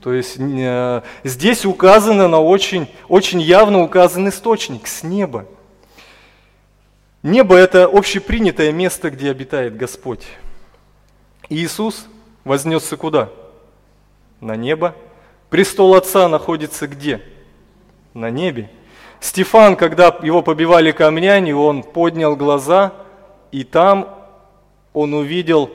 То 0.00 0.12
есть 0.12 0.36
э, 0.38 1.02
здесь 1.24 1.64
указано 1.64 2.28
на 2.28 2.40
очень, 2.40 2.88
очень 3.08 3.40
явно 3.40 3.82
указан 3.82 4.28
источник 4.28 4.86
с 4.86 5.02
неба. 5.02 5.46
Небо– 7.22 7.56
это 7.56 7.84
общепринятое 7.84 8.72
место, 8.72 9.10
где 9.10 9.30
обитает 9.30 9.76
Господь. 9.76 10.26
Иисус 11.48 12.06
вознесся 12.42 12.96
куда? 12.96 13.28
На 14.40 14.56
небо. 14.56 14.96
Престол 15.50 15.94
Отца 15.94 16.28
находится 16.28 16.88
где? 16.88 17.22
На 18.12 18.28
небе. 18.30 18.70
Стефан, 19.20 19.76
когда 19.76 20.08
его 20.22 20.42
побивали 20.42 20.90
камнями, 20.90 21.52
он 21.52 21.84
поднял 21.84 22.34
глаза, 22.34 22.92
и 23.52 23.62
там 23.62 24.08
он 24.92 25.14
увидел 25.14 25.70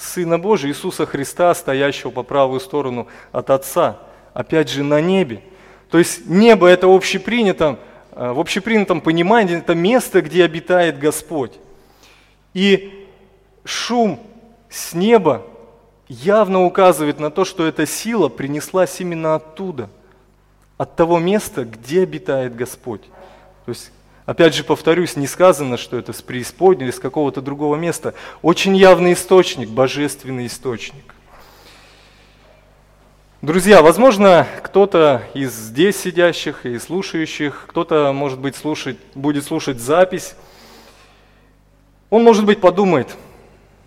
Сына 0.00 0.38
Божия, 0.38 0.70
Иисуса 0.70 1.06
Христа, 1.06 1.54
стоящего 1.54 2.10
по 2.10 2.22
правую 2.22 2.60
сторону 2.60 3.06
от 3.32 3.50
Отца, 3.50 3.98
опять 4.32 4.70
же 4.70 4.82
на 4.82 5.00
небе. 5.00 5.42
То 5.90 5.98
есть 5.98 6.26
небо 6.26 6.66
это 6.66 6.86
общепринято, 6.86 7.78
э, 8.12 8.32
в 8.32 8.40
общепринятом 8.40 9.00
понимании 9.00 9.58
это 9.58 9.74
место, 9.74 10.22
где 10.22 10.44
обитает 10.44 10.98
Господь. 10.98 11.52
И 12.54 13.06
шум 13.64 14.20
с 14.68 14.94
неба 14.94 15.42
явно 16.08 16.64
указывает 16.64 17.20
на 17.20 17.30
то, 17.30 17.44
что 17.44 17.66
эта 17.66 17.86
сила 17.86 18.28
принеслась 18.28 19.00
именно 19.00 19.34
оттуда, 19.34 19.90
от 20.78 20.96
того 20.96 21.18
места, 21.18 21.64
где 21.64 22.02
обитает 22.02 22.56
Господь. 22.56 23.02
То 23.66 23.72
есть 23.72 23.92
Опять 24.30 24.54
же, 24.54 24.62
повторюсь, 24.62 25.16
не 25.16 25.26
сказано, 25.26 25.76
что 25.76 25.98
это 25.98 26.12
с 26.12 26.22
преисподней 26.22 26.84
или 26.84 26.92
с 26.92 27.00
какого-то 27.00 27.40
другого 27.40 27.74
места. 27.74 28.14
Очень 28.42 28.76
явный 28.76 29.14
источник, 29.14 29.68
божественный 29.70 30.46
источник. 30.46 31.16
Друзья, 33.42 33.82
возможно, 33.82 34.46
кто-то 34.62 35.24
из 35.34 35.52
здесь 35.52 35.96
сидящих 35.96 36.64
и 36.64 36.78
слушающих, 36.78 37.64
кто-то, 37.66 38.12
может 38.12 38.38
быть, 38.38 38.54
слушать, 38.54 38.98
будет 39.16 39.44
слушать 39.44 39.80
запись, 39.80 40.36
он, 42.08 42.22
может 42.22 42.44
быть, 42.44 42.60
подумает, 42.60 43.16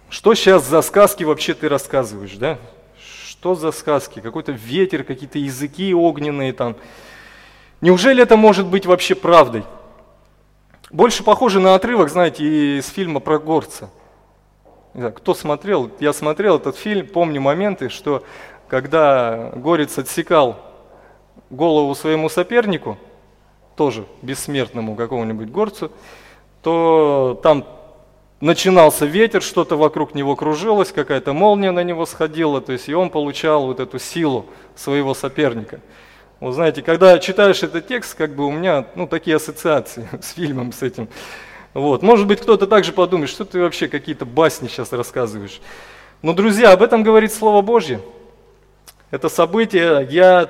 что 0.10 0.34
сейчас 0.34 0.68
за 0.68 0.82
сказки 0.82 1.24
вообще 1.24 1.54
ты 1.54 1.70
рассказываешь, 1.70 2.34
да? 2.34 2.58
Что 3.30 3.56
за 3.56 3.72
сказки? 3.72 4.20
Какой-то 4.20 4.52
ветер, 4.52 5.06
какие-то 5.06 5.40
языки 5.40 5.94
огненные 5.94 6.52
там. 6.52 6.76
Неужели 7.80 8.22
это 8.22 8.36
может 8.36 8.66
быть 8.66 8.86
вообще 8.86 9.16
правдой? 9.16 9.64
Больше 10.94 11.24
похоже 11.24 11.60
на 11.60 11.74
отрывок, 11.74 12.10
знаете, 12.10 12.78
из 12.78 12.88
фильма 12.88 13.20
про 13.20 13.40
горца. 13.40 13.90
Кто 14.94 15.34
смотрел? 15.34 15.90
Я 16.00 16.14
смотрел 16.14 16.58
этот 16.58 16.78
фильм, 16.78 17.08
помню 17.08 17.42
моменты, 17.42 17.90
что 17.90 18.24
когда 18.68 19.52
горец 19.56 19.98
отсекал 19.98 20.60
голову 21.50 21.96
своему 21.96 22.30
сопернику, 22.30 23.00
тоже 23.76 24.06
бессмертному 24.22 24.96
какому-нибудь 24.96 25.50
горцу, 25.50 25.92
то 26.62 27.40
там 27.42 27.66
начинался 28.40 29.08
ветер, 29.08 29.42
что-то 29.42 29.76
вокруг 29.76 30.14
него 30.14 30.36
кружилось, 30.36 30.92
какая-то 30.92 31.34
молния 31.34 31.72
на 31.72 31.84
него 31.84 32.06
сходила, 32.06 32.62
то 32.62 32.72
есть 32.72 32.88
и 32.88 32.94
он 32.94 33.10
получал 33.10 33.66
вот 33.66 33.80
эту 33.80 33.98
силу 33.98 34.46
своего 34.76 35.16
соперника. 35.16 35.80
Вы 36.44 36.52
знаете, 36.52 36.82
когда 36.82 37.20
читаешь 37.20 37.64
этот 37.64 37.88
текст, 37.88 38.16
как 38.16 38.36
бы 38.36 38.46
у 38.46 38.52
меня 38.52 38.86
ну, 38.96 39.08
такие 39.08 39.38
ассоциации 39.38 40.10
с 40.22 40.34
фильмом, 40.34 40.74
с 40.74 40.84
этим. 40.84 41.08
Вот. 41.74 42.04
Может 42.04 42.28
быть, 42.28 42.42
кто-то 42.42 42.68
также 42.68 42.92
подумает, 42.92 43.30
что 43.30 43.46
ты 43.46 43.62
вообще 43.62 43.88
какие-то 43.88 44.26
басни 44.26 44.68
сейчас 44.68 44.92
рассказываешь. 44.92 45.62
Но, 46.22 46.34
друзья, 46.34 46.74
об 46.74 46.84
этом 46.84 47.02
говорит 47.02 47.32
Слово 47.32 47.62
Божье. 47.62 48.02
Это 49.10 49.30
событие, 49.30 50.06
я 50.12 50.50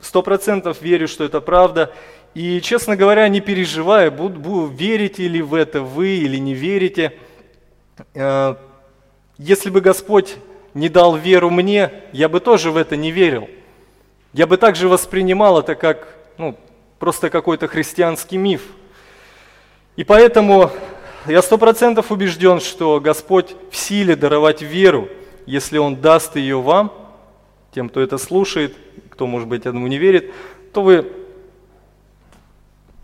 сто 0.00 0.20
процентов 0.20 0.82
верю, 0.82 1.08
что 1.08 1.24
это 1.24 1.40
правда. 1.40 1.94
И, 2.34 2.60
честно 2.60 2.94
говоря, 2.94 3.26
не 3.28 3.40
переживая, 3.40 4.10
буду, 4.10 4.38
буду, 4.38 4.66
верите 4.66 5.26
ли 5.28 5.40
в 5.40 5.54
это 5.54 5.80
вы 5.80 6.10
или 6.10 6.36
не 6.36 6.52
верите. 6.52 7.14
Э, 8.12 8.56
если 9.38 9.70
бы 9.70 9.80
Господь 9.80 10.36
не 10.74 10.90
дал 10.90 11.16
веру 11.16 11.48
мне, 11.48 11.90
я 12.12 12.28
бы 12.28 12.38
тоже 12.38 12.70
в 12.70 12.76
это 12.76 12.96
не 12.98 13.10
верил– 13.10 13.48
я 14.32 14.46
бы 14.46 14.56
также 14.56 14.88
воспринимал 14.88 15.60
это 15.60 15.74
как 15.74 16.08
ну, 16.38 16.56
просто 16.98 17.30
какой-то 17.30 17.68
христианский 17.68 18.36
миф. 18.36 18.62
И 19.96 20.04
поэтому 20.04 20.70
я 21.26 21.42
сто 21.42 21.58
процентов 21.58 22.10
убежден, 22.10 22.60
что 22.60 23.00
Господь 23.00 23.54
в 23.70 23.76
силе 23.76 24.16
даровать 24.16 24.62
веру, 24.62 25.08
если 25.46 25.78
Он 25.78 25.96
даст 25.96 26.36
ее 26.36 26.60
вам, 26.60 26.92
тем, 27.74 27.88
кто 27.88 28.00
это 28.00 28.18
слушает, 28.18 28.76
кто, 29.10 29.26
может 29.26 29.48
быть, 29.48 29.62
этому 29.62 29.86
не 29.86 29.98
верит, 29.98 30.32
то 30.72 30.82
вы 30.82 31.12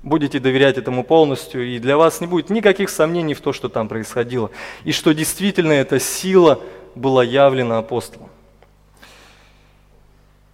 будете 0.03 0.39
доверять 0.39 0.79
этому 0.79 1.05
полностью, 1.05 1.67
и 1.67 1.79
для 1.79 1.97
вас 1.97 2.21
не 2.21 2.27
будет 2.27 2.51
никаких 2.51 2.89
сомнений 2.89 3.35
в 3.35 3.41
то, 3.41 3.53
что 3.53 3.69
там 3.69 3.89
происходило, 3.89 4.51
и 4.85 4.93
что 4.93 5.13
действительно 5.13 5.73
эта 5.73 6.01
сила 6.01 6.61
была 6.95 7.23
явлена 7.25 7.79
апостолам. 7.79 8.31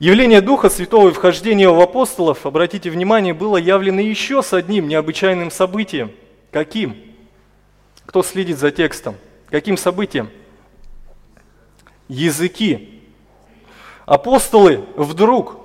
Явление 0.04 0.42
Духа 0.42 0.68
Святого 0.68 1.08
и 1.08 1.12
вхождение 1.14 1.70
в 1.72 1.80
апостолов, 1.80 2.44
обратите 2.44 2.90
внимание, 2.90 3.32
было 3.32 3.56
явлено 3.56 4.02
еще 4.02 4.42
с 4.42 4.52
одним 4.52 4.86
необычайным 4.86 5.50
событием. 5.50 6.12
Каким? 6.50 6.94
Кто 8.04 8.22
следит 8.22 8.58
за 8.58 8.70
текстом? 8.70 9.14
Каким 9.48 9.78
событием? 9.78 10.28
Языки. 12.06 13.00
Апостолы 14.04 14.84
вдруг, 14.94 15.56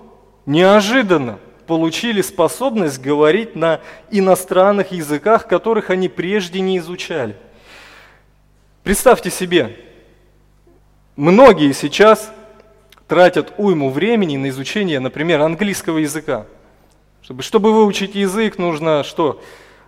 неожиданно, 0.45 1.38
получили 1.67 2.21
способность 2.21 3.02
говорить 3.02 3.58
на 3.58 3.82
иностранных 4.10 4.93
языках, 4.93 5.49
которых 5.49 5.89
они 5.89 6.08
прежде 6.08 6.62
не 6.62 6.78
изучали. 6.78 7.36
Представьте 8.84 9.32
себе, 9.32 9.75
многие 11.17 11.73
сейчас 11.73 12.32
тратят 13.10 13.54
уйму 13.58 13.89
времени 13.89 14.38
на 14.38 14.50
изучение, 14.50 15.00
например, 15.00 15.41
английского 15.41 15.98
языка. 15.98 16.45
Чтобы, 17.24 17.41
чтобы 17.41 17.74
выучить 17.74 18.15
язык, 18.15 18.60
нужно 18.60 19.04
что? 19.04 19.41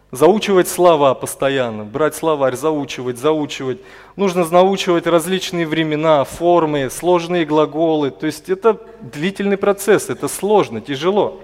Заучивать 0.10 0.68
слова 0.68 1.14
постоянно, 1.14 1.86
брать 1.86 2.16
словарь, 2.16 2.56
заучивать, 2.56 3.18
заучивать. 3.18 3.78
Нужно 4.16 4.44
заучивать 4.44 5.08
различные 5.08 5.66
времена, 5.68 6.24
формы, 6.24 6.90
сложные 6.90 7.46
глаголы. 7.46 8.10
То 8.10 8.26
есть 8.26 8.50
это 8.50 8.82
длительный 9.00 9.56
процесс, 9.56 10.10
это 10.10 10.28
сложно, 10.28 10.82
тяжело. 10.82 11.40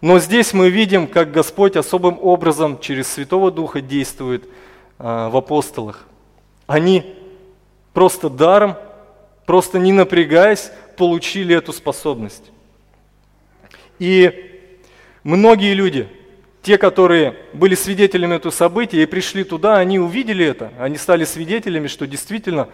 Но 0.00 0.18
здесь 0.18 0.52
мы 0.52 0.70
видим, 0.70 1.06
как 1.06 1.30
Господь 1.30 1.76
особым 1.76 2.18
образом 2.20 2.80
через 2.80 3.06
Святого 3.06 3.52
Духа 3.52 3.82
действует 3.82 4.48
а, 4.98 5.28
в 5.28 5.36
апостолах. 5.36 6.06
Они 6.66 7.14
просто 7.92 8.28
даром, 8.30 8.76
просто 9.46 9.78
не 9.78 9.92
напрягаясь, 9.92 10.72
получили 11.02 11.56
эту 11.56 11.72
способность. 11.72 12.52
И 13.98 14.60
многие 15.24 15.74
люди, 15.74 16.06
те, 16.62 16.78
которые 16.78 17.34
были 17.54 17.74
свидетелями 17.74 18.36
этого 18.36 18.52
события 18.52 19.02
и 19.02 19.06
пришли 19.06 19.42
туда, 19.42 19.78
они 19.78 19.98
увидели 19.98 20.44
это, 20.44 20.70
они 20.78 20.96
стали 20.98 21.24
свидетелями, 21.24 21.88
что 21.88 22.06
действительно 22.06 22.68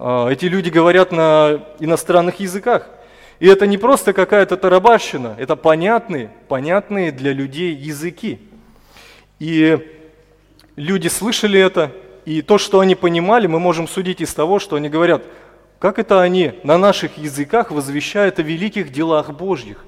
э, 0.00 0.32
эти 0.32 0.46
люди 0.46 0.68
говорят 0.68 1.12
на 1.12 1.60
иностранных 1.78 2.40
языках. 2.40 2.90
И 3.38 3.46
это 3.46 3.68
не 3.68 3.78
просто 3.78 4.12
какая-то 4.12 4.56
тарабарщина, 4.56 5.36
это 5.38 5.54
понятные, 5.54 6.32
понятные 6.48 7.12
для 7.12 7.32
людей 7.32 7.72
языки. 7.72 8.40
И 9.38 9.78
люди 10.74 11.06
слышали 11.06 11.60
это, 11.60 11.92
и 12.24 12.42
то, 12.42 12.58
что 12.58 12.80
они 12.80 12.96
понимали, 12.96 13.46
мы 13.46 13.60
можем 13.60 13.86
судить 13.86 14.20
из 14.20 14.34
того, 14.34 14.58
что 14.58 14.74
они 14.74 14.88
говорят– 14.88 15.22
как 15.80 15.98
это 15.98 16.20
они 16.20 16.60
на 16.62 16.76
наших 16.76 17.16
языках 17.16 17.70
возвещают 17.70 18.38
о 18.38 18.42
великих 18.42 18.92
делах 18.92 19.30
Божьих? 19.30 19.86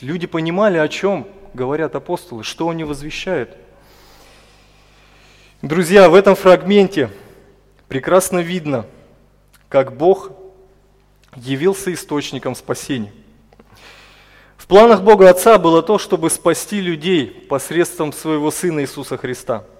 Люди 0.00 0.26
понимали, 0.26 0.78
о 0.78 0.88
чем 0.88 1.28
говорят 1.52 1.94
апостолы, 1.94 2.42
что 2.42 2.70
они 2.70 2.84
возвещают. 2.84 3.54
Друзья, 5.60 6.08
в 6.08 6.14
этом 6.14 6.36
фрагменте 6.36 7.10
прекрасно 7.86 8.38
видно, 8.38 8.86
как 9.68 9.94
Бог 9.94 10.32
явился 11.36 11.92
источником 11.92 12.54
спасения. 12.54 13.12
В 14.56 14.66
планах 14.66 15.02
Бога 15.02 15.28
Отца 15.28 15.58
было 15.58 15.82
то, 15.82 15.98
чтобы 15.98 16.30
спасти 16.30 16.80
людей 16.80 17.26
посредством 17.26 18.14
своего 18.14 18.50
Сына 18.50 18.80
Иисуса 18.80 19.18
Христа– 19.18 19.64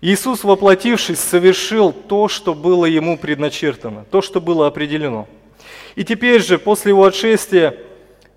Иисус, 0.00 0.44
воплотившись, 0.44 1.18
совершил 1.18 1.92
то, 1.92 2.28
что 2.28 2.54
было 2.54 2.84
ему 2.84 3.18
предначертано, 3.18 4.04
то, 4.10 4.22
что 4.22 4.40
было 4.40 4.66
определено. 4.68 5.26
И 5.96 6.04
теперь 6.04 6.40
же, 6.40 6.58
после 6.58 6.90
его 6.90 7.04
отшествия, 7.04 7.76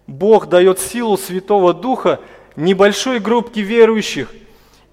Бог 0.07 0.49
дает 0.49 0.79
силу 0.79 1.17
Святого 1.17 1.73
Духа 1.73 2.19
небольшой 2.55 3.19
группке 3.19 3.61
верующих, 3.61 4.33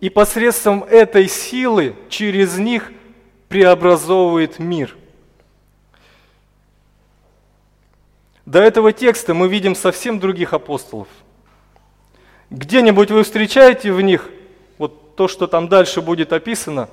и 0.01 0.11
посредством 0.11 0.85
этой 0.85 1.29
силы 1.29 1.97
через 2.09 2.59
них 2.59 2.93
преобразовывает 3.49 4.59
мир. 4.59 4.95
До 8.47 8.61
этого 8.61 8.93
текста 8.93 9.35
мы 9.35 9.49
видим 9.49 9.75
совсем 9.75 10.21
других 10.21 10.53
апостолов. 10.53 11.09
Где-нибудь 12.51 13.11
вы 13.11 13.25
встречаете 13.25 13.93
в 13.93 14.01
них 14.01 14.31
то, 15.19 15.27
что 15.27 15.49
там 15.49 15.67
дальше 15.67 16.01
будет 16.01 16.33
описано, 16.33 16.89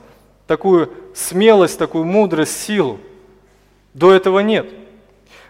такую 0.48 0.92
смелость, 1.14 1.78
такую 1.78 2.06
мудрость, 2.06 2.60
силу. 2.60 2.98
До 3.94 4.12
этого 4.12 4.40
нет. 4.40 4.68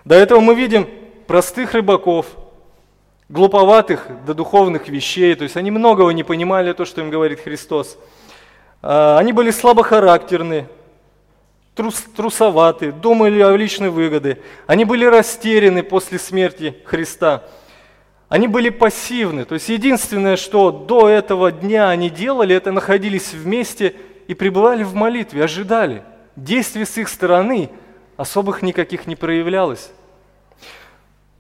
До 0.03 0.13
этого 0.13 0.41
мы 0.41 0.55
видим 0.55 0.85
простых 1.25 1.73
рыбаков, 1.73 2.25
глуповатых 3.29 4.09
до 4.25 4.33
духовных 4.33 4.89
вещей, 4.89 5.35
то 5.35 5.43
есть 5.43 5.55
они 5.55 5.71
многого 5.71 6.11
не 6.11 6.25
понимали, 6.25 6.73
то, 6.73 6.83
что 6.83 6.99
им 6.99 7.09
говорит 7.09 7.39
Христос. 7.39 7.97
А, 8.81 9.19
они 9.19 9.31
были 9.31 9.51
слабохарактерны, 9.51 10.67
трус, 11.75 12.03
трусоваты, 12.13 12.91
думали 12.91 13.39
о 13.39 13.55
личной 13.55 13.89
выгоде. 13.89 14.39
Они 14.67 14.83
были 14.83 15.05
растеряны 15.05 15.81
после 15.81 16.19
смерти 16.19 16.75
Христа. 16.83 17.45
Они 18.27 18.47
были 18.47 18.69
пассивны. 18.69 19.45
То 19.45 19.53
есть 19.53 19.69
единственное, 19.69 20.35
что 20.35 20.71
до 20.71 21.07
этого 21.07 21.51
дня 21.51 21.89
они 21.89 22.09
делали, 22.09 22.55
это 22.55 22.71
находились 22.71 23.33
вместе 23.33 23.95
и 24.27 24.33
пребывали 24.33 24.83
в 24.83 24.95
молитве, 24.95 25.43
ожидали. 25.43 26.03
Действий 26.35 26.85
с 26.85 26.97
их 26.97 27.07
стороны 27.07 27.69
особых 28.17 28.61
никаких 28.61 29.05
не 29.07 29.15
проявлялось. 29.15 29.91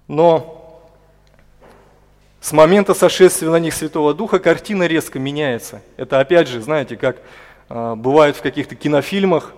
Но 0.07 0.83
с 2.39 2.51
момента 2.51 2.93
сошествия 2.93 3.49
на 3.49 3.59
них 3.59 3.73
Святого 3.73 4.13
Духа 4.13 4.37
картина 4.37 4.85
резко 4.85 5.17
меняется. 5.17 5.81
Это 5.97 6.19
опять 6.19 6.47
же, 6.47 6.61
знаете, 6.61 6.95
как 6.95 7.17
э, 7.69 7.95
бывает 7.95 8.35
в 8.35 8.43
каких-то 8.43 8.75
кинофильмах. 8.75 9.53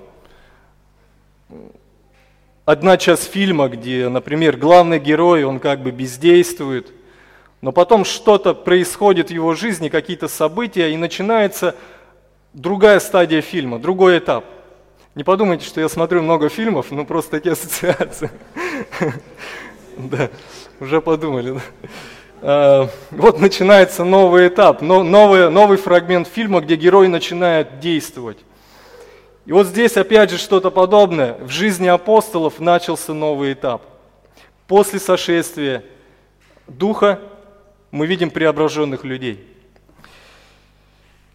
Одна 2.64 2.96
часть 2.98 3.30
фильма, 3.30 3.68
где, 3.68 4.08
например, 4.08 4.56
главный 4.56 5.00
герой, 5.00 5.44
он 5.44 5.60
как 5.60 5.82
бы 5.82 5.92
бездействует, 5.92 6.94
но 7.62 7.72
потом 7.72 8.06
что-то 8.06 8.54
происходит 8.54 9.30
в 9.30 9.34
его 9.34 9.56
жизни, 9.56 9.90
какие-то 9.90 10.28
события, 10.28 10.92
и 10.94 10.98
начинается 10.98 11.76
другая 12.54 13.00
стадия 13.00 13.42
фильма, 13.42 13.80
другой 13.80 14.20
этап. 14.20 14.46
Не 15.16 15.24
подумайте, 15.24 15.66
что 15.66 15.82
я 15.82 15.90
смотрю 15.90 16.22
много 16.22 16.50
фильмов, 16.50 16.92
ну 16.92 17.06
просто 17.06 17.32
такие 17.32 17.54
ассоциации. 17.54 18.32
Да, 19.98 20.30
уже 20.80 21.02
подумали. 21.02 21.60
А, 22.44 22.88
вот 23.10 23.40
начинается 23.40 24.04
новый 24.04 24.48
этап, 24.48 24.82
новый, 24.82 25.78
фрагмент 25.78 26.28
фильма, 26.28 26.62
где 26.62 26.76
герой 26.76 27.08
начинает 27.08 27.80
действовать. 27.80 28.38
И 29.48 29.52
вот 29.52 29.66
здесь 29.66 29.98
опять 29.98 30.30
же 30.30 30.38
что-то 30.38 30.70
подобное. 30.70 31.38
В 31.40 31.50
жизни 31.50 31.88
апостолов 31.88 32.60
начался 32.60 33.16
новый 33.16 33.54
этап. 33.54 33.82
После 34.68 35.00
сошествия 35.00 35.84
Духа 36.68 37.20
мы 37.98 38.08
видим 38.08 38.30
преображенных 38.30 39.04
людей. 39.04 39.44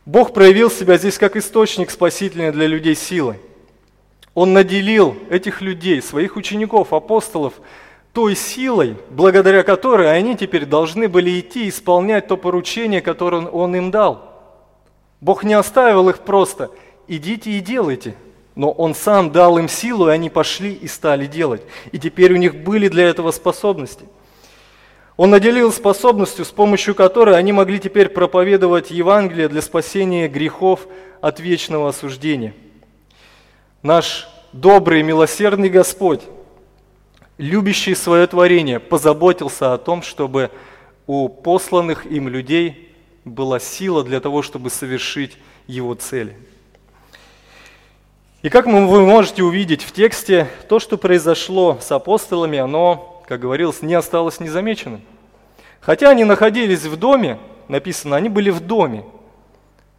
Бог 0.06 0.32
проявил 0.32 0.70
себя 0.70 0.96
здесь 0.96 1.18
как 1.18 1.36
источник 1.36 1.90
спасительный 1.90 2.52
для 2.52 2.66
людей 2.66 2.94
силы. 2.94 3.38
Он 4.34 4.52
наделил 4.52 5.16
этих 5.28 5.60
людей, 5.60 6.00
своих 6.00 6.36
учеников, 6.36 6.92
апостолов, 6.92 7.54
той 8.12 8.34
силой, 8.34 8.96
благодаря 9.10 9.62
которой 9.62 10.16
они 10.16 10.36
теперь 10.36 10.64
должны 10.64 11.08
были 11.08 11.40
идти 11.40 11.68
исполнять 11.68 12.28
то 12.28 12.36
поручение, 12.36 13.00
которое 13.00 13.46
Он 13.46 13.74
им 13.76 13.90
дал. 13.90 14.30
Бог 15.20 15.44
не 15.44 15.54
оставил 15.54 16.08
их 16.08 16.20
просто 16.20 16.70
«идите 17.08 17.50
и 17.50 17.60
делайте», 17.60 18.14
но 18.54 18.70
Он 18.70 18.94
сам 18.94 19.32
дал 19.32 19.58
им 19.58 19.68
силу, 19.68 20.08
и 20.08 20.12
они 20.12 20.30
пошли 20.30 20.72
и 20.72 20.88
стали 20.88 21.26
делать. 21.26 21.62
И 21.90 21.98
теперь 21.98 22.32
у 22.32 22.36
них 22.36 22.54
были 22.54 22.88
для 22.88 23.04
этого 23.08 23.32
способности– 23.32 24.04
он 25.16 25.30
наделил 25.30 25.72
способностью, 25.72 26.44
с 26.44 26.50
помощью 26.50 26.94
которой 26.94 27.36
они 27.36 27.52
могли 27.52 27.78
теперь 27.78 28.08
проповедовать 28.08 28.90
Евангелие 28.90 29.48
для 29.48 29.60
спасения 29.60 30.28
грехов 30.28 30.86
от 31.20 31.38
вечного 31.38 31.90
осуждения. 31.90 32.54
Наш 33.82 34.28
добрый, 34.52 35.02
милосердный 35.02 35.68
Господь, 35.68 36.22
любящий 37.36 37.94
свое 37.94 38.26
творение, 38.26 38.80
позаботился 38.80 39.74
о 39.74 39.78
том, 39.78 40.02
чтобы 40.02 40.50
у 41.06 41.28
посланных 41.28 42.06
им 42.06 42.28
людей 42.28 42.94
была 43.24 43.60
сила 43.60 44.04
для 44.04 44.20
того, 44.20 44.42
чтобы 44.42 44.70
совершить 44.70 45.36
его 45.66 45.94
цели. 45.94 46.36
И 48.42 48.48
как 48.48 48.66
вы 48.66 49.06
можете 49.06 49.44
увидеть 49.44 49.82
в 49.82 49.92
тексте, 49.92 50.48
то, 50.68 50.80
что 50.80 50.96
произошло 50.96 51.78
с 51.80 51.92
апостолами, 51.92 52.58
оно 52.58 53.11
как 53.32 53.40
говорилось, 53.40 53.80
не 53.80 53.94
осталось 53.94 54.40
незамеченным. 54.40 55.00
Хотя 55.80 56.10
они 56.10 56.22
находились 56.24 56.82
в 56.82 56.98
доме, 56.98 57.38
написано, 57.66 58.14
они 58.14 58.28
были 58.28 58.50
в 58.50 58.60
доме. 58.60 59.06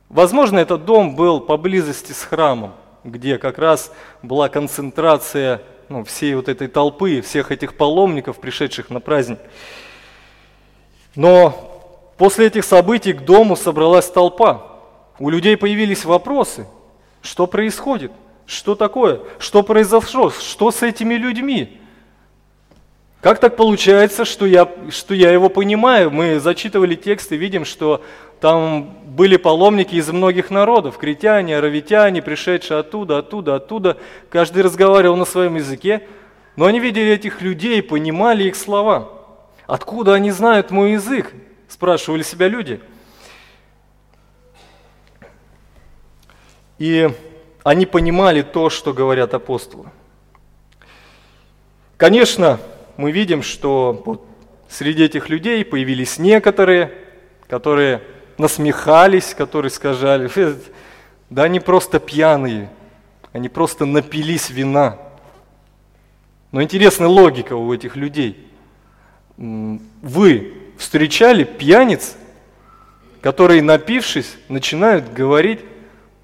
Возможно, 0.08 0.60
этот 0.60 0.86
дом 0.86 1.16
был 1.16 1.42
поблизости 1.42 2.12
с 2.12 2.22
храмом, 2.22 2.74
где 3.04 3.40
как 3.40 3.58
раз 3.58 3.92
была 4.22 4.50
концентрация 4.50 5.64
ну, 5.90 6.04
всей 6.04 6.36
вот 6.36 6.48
этой 6.48 6.68
толпы, 6.68 7.22
всех 7.22 7.52
этих 7.52 7.76
паломников, 7.76 8.38
пришедших 8.38 8.92
на 8.92 9.00
праздник. 9.00 9.40
Но 11.16 12.14
после 12.20 12.46
этих 12.46 12.64
событий 12.64 13.14
к 13.14 13.22
дому 13.22 13.56
собралась 13.56 14.12
толпа. 14.12 14.64
У 15.18 15.32
людей 15.32 15.58
появились 15.58 16.06
вопросы. 16.06 16.68
Что 17.24 17.48
происходит? 17.48 18.12
Что 18.46 18.76
такое? 18.76 19.22
Что 19.40 19.64
произошло? 19.64 20.30
Что 20.30 20.70
с 20.70 20.84
этими 20.84 21.16
людьми? 21.16 21.80
Как 23.24 23.40
так 23.40 23.56
получается, 23.56 24.26
что 24.26 24.46
я, 24.46 24.70
что 24.90 25.14
я 25.14 25.32
его 25.32 25.48
понимаю? 25.48 26.12
Мы 26.12 26.42
зачитывали 26.42 26.96
текст 26.96 27.32
и 27.32 27.38
видим, 27.38 27.64
что 27.64 28.04
там 28.42 28.98
были 29.06 29.38
паломники 29.38 29.96
из 29.96 30.10
многих 30.10 30.50
народов, 30.50 30.98
критяне, 30.98 31.58
аравитяне, 31.58 32.22
пришедшие 32.22 32.82
оттуда, 32.82 33.20
оттуда, 33.20 33.56
оттуда. 33.56 33.98
Каждый 34.30 34.62
разговаривал 34.62 35.16
на 35.16 35.24
своем 35.24 35.56
языке, 35.56 36.06
но 36.58 36.66
они 36.66 36.82
видели 36.82 37.12
этих 37.12 37.42
людей, 37.42 37.82
понимали 37.82 38.44
их 38.44 38.58
слова. 38.58 39.08
Откуда 39.68 40.16
они 40.16 40.32
знают 40.32 40.70
мой 40.70 40.92
язык? 40.92 41.32
Спрашивали 41.70 42.24
себя 42.24 42.50
люди. 42.50 42.82
И 46.78 47.10
они 47.64 47.86
понимали 47.86 48.42
то, 48.42 48.70
что 48.70 48.92
говорят 48.92 49.34
апостолы. 49.34 49.86
Конечно, 51.96 52.60
мы 52.98 53.12
видим, 53.12 53.42
что 53.44 54.02
вот 54.06 54.26
среди 54.70 55.04
этих 55.04 55.30
людей 55.30 55.64
появились 55.66 56.18
некоторые, 56.18 56.94
которые 57.48 58.02
насмехались, 58.38 59.34
которые 59.34 59.72
сказали, 59.72 60.30
да 61.30 61.44
они 61.44 61.60
просто 61.60 62.00
пьяные, 62.00 62.70
они 63.32 63.50
просто 63.50 63.86
напились 63.86 64.50
вина. 64.50 64.98
Но 66.52 66.62
интересная 66.62 67.08
логика 67.08 67.54
у 67.56 67.74
этих 67.74 67.96
людей. 67.96 68.48
Вы 69.38 70.54
встречали 70.78 71.44
пьяниц, 71.44 72.16
которые, 73.22 73.62
напившись, 73.62 74.36
начинают 74.50 75.12
говорить, 75.12 75.62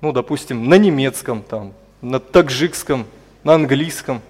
ну, 0.02 0.12
допустим, 0.12 0.70
на 0.70 0.76
немецком, 0.76 1.42
там, 1.42 1.74
на 2.02 2.20
таджикском, 2.20 3.08
на 3.44 3.56
английском. 3.56 4.22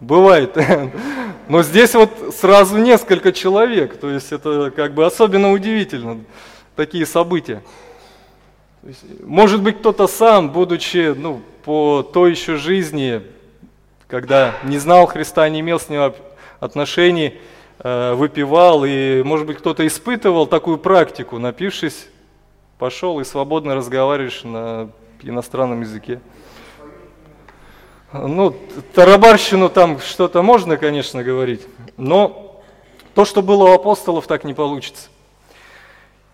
Бывает. 0.00 0.56
Но 1.48 1.62
здесь 1.62 1.94
вот 1.94 2.34
сразу 2.34 2.78
несколько 2.78 3.32
человек, 3.32 3.98
то 3.98 4.08
есть 4.10 4.32
это 4.32 4.72
как 4.74 4.94
бы 4.94 5.04
особенно 5.04 5.52
удивительно, 5.52 6.20
такие 6.76 7.04
события. 7.04 7.62
Может 9.22 9.62
быть, 9.62 9.78
кто-то 9.78 10.06
сам, 10.06 10.50
будучи 10.50 11.12
ну, 11.14 11.42
по 11.64 12.02
той 12.02 12.30
еще 12.30 12.56
жизни, 12.56 13.22
когда 14.06 14.54
не 14.64 14.78
знал 14.78 15.06
Христа, 15.06 15.48
не 15.48 15.60
имел 15.60 15.78
с 15.78 15.88
ним 15.90 16.14
отношений, 16.60 17.34
э, 17.80 18.14
выпивал, 18.14 18.84
и, 18.86 19.22
может 19.22 19.46
быть, 19.46 19.58
кто-то 19.58 19.86
испытывал 19.86 20.46
такую 20.46 20.78
практику, 20.78 21.38
напившись, 21.38 22.08
пошел 22.78 23.20
и 23.20 23.24
свободно 23.24 23.74
разговариваешь 23.74 24.44
на 24.44 24.90
иностранном 25.22 25.82
языке. 25.82 26.20
Ну, 28.12 28.56
тарабарщину 28.92 29.68
там 29.68 30.00
что-то 30.00 30.42
можно, 30.42 30.76
конечно, 30.76 31.22
говорить, 31.22 31.60
но 31.96 32.60
то, 33.14 33.24
что 33.24 33.40
было 33.40 33.70
у 33.70 33.72
апостолов, 33.74 34.26
так 34.26 34.42
не 34.42 34.52
получится. 34.52 35.10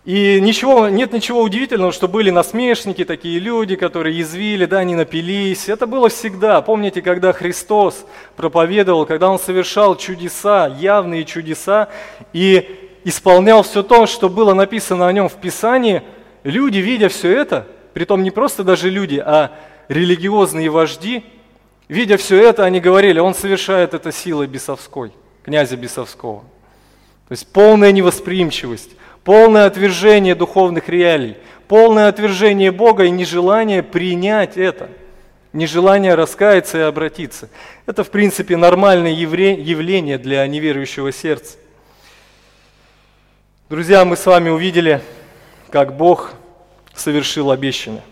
И 0.03 0.41
ничего, 0.41 0.89
нет 0.89 1.13
ничего 1.13 1.43
удивительного, 1.43 1.91
что 1.91 2.07
были 2.07 2.31
насмешники, 2.31 3.05
такие 3.05 3.37
люди, 3.37 3.75
которые 3.75 4.17
язвили, 4.17 4.65
да, 4.65 4.79
они 4.79 4.95
напились. 4.95 5.69
Это 5.69 5.85
было 5.85 6.09
всегда. 6.09 6.61
Помните, 6.63 7.03
когда 7.03 7.31
Христос 7.31 8.05
проповедовал, 8.35 9.05
когда 9.05 9.29
Он 9.29 9.37
совершал 9.37 9.97
чудеса, 9.97 10.67
явные 10.79 11.25
чудеса, 11.25 11.89
и 12.33 12.89
исполнял 13.03 13.61
все 13.61 13.83
то, 13.83 14.07
что 14.07 14.29
было 14.29 14.55
написано 14.55 15.07
о 15.07 15.13
Нем 15.13 15.29
в 15.29 15.35
Писании, 15.35 16.01
люди, 16.43 16.77
видя 16.79 17.09
все 17.09 17.37
это, 17.37 17.67
притом 17.93 18.23
не 18.23 18.31
просто 18.31 18.63
даже 18.63 18.89
люди, 18.89 19.21
а 19.23 19.51
религиозные 19.89 20.71
вожди– 20.71 21.23
Видя 21.87 22.17
все 22.17 22.41
это, 22.41 22.65
они 22.65 22.79
говорили, 22.79 23.19
он 23.19 23.33
совершает 23.33 23.93
это 23.93 24.11
силой 24.11 24.47
бесовской, 24.47 25.11
князя 25.43 25.77
бесовского. 25.77 26.41
То 27.27 27.31
есть 27.31 27.47
полная 27.51 27.91
невосприимчивость, 27.91 28.91
полное 29.23 29.65
отвержение 29.65 30.35
духовных 30.35 30.89
реалий, 30.89 31.37
полное 31.67 32.07
отвержение 32.09 32.71
Бога 32.71 33.05
и 33.05 33.09
нежелание 33.09 33.83
принять 33.83 34.57
это, 34.57 34.89
нежелание 35.53 36.15
раскаяться 36.15 36.77
и 36.77 36.81
обратиться. 36.81 37.49
Это, 37.85 38.03
в 38.03 38.09
принципе, 38.09 38.57
нормальное 38.57 39.11
явление 39.11 40.17
для 40.17 40.45
неверующего 40.45 41.11
сердца. 41.13 41.57
Друзья, 43.69 44.03
мы 44.05 44.15
с 44.15 44.25
вами 44.25 44.49
увидели, 44.49 45.01
как 45.69 45.95
Бог 45.95 46.33
совершил 46.93 47.51
обещанное. 47.51 48.03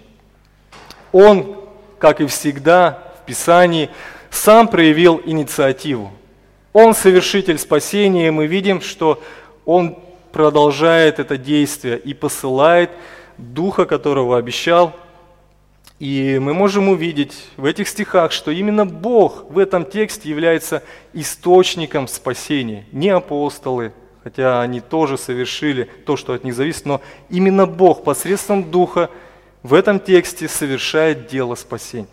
Он, 1.13 1.57
как 1.97 2.19
и 2.19 2.25
всегда, 2.27 3.01
Писании, 3.25 3.89
сам 4.29 4.67
проявил 4.67 5.21
инициативу. 5.25 6.11
Он 6.73 6.93
совершитель 6.93 7.57
спасения, 7.57 8.27
и 8.27 8.31
мы 8.31 8.47
видим, 8.47 8.81
что 8.81 9.21
он 9.65 9.97
продолжает 10.31 11.19
это 11.19 11.37
действие 11.37 11.97
и 11.97 12.13
посылает 12.13 12.91
Духа, 13.37 13.85
которого 13.85 14.37
обещал. 14.37 14.93
И 15.99 16.37
мы 16.41 16.53
можем 16.53 16.89
увидеть 16.89 17.47
в 17.55 17.63
этих 17.63 17.87
стихах, 17.87 18.33
что 18.33 18.51
именно 18.51 18.85
Бог 18.85 19.45
в 19.49 19.57
этом 19.57 19.85
тексте 19.85 20.29
является 20.29 20.83
источником 21.13 22.09
спасения, 22.09 22.85
не 22.91 23.09
апостолы, 23.09 23.93
хотя 24.21 24.61
они 24.61 24.81
тоже 24.81 25.17
совершили 25.17 25.89
то, 26.05 26.17
что 26.17 26.33
от 26.33 26.43
них 26.43 26.53
зависит, 26.53 26.85
но 26.85 26.99
именно 27.29 27.65
Бог 27.65 28.03
посредством 28.03 28.69
Духа 28.69 29.09
в 29.63 29.73
этом 29.73 30.01
тексте 30.01 30.49
совершает 30.49 31.27
дело 31.27 31.55
спасения. 31.55 32.07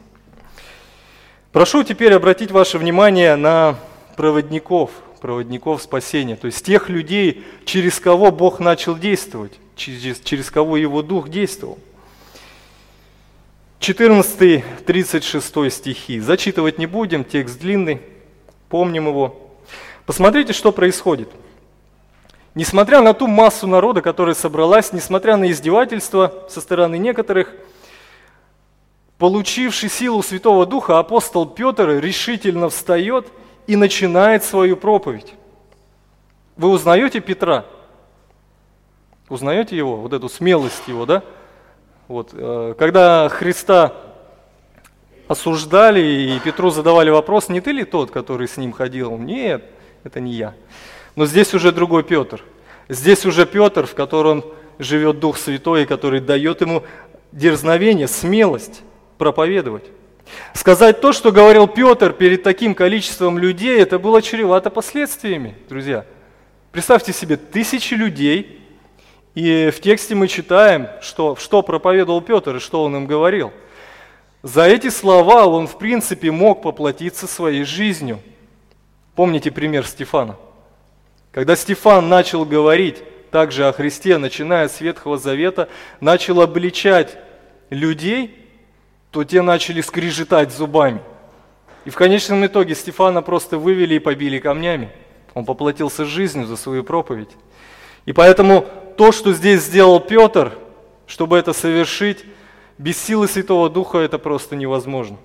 Прошу 1.52 1.84
теперь 1.84 2.14
обратить 2.14 2.50
ваше 2.50 2.78
внимание 2.78 3.36
на 3.36 3.76
проводников, 4.16 4.90
проводников 5.20 5.82
спасения, 5.82 6.34
то 6.34 6.46
есть 6.46 6.64
тех 6.64 6.88
людей, 6.88 7.44
через 7.66 8.00
кого 8.00 8.32
Бог 8.32 8.58
начал 8.58 8.96
действовать, 8.96 9.52
через, 9.76 10.18
через 10.20 10.50
кого 10.50 10.78
Его 10.78 11.02
Дух 11.02 11.28
действовал. 11.28 11.78
14-36 13.80 15.70
стихи. 15.70 16.20
Зачитывать 16.20 16.78
не 16.78 16.86
будем, 16.86 17.22
текст 17.22 17.60
длинный, 17.60 18.00
помним 18.70 19.08
его. 19.08 19.50
Посмотрите, 20.06 20.54
что 20.54 20.72
происходит. 20.72 21.28
Несмотря 22.54 23.02
на 23.02 23.12
ту 23.12 23.26
массу 23.26 23.66
народа, 23.66 24.00
которая 24.00 24.34
собралась, 24.34 24.92
несмотря 24.92 25.36
на 25.36 25.50
издевательства 25.50 26.46
со 26.48 26.62
стороны 26.62 26.96
некоторых, 26.96 27.52
получивший 29.22 29.88
силу 29.88 30.22
Святого 30.22 30.66
Духа, 30.66 30.98
апостол 30.98 31.46
Петр 31.46 31.88
решительно 32.00 32.68
встает– 32.68 33.26
и 33.66 33.76
начинает 33.76 34.44
свою 34.44 34.76
проповедь. 34.76 35.34
Вы 36.56 36.68
узнаете 36.68 37.20
Петра? 37.20 37.64
Узнаете 39.28 39.76
его, 39.76 39.96
вот 39.96 40.12
эту 40.12 40.28
смелость 40.28 40.86
его, 40.86 41.06
да? 41.06 41.22
Вот, 42.08 42.30
э, 42.32 42.74
когда 42.78 43.28
Христа 43.28 43.94
осуждали, 45.28 46.00
и 46.00 46.40
Петру 46.40 46.70
задавали 46.70 47.08
вопрос, 47.08 47.48
не 47.48 47.60
ты 47.60 47.72
ли 47.72 47.84
тот, 47.84 48.10
который 48.10 48.48
с 48.48 48.56
ним 48.56 48.72
ходил? 48.72 49.16
Нет, 49.16 49.64
это 50.04 50.20
не 50.20 50.32
я. 50.32 50.54
Но 51.16 51.24
здесь 51.24 51.54
уже 51.54 51.72
другой 51.72 52.02
Петр. 52.02 52.42
Здесь 52.88 53.24
уже 53.24 53.46
Петр, 53.46 53.86
в 53.86 53.94
котором 53.94 54.44
живет 54.78 55.20
Дух 55.20 55.38
Святой, 55.38 55.86
который 55.86 56.20
дает 56.20 56.60
ему 56.60 56.82
дерзновение, 57.30 58.08
смелость 58.08 58.82
проповедовать. 59.22 59.84
Сказать 60.52 61.00
то, 61.00 61.12
что 61.12 61.30
говорил 61.30 61.68
Петр 61.68 62.12
перед 62.12 62.42
таким 62.42 62.74
количеством 62.74 63.38
людей, 63.38 63.78
это 63.78 64.00
было 64.00 64.20
чревато 64.20 64.68
последствиями, 64.68 65.54
друзья. 65.68 66.04
Представьте 66.72 67.12
себе, 67.12 67.36
тысячи 67.36 67.94
людей, 67.94 68.60
и 69.36 69.70
в 69.72 69.80
тексте 69.80 70.16
мы 70.16 70.26
читаем, 70.26 70.88
что, 71.02 71.36
что 71.36 71.62
проповедовал 71.62 72.20
Петр 72.20 72.56
и 72.56 72.58
что 72.58 72.82
он 72.82 72.96
им 72.96 73.06
говорил. 73.06 73.52
За 74.42 74.64
эти 74.64 74.90
слова 74.90 75.46
он, 75.46 75.68
в 75.68 75.78
принципе, 75.78 76.32
мог 76.32 76.62
поплатиться 76.62 77.28
своей 77.28 77.62
жизнью. 77.62 78.18
Помните 79.14 79.52
пример 79.52 79.86
Стефана? 79.86 80.34
Когда 81.30 81.54
Стефан 81.54 82.08
начал 82.08 82.44
говорить 82.44 82.96
также 83.30 83.68
о 83.68 83.72
Христе, 83.72 84.18
начиная 84.18 84.66
с 84.68 84.80
Ветхого 84.80 85.16
Завета, 85.16 85.68
начал 86.00 86.40
обличать 86.40 87.16
людей– 87.70 88.36
то 89.12 89.22
те 89.22 89.42
начали 89.42 89.80
скрежетать 89.82 90.52
зубами. 90.52 91.00
И 91.84 91.90
в 91.90 91.94
конечном 91.94 92.44
итоге 92.46 92.74
Стефана 92.74 93.22
просто 93.22 93.58
вывели 93.58 93.94
и 93.94 93.98
побили 93.98 94.38
камнями. 94.38 94.90
Он 95.34 95.44
поплатился 95.44 96.04
жизнью 96.04 96.46
за 96.46 96.56
свою 96.56 96.82
проповедь. 96.82 97.30
И 98.06 98.12
поэтому 98.12 98.66
то, 98.96 99.12
что 99.12 99.32
здесь 99.32 99.62
сделал 99.62 100.00
Петр, 100.00 100.52
чтобы 101.06 101.36
это 101.38 101.52
совершить, 101.52 102.24
без 102.78 102.98
силы 102.98 103.28
Святого 103.28 103.68
Духа 103.68 103.98
это 103.98 104.18
просто 104.18 104.56
невозможно. 104.56 105.18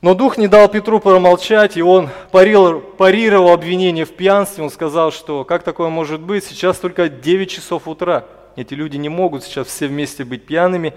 Но 0.00 0.14
Дух 0.14 0.36
не 0.36 0.48
дал 0.48 0.68
Петру 0.68 1.00
промолчать, 1.00 1.76
и 1.76 1.82
он 1.82 2.10
парил, 2.30 2.80
парировал 2.80 3.52
обвинение 3.52 4.04
в 4.04 4.14
пьянстве. 4.14 4.62
Он 4.62 4.70
сказал, 4.70 5.10
что 5.10 5.44
как 5.44 5.62
такое 5.62 5.88
может 5.88 6.20
быть, 6.20 6.44
сейчас 6.44 6.78
только 6.78 7.08
9 7.08 7.50
часов 7.50 7.88
утра. 7.88 8.26
Эти 8.54 8.74
люди 8.74 8.98
не 8.98 9.08
могут 9.08 9.44
сейчас 9.44 9.66
все 9.66 9.88
вместе 9.88 10.24
быть 10.24 10.44
пьяными. 10.44 10.94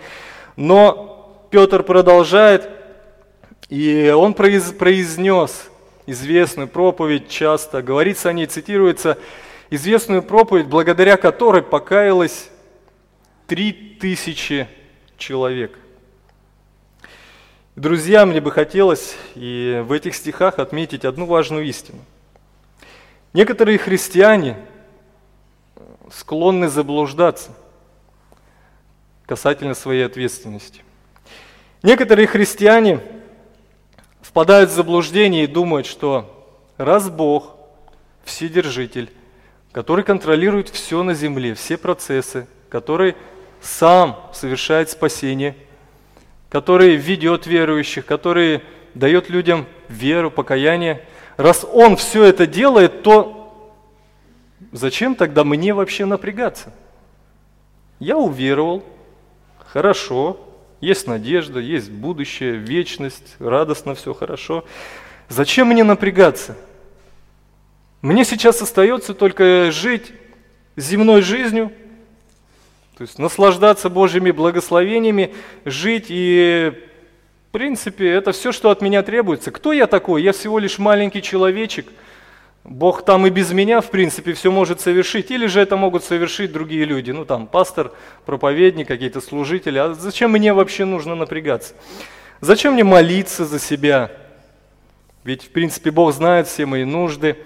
Но 0.57 1.47
Петр 1.51 1.83
продолжает, 1.83 2.67
и 3.69 4.11
он 4.13 4.33
произнес 4.33 5.69
известную 6.07 6.67
проповедь 6.67 7.29
часто, 7.29 7.83
говорится 7.83 8.29
о 8.29 8.33
ней, 8.33 8.47
цитируется, 8.47 9.19
известную 9.69 10.23
проповедь, 10.23 10.65
благодаря 10.65 11.15
которой 11.15 11.61
покаялось 11.61 12.49
три 13.45 13.71
тысячи 13.71 14.67
человек. 15.17 15.77
Друзья, 17.75 18.25
мне 18.25 18.41
бы 18.41 18.51
хотелось 18.51 19.15
и 19.35 19.83
в 19.85 19.91
этих 19.91 20.15
стихах 20.15 20.57
отметить 20.57 21.05
одну 21.05 21.27
важную 21.27 21.65
истину. 21.65 21.99
Некоторые 23.33 23.77
христиане 23.77 24.57
склонны 26.09 26.67
заблуждаться– 26.67 27.51
касательно 29.27 29.75
своей 29.75 30.05
ответственности. 30.05 30.81
Некоторые 31.83 32.25
христиане 32.25 33.01
впадают 34.21 34.71
в 34.71 34.73
заблуждение 34.73 35.43
и 35.43 35.47
думают, 35.47 35.85
что 35.85 36.49
раз 36.77 37.09
Бог, 37.09 37.53
Вседержитель, 38.23 39.11
который 39.71 40.03
контролирует 40.03 40.69
все 40.69 41.03
на 41.03 41.13
земле, 41.13 41.53
все 41.53 41.77
процессы, 41.77 42.47
который 42.69 43.15
сам 43.61 44.19
совершает 44.33 44.89
спасение, 44.89 45.55
который 46.49 46.95
ведет 46.95 47.47
верующих, 47.47 48.05
который 48.05 48.63
дает 48.93 49.29
людям 49.29 49.65
веру, 49.87 50.31
покаяние, 50.31 51.05
раз 51.35 51.65
Он 51.71 51.95
все 51.95 52.23
это 52.23 52.47
делает, 52.47 53.03
то 53.03 53.73
зачем 54.71 55.15
тогда 55.15 55.43
мне 55.43 55.73
вообще 55.73 56.05
напрягаться? 56.05 56.73
Я 57.99 58.17
уверовал, 58.17 58.83
Хорошо, 59.71 60.39
есть 60.79 61.07
надежда, 61.07 61.59
есть 61.59 61.91
будущее, 61.91 62.55
вечность, 62.55 63.35
радостно 63.39 63.95
все 63.95 64.13
хорошо. 64.13 64.63
Зачем 65.27 65.67
мне 65.67 65.83
напрягаться? 65.83 66.55
Мне 68.01 68.23
сейчас 68.23 68.61
остается 68.61 69.13
только 69.13 69.71
жить 69.71 70.13
земной 70.77 71.21
жизнью, 71.21 71.71
то 72.97 73.01
есть 73.01 73.19
наслаждаться 73.19 73.89
Божьими 73.89 74.31
благословениями, 74.31 75.33
жить 75.65 76.05
и, 76.09 76.71
в 77.49 77.51
принципе, 77.51 78.09
это 78.09 78.31
все, 78.31 78.51
что 78.51 78.69
от 78.69 78.81
меня 78.81 79.03
требуется. 79.03 79.51
Кто 79.51 79.73
я 79.73 79.87
такой? 79.87 80.23
Я 80.23 80.31
всего 80.31 80.59
лишь 80.59 80.79
маленький 80.79 81.21
человечек– 81.21 81.87
Бог 82.67 83.05
там 83.05 83.25
и 83.25 83.29
без 83.29 83.53
меня, 83.53 83.79
в 83.79 83.89
принципе, 83.89 84.33
все 84.33 84.51
может 84.51 84.81
совершить. 84.81 85.31
Или 85.31 85.47
же 85.47 85.61
это 85.61 85.77
могут 85.77 86.03
совершить 86.03 86.51
другие 86.51 86.83
люди. 86.83 87.11
Ну, 87.11 87.23
там, 87.23 87.47
пастор, 87.47 87.93
проповедник, 88.25 88.89
какие-то 88.89 89.21
служители. 89.21 89.77
А 89.77 89.93
зачем 89.93 90.31
мне 90.31 90.53
вообще 90.53 90.83
нужно 90.83 91.15
напрягаться? 91.15 91.75
Зачем 92.41 92.73
мне 92.73 92.83
молиться 92.83 93.45
за 93.45 93.57
себя? 93.57 94.11
Ведь, 95.23 95.43
в 95.43 95.49
принципе, 95.49 95.91
Бог 95.91 96.13
знает 96.13 96.47
все 96.47 96.65
мои 96.65 96.83
нужды. 96.83 97.37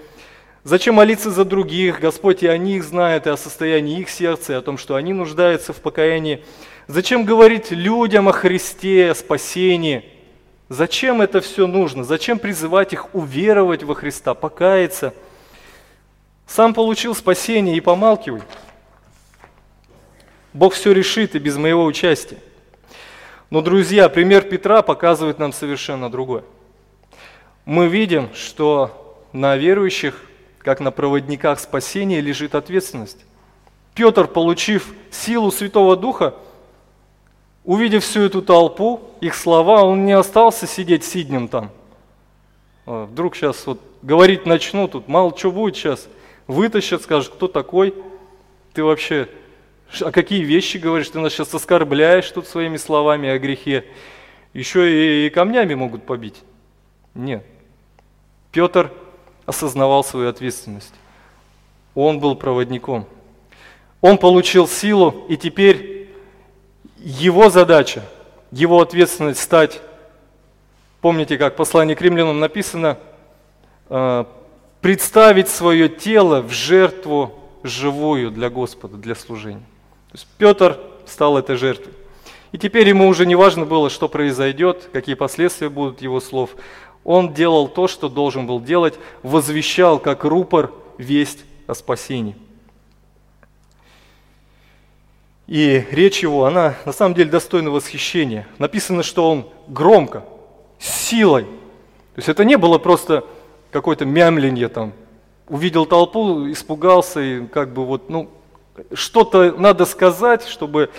Зачем 0.64 0.96
молиться 0.96 1.30
за 1.30 1.46
других? 1.46 2.00
Господь 2.00 2.42
и 2.42 2.48
о 2.48 2.58
них 2.58 2.84
знает, 2.84 3.28
и 3.28 3.30
о 3.30 3.38
состоянии 3.38 4.00
их 4.00 4.10
сердца, 4.10 4.54
и 4.54 4.56
о 4.56 4.62
том, 4.62 4.80
что 4.80 4.96
они 4.96 5.14
нуждаются 5.14 5.72
в 5.72 5.78
покаянии. 5.78 6.44
Зачем 6.88 7.26
говорить 7.26 7.70
людям 7.70 8.28
о 8.28 8.32
Христе, 8.32 9.12
о 9.12 9.16
спасении? 9.16 10.04
Зачем 10.72 11.22
это 11.22 11.42
все 11.42 11.68
нужно? 11.68 12.06
Зачем 12.06 12.40
призывать 12.40 12.94
их 12.94 13.14
уверовать 13.14 13.84
во 13.84 13.94
Христа, 13.94 14.34
покаяться? 14.34 15.14
Сам 16.48 16.74
получил 16.74 17.14
спасение 17.14 17.76
и 17.76 17.82
помалкивай. 17.82 18.42
Бог 20.54 20.74
все 20.74 20.94
решит 20.94 21.36
и 21.36 21.40
без 21.40 21.58
моего 21.58 21.84
участия. 21.84 22.38
Но, 23.50 23.62
друзья, 23.62 24.08
пример 24.08 24.44
Петра 24.44 24.82
показывает 24.82 25.40
нам 25.40 25.52
совершенно 25.52 26.10
другое. 26.10 26.46
Мы 27.66 27.90
видим, 27.90 28.34
что 28.34 29.20
на 29.34 29.58
верующих, 29.58 30.24
как 30.60 30.80
на 30.80 30.92
проводниках 30.92 31.60
спасения, 31.60 32.22
лежит 32.22 32.56
ответственность. 32.56 33.26
Петр, 33.94 34.26
получив 34.26 34.94
силу 35.12 35.52
Святого 35.52 35.98
Духа, 35.98 36.34
Увидев 37.64 38.04
всю 38.04 38.22
эту 38.22 38.42
толпу, 38.42 39.02
их 39.22 39.36
слова, 39.36 39.84
он 39.84 40.06
не 40.06 40.14
остался 40.14 40.66
сидеть 40.66 41.04
сиднем 41.04 41.48
там. 41.48 41.70
А, 42.88 43.06
вдруг 43.06 43.36
сейчас 43.36 43.68
вот 43.68 43.80
говорить 44.02 44.46
начну, 44.46 44.88
тут 44.88 45.08
мало 45.08 45.38
что 45.38 45.52
будет 45.52 45.76
сейчас. 45.76 46.08
Вытащат, 46.48 47.04
скажут, 47.04 47.34
кто 47.34 47.48
такой? 47.48 47.94
Ты 48.74 48.84
вообще, 48.84 49.30
а 50.02 50.12
какие 50.12 50.44
вещи 50.44 50.78
говоришь? 50.78 51.10
Ты 51.10 51.20
нас 51.20 51.34
сейчас 51.34 51.54
оскорбляешь 51.54 52.30
тут 52.32 52.48
своими 52.48 52.78
словами 52.78 53.30
о 53.30 53.38
грехе. 53.38 53.86
еще 54.54 55.28
и 55.28 55.30
камнями 55.30 55.76
могут 55.76 56.06
побить. 56.06 56.42
Нет. 57.14 57.46
Петр 58.52 58.92
осознавал 59.46 60.04
свою 60.04 60.30
ответственность. 60.30 60.94
Он 61.94 62.20
был 62.20 62.36
проводником. 62.36 63.06
Он 64.02 64.18
получил 64.18 64.68
силу, 64.68 65.26
и 65.30 65.38
теперь 65.38 65.91
его 67.04 67.50
задача, 67.50 68.04
его 68.52 68.82
ответственность 68.82 69.42
стать, 69.42 69.82
помните, 71.02 71.38
как 71.38 71.54
в 71.54 71.58
послании 71.58 71.96
к 71.96 72.02
римлянам 72.02 72.40
написано, 72.40 72.98
э, 73.90 74.26
представить 74.82 75.50
свое 75.50 75.90
тело 75.90 76.42
в 76.42 76.52
жертву 76.52 77.34
живую 77.64 78.32
для 78.32 78.50
Господа, 78.50 78.98
для 78.98 79.16
служения. 79.16 79.64
То 80.12 80.18
есть 80.18 80.28
Петр 80.38 80.80
стал 81.06 81.38
этой 81.38 81.56
жертвой. 81.56 81.94
И 82.52 82.58
теперь 82.58 82.90
ему 82.90 83.08
уже 83.08 83.26
не 83.26 83.36
важно 83.36 83.66
было, 83.66 83.90
что 83.90 84.10
произойдет, 84.10 84.90
какие 84.92 85.16
последствия 85.16 85.70
будут 85.70 86.02
его 86.02 86.20
слов. 86.20 86.52
Он 87.04 87.34
делал 87.34 87.68
то, 87.68 87.88
что 87.88 88.10
должен 88.10 88.46
был 88.46 88.60
делать, 88.60 88.96
возвещал 89.24 90.00
как 90.00 90.24
рупор 90.26 90.72
весть 90.98 91.40
о 91.68 91.74
спасении. 91.74 92.36
И 95.52 95.86
речь 95.92 96.24
его, 96.24 96.46
она 96.46 96.76
на 96.86 96.94
самом 96.94 97.14
деле 97.14 97.30
достойна 97.30 97.72
восхищения. 97.72 98.48
Написано, 98.58 99.04
что 99.04 99.30
он 99.30 99.50
громко, 99.68 100.24
с 100.80 100.90
силой. 100.90 101.44
То 101.44 101.50
есть 102.16 102.30
это 102.30 102.46
не 102.46 102.58
было 102.58 102.78
просто 102.78 103.26
какое-то 103.70 104.06
мямленье 104.06 104.70
там. 104.70 104.94
Увидел 105.50 105.86
толпу, 105.86 106.50
испугался 106.50 107.20
и 107.20 107.46
как 107.48 107.74
бы 107.74 107.86
вот, 107.86 108.10
ну, 108.10 108.30
что-то 108.94 109.54
надо 109.58 109.84
сказать, 109.84 110.48
чтобы 110.48 110.90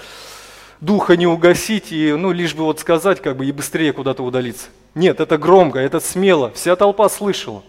духа 0.83 1.17
не 1.17 1.27
угасить 1.27 1.91
и, 1.91 2.13
ну, 2.13 2.31
лишь 2.31 2.55
бы 2.55 2.65
вот 2.65 2.79
сказать, 2.79 3.23
как 3.23 3.39
бы 3.39 3.47
и 3.47 3.53
быстрее 3.53 3.95
куда-то 3.95 4.23
удалиться. 4.23 4.67
Нет, 4.95 5.21
это 5.21 5.39
громко, 5.39 5.79
это 5.79 5.99
смело, 5.99 6.51
вся 6.51 6.77
толпа 6.77 7.09
слышала. 7.09 7.63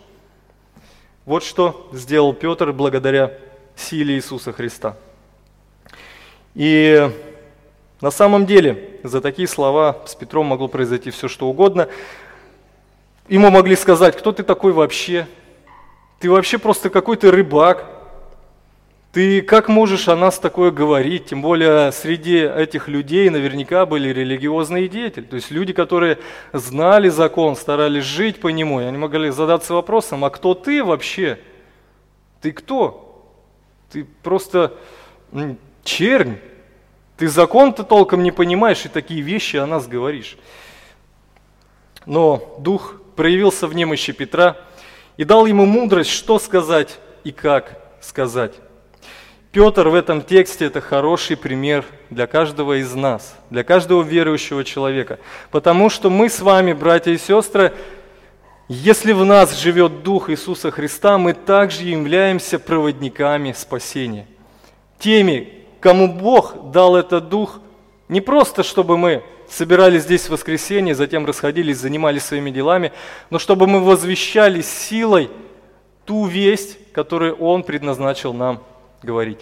Вот 1.24 1.46
что 1.46 1.90
сделал 1.94 2.34
Петр 2.34 2.74
благодаря 2.74 3.32
силе 3.78 4.16
Иисуса 4.16 4.52
Христа. 4.52 4.98
И 6.56 7.10
на 8.02 8.12
самом 8.12 8.46
деле 8.46 9.00
за 9.04 9.22
такие 9.22 9.48
слова 9.48 9.98
с 10.06 10.14
Петром 10.16 10.48
могло 10.48 10.68
произойти 10.68 11.10
все, 11.10 11.28
что 11.28 11.48
угодно. 11.48 11.88
Ему 13.28 13.50
могли 13.50 13.76
сказать, 13.76 14.18
кто 14.18 14.32
ты 14.32 14.44
такой 14.44 14.74
вообще? 14.74 15.28
Ты 16.20 16.30
вообще 16.30 16.58
просто 16.58 16.90
какой-то 16.90 17.32
рыбак. 17.32 17.86
Ты 19.14 19.42
как 19.42 19.70
можешь 19.70 20.08
о 20.08 20.16
нас 20.16 20.40
такое 20.40 20.72
говорить? 20.72 21.28
Тем 21.28 21.42
более 21.42 21.92
среди 21.92 22.40
этих 22.40 22.88
людей 22.88 23.30
наверняка 23.30 23.86
были 23.86 24.10
религиозные 24.10 24.88
деятели. 24.88 25.24
То 25.24 25.36
есть 25.36 25.52
люди, 25.52 25.72
которые 25.72 26.18
знали 26.52 27.10
закон, 27.10 27.56
старались 27.56 28.06
жить 28.06 28.42
по 28.42 28.48
нему. 28.48 28.82
И 28.82 28.86
они 28.86 28.98
могли 28.98 29.30
задаться 29.30 29.74
вопросом, 29.74 30.26
а 30.26 30.30
кто 30.30 30.56
ты 30.56 30.84
вообще? 30.84 31.40
Ты 32.42 32.52
кто? 32.52 33.32
Ты 33.92 34.06
просто 34.24 34.74
чернь. 35.84 36.38
Ты 37.18 37.28
закон-то 37.28 37.84
толком 37.84 38.24
не 38.24 38.32
понимаешь 38.32 38.86
и 38.86 38.90
такие 38.90 39.22
вещи 39.22 39.58
о 39.58 39.66
нас 39.66 39.88
говоришь. 39.88 40.38
Но 42.06 42.56
Дух 42.60 42.96
проявился 43.16 43.68
в 43.68 43.76
немощи 43.76 44.12
Петра 44.12 44.58
и 45.18 45.24
дал 45.24 45.46
ему 45.46 45.66
мудрость, 45.66 46.10
что 46.10 46.40
сказать 46.40 47.00
и 47.24 47.32
как 47.32 47.80
сказать. 48.02 48.54
Петр 49.52 49.88
в 49.88 49.94
этом 49.94 50.24
тексте– 50.24 50.66
это 50.68 50.82
хороший 50.82 51.38
пример 51.38 51.86
для 52.10 52.26
каждого 52.26 52.80
из 52.80 52.94
нас, 52.96 53.36
для 53.52 53.64
каждого 53.64 54.02
верующего 54.02 54.64
человека. 54.64 55.20
Потому 55.52 55.92
что 55.92 56.10
мы 56.10 56.30
с 56.30 56.42
вами, 56.42 56.74
братья 56.74 57.12
и 57.12 57.20
сестры, 57.20 57.72
если 58.68 59.12
в 59.14 59.24
нас 59.24 59.60
живет 59.60 60.02
Дух 60.02 60.32
Иисуса 60.32 60.72
Христа, 60.72 61.20
мы 61.20 61.34
также 61.34 61.84
являемся 61.84 62.58
проводниками 62.58 63.52
спасения. 63.52 64.26
Теми, 64.98 65.63
кому 65.84 66.08
Бог 66.08 66.72
дал 66.72 66.96
этот 66.96 67.28
дух, 67.28 67.60
не 68.08 68.22
просто 68.22 68.64
чтобы 68.64 68.98
мы 68.98 69.22
собирались 69.50 70.04
здесь 70.04 70.28
в 70.28 70.30
воскресенье, 70.30 70.96
затем 70.96 71.26
расходились, 71.26 71.78
занимались 71.78 72.24
своими 72.24 72.52
делами, 72.52 72.94
но 73.30 73.38
чтобы 73.38 73.68
мы 73.68 73.82
возвещали 73.82 74.62
силой 74.62 75.30
ту 76.06 76.26
весть, 76.26 76.78
которую 76.94 77.36
Он 77.36 77.64
предназначил 77.64 78.34
нам 78.34 78.64
говорить. 79.02 79.42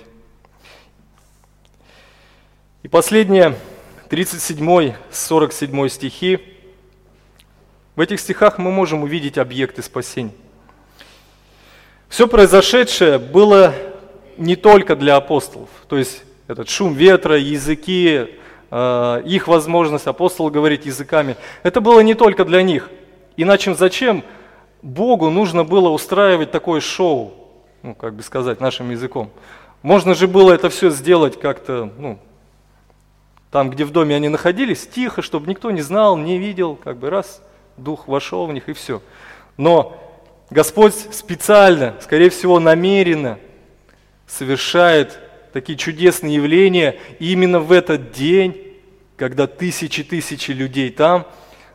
И 2.82 2.88
последнее, 2.88 3.56
37 4.10 4.96
47 5.12 5.90
стихи. 5.90 6.40
В 7.96 8.00
этих 8.02 8.20
стихах 8.20 8.58
мы 8.58 8.72
можем 8.72 9.04
увидеть 9.04 9.38
объекты 9.38 9.84
спасения. 9.84 10.34
Все 12.10 12.28
произошедшее 12.28 13.20
было 13.20 13.76
не 14.38 14.56
только 14.56 14.96
для 14.96 15.18
апостолов. 15.18 15.70
То 15.88 15.98
есть 15.98 16.24
этот 16.52 16.70
шум 16.70 16.94
ветра, 16.94 17.38
языки, 17.38 18.28
э, 18.70 19.22
их 19.26 19.48
возможность 19.48 20.08
апостол 20.08 20.50
говорить 20.50 20.86
языками. 20.86 21.38
Это 21.64 21.82
было 21.82 22.02
не 22.02 22.14
только 22.14 22.46
для 22.46 22.62
них. 22.62 22.90
Иначе 23.38 23.74
зачем 23.74 24.24
Богу 24.82 25.30
нужно 25.30 25.64
было 25.64 25.90
устраивать 25.90 26.52
такое 26.52 26.82
шоу, 26.82 27.34
ну, 27.82 27.96
как 27.96 28.14
бы 28.16 28.24
сказать, 28.24 28.60
нашим 28.60 28.92
языком? 28.92 29.32
Можно 29.82 30.14
же 30.14 30.28
было 30.28 30.52
это 30.52 30.70
все 30.70 30.90
сделать 30.92 31.40
как-то, 31.40 31.92
ну, 31.98 32.20
там, 33.50 33.70
где 33.70 33.84
в 33.84 33.92
доме 33.92 34.16
они 34.16 34.30
находились, 34.30 34.88
тихо, 34.88 35.22
чтобы 35.22 35.48
никто 35.50 35.72
не 35.72 35.82
знал, 35.82 36.18
не 36.18 36.38
видел, 36.38 36.76
как 36.76 36.98
бы 36.98 37.10
раз, 37.10 37.42
дух 37.78 38.08
вошел 38.08 38.46
в 38.46 38.54
них 38.54 38.70
и 38.70 38.74
все. 38.74 39.02
Но 39.58 39.98
Господь 40.50 40.94
специально, 40.94 41.96
скорее 42.02 42.30
всего, 42.30 42.60
намеренно 42.60 43.40
совершает 44.28 45.20
такие 45.52 45.78
чудесные 45.78 46.36
явления 46.36 47.00
именно 47.20 47.60
в 47.60 47.72
этот 47.72 48.12
день, 48.12 48.78
когда 49.18 49.48
тысячи-тысячи 49.48 50.52
людей 50.52 50.90
там, 50.90 51.28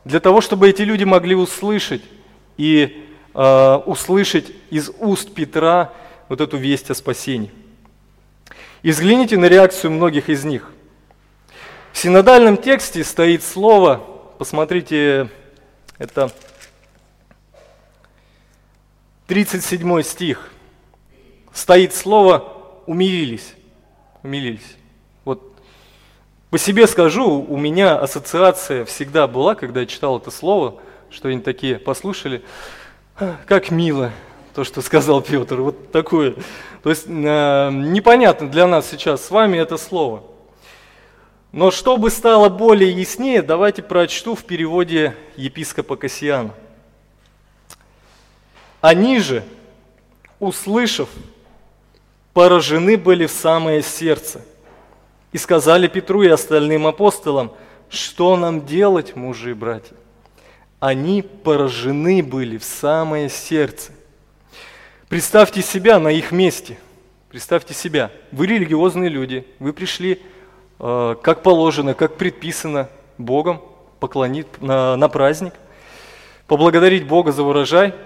для 0.05 0.21
того, 0.21 0.41
чтобы 0.41 0.69
эти 0.69 0.83
люди 0.83 1.05
могли 1.05 1.35
услышать 1.35 2.03
и 2.57 3.05
э, 3.35 3.75
услышать 3.87 4.53
из 4.71 4.91
уст 4.99 5.35
Петра 5.35 5.93
вот 6.29 6.41
эту 6.41 6.57
весть 6.57 6.91
о 6.91 6.95
спасении. 6.95 7.51
И 8.83 8.91
взгляните 8.91 9.37
на 9.37 9.47
реакцию 9.47 9.91
многих 9.91 10.29
из 10.29 10.45
них. 10.45 10.73
В 11.93 11.99
синодальном 11.99 12.57
тексте 12.57 13.03
стоит 13.05 13.43
слово, 13.43 14.05
посмотрите, 14.39 15.29
это 15.99 16.31
37 19.27 20.03
стих, 20.03 20.53
стоит 21.53 21.95
слово 21.95 22.83
«умилились» 22.87 23.56
умилились. 24.27 24.77
Вот 25.25 25.53
по 26.51 26.59
себе 26.59 26.87
скажу, 26.87 27.41
у 27.41 27.57
меня 27.57 27.99
ассоциация 27.99 28.85
всегда 28.85 29.27
была, 29.27 29.55
когда 29.55 29.81
я 29.81 29.87
читал 29.87 30.19
это 30.19 30.31
слово, 30.31 30.81
что 31.11 31.29
они 31.29 31.41
такие 31.41 31.79
послушали, 31.79 32.43
как 33.47 33.71
мило 33.71 34.13
то, 34.55 34.65
что 34.65 34.83
сказал 34.83 35.23
Петр, 35.23 35.61
вот 35.61 35.93
такое. 35.93 36.35
То 36.83 36.91
есть 36.91 37.07
э, 37.07 37.11
непонятно 37.11 38.49
для 38.49 38.67
нас 38.67 38.89
сейчас 38.89 39.25
с 39.25 39.31
вами 39.31 39.59
это 39.59 39.77
слово. 39.77 40.23
Но 41.53 41.71
чтобы 41.71 42.11
стало 42.11 42.49
более 42.49 42.91
яснее, 42.91 43.43
давайте 43.43 43.83
прочту 43.83 44.35
в 44.35 44.45
переводе 44.45 45.15
епископа 45.37 45.97
Кассиана. 45.97 46.55
Они 48.81 49.21
же, 49.21 49.45
услышав 50.41 51.09
поражены 52.37 52.99
были 52.99 53.25
в 53.25 53.31
самое 53.31 53.83
сердце. 53.83 54.43
И 55.33 55.39
сказали 55.39 55.87
Петру 55.87 56.23
и 56.23 56.29
остальным 56.29 56.87
апостолам, 56.87 57.51
что 57.89 58.37
нам 58.37 58.67
делать, 58.67 59.17
мужи 59.17 59.53
и 59.53 59.55
братья? 59.55 59.97
Они 60.79 61.23
поражены 61.23 62.23
были 62.23 62.59
в 62.59 62.65
самое 62.65 63.31
сердце. 63.31 63.93
Представьте 65.09 65.63
себя 65.63 65.99
на 65.99 66.09
их 66.09 66.31
месте. 66.31 66.77
Представьте 67.31 67.73
себя. 67.73 68.11
Вы 68.33 68.49
религиозные 68.49 69.09
люди. 69.09 69.47
Вы 69.59 69.73
пришли, 69.73 70.21
э, 70.79 71.17
как 71.23 71.43
положено, 71.43 71.95
как 71.95 72.17
предписано 72.19 72.91
Богом, 73.17 73.63
поклонить 73.99 74.61
на, 74.61 74.95
на 74.97 75.09
праздник, 75.09 75.55
поблагодарить 76.47 77.07
Бога 77.07 77.33
за 77.33 77.43
урожай– 77.43 77.95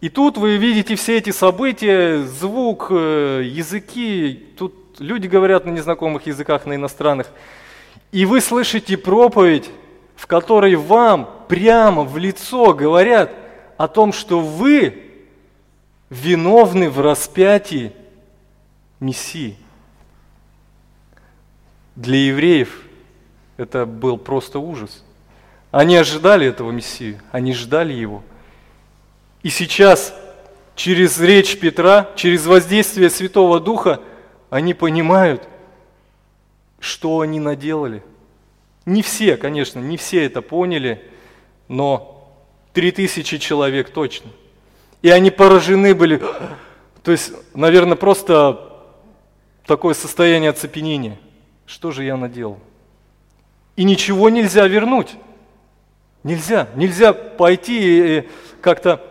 и 0.00 0.08
тут 0.08 0.36
вы 0.36 0.56
видите 0.56 0.96
все 0.96 1.18
эти 1.18 1.30
события, 1.30 2.22
звук, 2.22 2.88
э, 2.90 3.42
языки, 3.44 4.48
тут 4.58 4.74
люди 4.98 5.26
говорят 5.26 5.64
на 5.64 5.70
незнакомых 5.70 6.26
языках, 6.26 6.66
на 6.66 6.74
иностранных. 6.74 7.30
И 8.12 8.26
вы 8.26 8.40
слышите 8.40 8.96
проповедь, 8.96 9.70
в 10.16 10.26
которой 10.26 10.76
вам 10.76 11.28
прямо 11.48 12.02
в 12.02 12.16
лицо 12.18 12.72
говорят 12.72 13.32
о 13.76 13.88
том, 13.88 14.12
что 14.12 14.40
вы 14.40 15.02
виновны 16.10 16.90
в 16.90 17.00
распятии 17.00 17.92
Мессии. 19.00 19.56
Для 21.96 22.18
евреев 22.18 22.82
это 23.56 23.86
был 23.86 24.16
просто 24.16 24.58
ужас. 24.58 25.02
Они 25.70 25.96
ожидали 25.96 26.46
этого 26.46 26.70
Мессию, 26.70 27.20
они 27.32 27.52
ждали 27.52 27.92
его. 27.92 28.22
И 29.44 29.50
сейчас 29.50 30.14
через 30.74 31.20
речь 31.20 31.60
Петра, 31.60 32.08
через 32.16 32.46
воздействие 32.46 33.10
Святого 33.10 33.60
Духа, 33.60 34.00
они 34.48 34.72
понимают, 34.72 35.46
что 36.80 37.20
они 37.20 37.38
наделали. 37.38 38.02
Не 38.86 39.02
все, 39.02 39.36
конечно, 39.36 39.80
не 39.80 39.98
все 39.98 40.24
это 40.24 40.40
поняли, 40.40 41.04
но 41.68 42.34
три 42.72 42.90
тысячи 42.90 43.36
человек 43.36 43.90
точно. 43.90 44.30
И 45.02 45.10
они 45.10 45.30
поражены 45.30 45.94
были. 45.94 46.22
То 47.02 47.12
есть, 47.12 47.32
наверное, 47.52 47.96
просто 47.96 48.72
такое 49.66 49.92
состояние 49.92 50.48
оцепенения. 50.48 51.18
Что 51.66 51.90
же 51.90 52.02
я 52.02 52.16
наделал? 52.16 52.58
И 53.76 53.84
ничего 53.84 54.30
нельзя 54.30 54.66
вернуть. 54.66 55.16
Нельзя. 56.22 56.68
Нельзя 56.76 57.12
пойти 57.12 58.20
и 58.20 58.28
как-то 58.62 59.10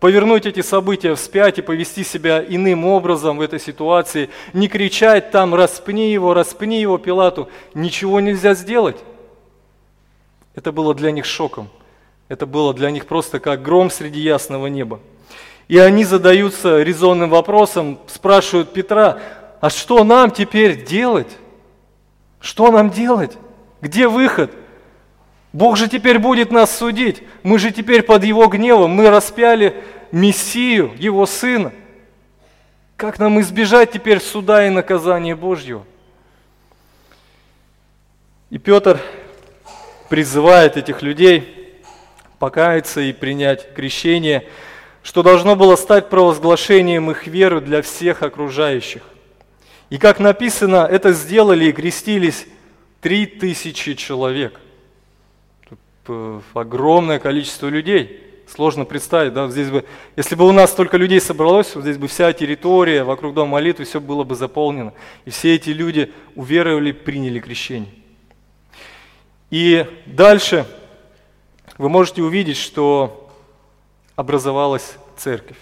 повернуть 0.00 0.46
эти 0.46 0.62
события 0.62 1.14
вспять 1.14 1.58
и 1.58 1.62
повести 1.62 2.02
себя 2.02 2.42
иным 2.42 2.86
образом 2.86 3.36
в 3.36 3.42
этой 3.42 3.60
ситуации, 3.60 4.30
не 4.54 4.66
кричать 4.66 5.30
там 5.30 5.54
«распни 5.54 6.10
его, 6.10 6.34
распни 6.34 6.80
его, 6.80 6.98
Пилату», 6.98 7.48
ничего 7.74 8.18
нельзя 8.18 8.54
сделать. 8.54 8.96
Это 10.54 10.72
было 10.72 10.94
для 10.94 11.12
них 11.12 11.26
шоком. 11.26 11.68
Это 12.28 12.46
было 12.46 12.72
для 12.72 12.90
них 12.90 13.06
просто 13.06 13.40
как 13.40 13.62
гром 13.62 13.90
среди 13.90 14.20
ясного 14.20 14.66
неба. 14.66 15.00
И 15.68 15.78
они 15.78 16.04
задаются 16.04 16.82
резонным 16.82 17.30
вопросом, 17.30 17.98
спрашивают 18.06 18.72
Петра, 18.72 19.20
а 19.60 19.68
что 19.68 20.02
нам 20.02 20.30
теперь 20.30 20.84
делать? 20.84 21.36
Что 22.40 22.72
нам 22.72 22.90
делать? 22.90 23.36
Где 23.80 24.08
выход? 24.08 24.50
Бог 25.52 25.76
же 25.76 25.88
теперь 25.88 26.18
будет 26.18 26.52
нас 26.52 26.76
судить. 26.76 27.22
Мы 27.42 27.58
же 27.58 27.72
теперь 27.72 28.02
под 28.02 28.22
Его 28.22 28.46
гневом. 28.46 28.92
Мы 28.92 29.10
распяли 29.10 29.82
Мессию, 30.12 30.92
Его 30.96 31.26
Сына. 31.26 31.72
Как 32.96 33.18
нам 33.18 33.40
избежать 33.40 33.90
теперь 33.90 34.20
суда 34.20 34.66
и 34.66 34.70
наказания 34.70 35.34
Божьего? 35.34 35.84
И 38.50 38.58
Петр 38.58 39.00
призывает 40.08 40.76
этих 40.76 41.02
людей 41.02 41.82
покаяться 42.38 43.00
и 43.00 43.12
принять 43.12 43.74
крещение, 43.74 44.46
что 45.02 45.22
должно 45.22 45.56
было 45.56 45.76
стать 45.76 46.08
провозглашением 46.10 47.10
их 47.10 47.26
веры 47.26 47.60
для 47.60 47.82
всех 47.82 48.22
окружающих. 48.22 49.02
И 49.88 49.98
как 49.98 50.20
написано, 50.20 50.86
это 50.90 51.12
сделали 51.12 51.66
и 51.66 51.72
крестились 51.72 52.46
три 53.00 53.26
тысячи 53.26 53.94
человек– 53.94 54.60
огромное 56.54 57.18
количество 57.18 57.68
людей. 57.68 58.26
Сложно 58.46 58.84
представить, 58.84 59.32
да, 59.32 59.46
здесь 59.48 59.70
бы, 59.70 59.84
если 60.16 60.34
бы 60.34 60.44
у 60.46 60.50
нас 60.50 60.72
столько 60.72 60.96
людей 60.96 61.20
собралось, 61.20 61.74
вот 61.76 61.82
здесь 61.82 61.98
бы 61.98 62.08
вся 62.08 62.32
территория 62.32 63.04
вокруг 63.04 63.32
дома 63.32 63.52
молитвы, 63.52 63.84
все 63.84 64.00
было 64.00 64.24
бы 64.24 64.34
заполнено. 64.34 64.92
И 65.24 65.30
все 65.30 65.54
эти 65.54 65.70
люди 65.70 66.12
уверовали, 66.34 66.90
приняли 66.90 67.38
крещение. 67.38 67.92
И 69.50 69.86
дальше 70.04 70.66
вы 71.78 71.88
можете 71.88 72.22
увидеть, 72.22 72.56
что 72.56 73.30
образовалась 74.16 74.96
церковь. 75.16 75.58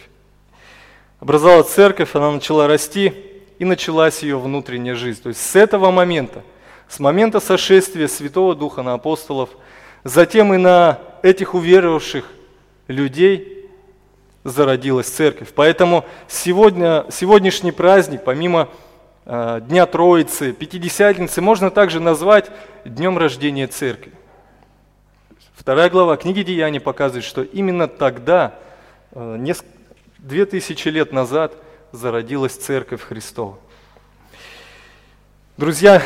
Образовалась 1.20 1.68
церковь, 1.68 2.14
она 2.14 2.30
начала 2.30 2.66
расти, 2.66 3.12
и 3.58 3.64
началась 3.66 4.22
ее 4.22 4.38
внутренняя 4.38 4.94
жизнь. 4.94 5.20
То 5.22 5.28
есть 5.28 5.42
с 5.42 5.56
этого 5.56 5.90
момента, 5.90 6.42
с 6.88 7.00
момента 7.00 7.38
сошествия 7.40 8.08
Святого 8.08 8.54
Духа 8.54 8.82
на 8.82 8.94
апостолов– 8.94 9.50
Затем 10.04 10.54
и 10.54 10.56
на 10.56 10.98
этих 11.22 11.54
уверовавших 11.54 12.24
людей 12.86 13.68
зародилась 14.44 15.08
церковь. 15.08 15.48
Поэтому 15.54 16.04
сегодня, 16.28 17.04
сегодняшний 17.10 17.72
праздник, 17.72 18.24
помимо 18.24 18.68
э, 19.26 19.60
Дня 19.62 19.86
Троицы, 19.86 20.52
Пятидесятницы, 20.52 21.40
можно 21.40 21.70
также 21.70 22.00
назвать 22.00 22.50
Днем 22.84 23.18
рождения 23.18 23.66
церкви. 23.66 24.12
Вторая 25.54 25.90
глава 25.90 26.16
книги 26.16 26.42
Деяний 26.42 26.80
показывает, 26.80 27.24
что 27.24 27.42
именно 27.42 27.88
тогда, 27.88 28.54
э, 29.12 29.52
две 30.18 30.46
тысячи 30.46 30.88
лет 30.88 31.12
назад, 31.12 31.52
зародилась 31.92 32.54
церковь 32.54 33.02
Христова. 33.02 33.58
Друзья, 35.56 36.02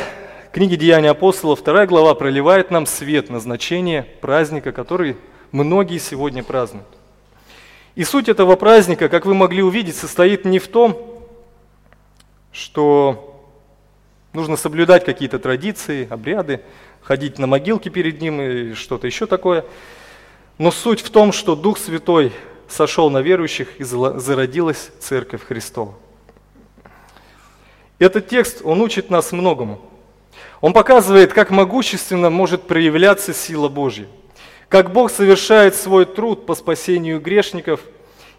книге 0.53 0.77
Деяния 0.77 1.09
апостолов, 1.09 1.59
вторая 1.59 1.87
глава 1.87 2.13
проливает 2.13 2.69
нам 2.69 2.85
свет 2.85 3.31
на 3.31 3.39
значение 3.39 4.03
праздника, 4.21 4.71
который 4.71 5.17
многие 5.51 5.97
сегодня 5.97 6.43
празднуют. 6.43 6.87
И 7.95 8.03
суть 8.03 8.29
этого 8.29 8.55
праздника, 8.55 9.09
как 9.09 9.25
вы 9.25 9.33
могли 9.33 9.63
увидеть, 9.63 9.95
состоит 9.95 10.45
не 10.45 10.59
в 10.59 10.67
том, 10.67 11.25
что 12.51 13.49
нужно 14.31 14.55
соблюдать 14.55 15.03
какие-то 15.03 15.39
традиции, 15.39 16.07
обряды, 16.07 16.61
ходить 17.01 17.39
на 17.39 17.47
могилки 17.47 17.89
перед 17.89 18.21
ним 18.21 18.39
и 18.39 18.73
что-то 18.73 19.07
еще 19.07 19.25
такое. 19.25 19.65
Но 20.59 20.69
суть 20.69 21.01
в 21.01 21.09
том, 21.09 21.31
что 21.31 21.55
Дух 21.55 21.79
Святой 21.79 22.31
сошел 22.69 23.09
на 23.09 23.23
верующих 23.23 23.79
и 23.79 23.83
зародилась 23.83 24.91
Церковь 24.99 25.43
Христова. 25.47 25.95
Этот 27.97 28.27
текст, 28.27 28.61
он 28.63 28.81
учит 28.81 29.09
нас 29.09 29.31
многому– 29.31 29.81
он 30.63 30.71
показывает, 30.71 31.33
как 31.33 31.49
могущественно 31.49 32.29
может 32.29 32.67
проявляться 32.67 33.33
сила 33.33 33.67
Божья, 33.67 34.07
как 34.69 34.93
Бог 34.93 35.11
совершает 35.11 35.75
свой 35.75 36.05
труд 36.05 36.45
по 36.45 36.55
спасению 36.55 37.19
грешников, 37.19 37.81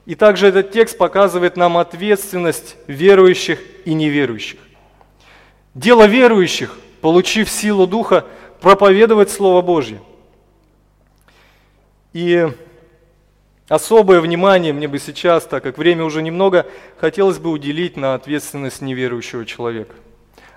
и 0.07 0.14
также 0.14 0.47
этот 0.47 0.70
текст 0.70 0.97
показывает 0.97 1.57
нам 1.57 1.76
ответственность 1.76 2.76
верующих 2.86 3.61
и 3.84 3.92
неверующих. 3.92 4.59
Дело 5.74 6.07
верующих, 6.07 6.78
получив 7.01 7.51
силу 7.51 7.86
Духа, 7.86 8.24
проповедовать 8.61 9.30
Слово 9.30 9.61
Божье. 9.61 10.01
И 12.14 12.49
особое 13.68 14.20
внимание 14.20 14.72
мне 14.72 14.88
бы 14.88 14.99
сейчас, 14.99 15.45
так 15.45 15.62
как 15.62 15.76
время 15.76 16.05
уже 16.05 16.22
немного, 16.22 16.66
хотелось 16.97 17.38
бы 17.38 17.51
уделить 17.51 17.99
на 17.99 18.14
ответственность 18.14 18.80
неверующего 18.80 19.45
человека 19.45 19.95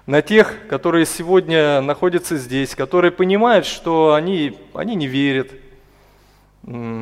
на 0.08 0.22
тех, 0.22 0.56
которые 0.70 1.06
сегодня 1.06 1.82
находятся 1.82 2.38
здесь, 2.38 2.76
которые 2.76 3.12
понимают, 3.12 3.66
что 3.66 4.14
они, 4.14 4.58
они 4.74 4.96
не 4.96 5.06
верят, 5.06 5.52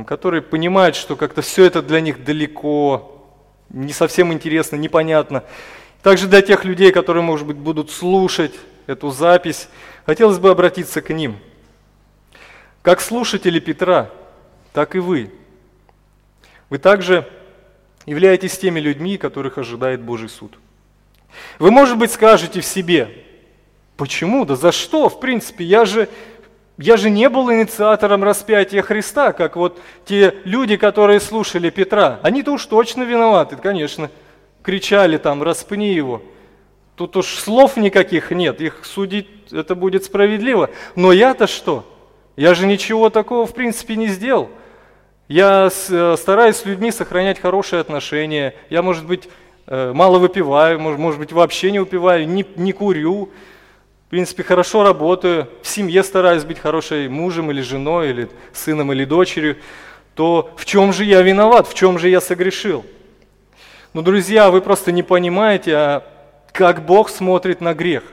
которые 0.08 0.42
понимают, 0.42 0.96
что 0.96 1.16
как-то 1.16 1.44
все 1.44 1.66
это 1.66 1.84
для 1.84 2.02
них 2.02 2.24
далеко, 2.24 3.24
не 3.70 3.94
совсем 3.94 4.34
интересно, 4.34 4.76
непонятно. 4.76 5.44
Также 6.02 6.28
для 6.28 6.42
тех 6.42 6.66
людей, 6.66 6.92
которые, 6.92 7.22
может 7.22 7.46
быть, 7.46 7.58
будут 7.58 7.92
слушать 7.92 8.54
эту 8.88 9.12
запись, 9.12 9.70
хотелось 10.08 10.40
бы 10.40 10.50
обратиться 10.50 11.02
к 11.02 11.14
ним. 11.14 11.38
Как 12.82 13.02
слушатели 13.02 13.60
Петра, 13.60 14.10
так 14.74 14.96
и 14.96 15.00
вы. 15.00 15.32
Вы 16.72 16.80
также 16.80 17.28
являетесь 18.08 18.58
теми 18.58 18.80
людьми, 18.80 19.18
которых 19.18 19.60
ожидает 19.60 20.02
Божий 20.02 20.30
суд. 20.30 20.58
Вы, 21.60 21.72
может 21.72 21.98
быть, 21.98 22.12
скажете 22.12 22.62
в 22.62 22.66
себе, 22.66 23.10
почему, 23.98 24.46
да 24.46 24.56
за 24.56 24.72
что, 24.72 25.10
в 25.10 25.20
принципе, 25.20 25.64
я 25.64 25.86
же, 25.86 26.10
я 26.78 26.98
же 26.98 27.10
не 27.10 27.30
был 27.30 27.52
инициатором 27.52 28.24
распятия 28.24 28.82
Христа, 28.82 29.34
как 29.34 29.56
вот 29.56 29.80
те 30.06 30.36
люди, 30.44 30.78
которые 30.78 31.20
слушали 31.20 31.70
Петра. 31.70 32.20
Они-то 32.24 32.52
уж 32.52 32.66
точно 32.66 33.04
виноваты, 33.04 33.56
конечно, 33.56 34.10
кричали 34.64 35.18
там, 35.18 35.44
распни 35.44 35.94
его. 35.94 36.22
Тут 36.96 37.18
уж 37.18 37.36
слов 37.36 37.78
никаких 37.78 38.32
нет, 38.32 38.62
их 38.62 38.86
судить 38.86 39.28
это 39.52 39.76
будет 39.76 40.06
справедливо. 40.06 40.70
Но 40.96 41.12
я-то 41.12 41.48
что? 41.48 41.86
Я 42.36 42.54
же 42.54 42.66
ничего 42.66 43.10
такого 43.10 43.46
в 43.46 43.54
принципе 43.54 43.96
не 43.96 44.08
сделал. 44.08 44.50
Я 45.28 45.70
э, 45.90 46.16
стараюсь 46.18 46.58
с 46.58 46.66
людьми 46.66 46.92
сохранять 46.92 47.40
хорошие 47.40 47.80
отношения. 47.80 48.54
Я, 48.70 48.82
может 48.82 49.06
быть, 49.06 49.28
мало 49.68 50.20
выпиваю, 50.20 50.80
может, 50.80 51.00
может 51.00 51.20
быть, 51.20 51.32
вообще 51.32 51.72
не 51.72 51.80
выпиваю, 51.80 52.28
не, 52.28 52.46
не 52.56 52.72
курю, 52.72 53.30
в 54.06 54.10
принципе, 54.10 54.44
хорошо 54.44 54.84
работаю, 54.84 55.50
в 55.64 55.68
семье 55.68 56.04
стараюсь 56.04 56.44
быть 56.44 56.60
хорошей 56.60 57.10
мужем 57.10 57.50
или 57.50 57.62
женой, 57.62 58.12
или 58.12 58.30
сыном 58.54 58.94
или 58.94 59.04
дочерью, 59.04 59.58
то 60.14 60.54
в 60.58 60.66
чем 60.66 60.94
же 60.94 61.04
я 61.04 61.22
виноват, 61.24 61.68
в 61.68 61.74
чем 61.74 61.98
же 61.98 62.10
я 62.10 62.22
согрешил? 62.22 62.86
Ну, 63.94 64.02
друзья, 64.02 64.52
вы 64.52 64.62
просто 64.62 64.92
не 64.92 65.04
понимаете, 65.04 65.76
а 65.76 66.04
как 66.52 66.86
Бог 66.86 67.10
смотрит 67.10 67.62
на 67.62 67.74
грех. 67.74 68.04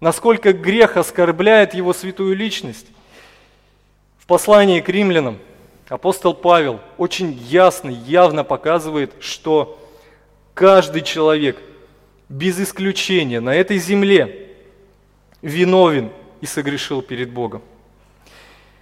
Насколько 0.00 0.52
грех 0.52 0.96
оскорбляет 0.96 1.74
Его 1.74 1.92
святую 1.92 2.36
личность. 2.36 2.86
В 4.18 4.26
послании 4.26 4.80
к 4.80 4.88
римлянам 4.88 5.38
апостол 5.88 6.34
Павел 6.34 6.80
очень 6.96 7.32
ясно, 7.32 7.90
явно 7.90 8.44
показывает, 8.44 9.12
что 9.20 9.83
Каждый 10.54 11.02
человек, 11.02 11.60
без 12.28 12.58
исключения, 12.60 13.40
на 13.40 13.54
этой 13.54 13.78
земле 13.78 14.50
виновен 15.42 16.10
и 16.40 16.46
согрешил 16.46 17.02
перед 17.02 17.30
Богом. 17.30 17.62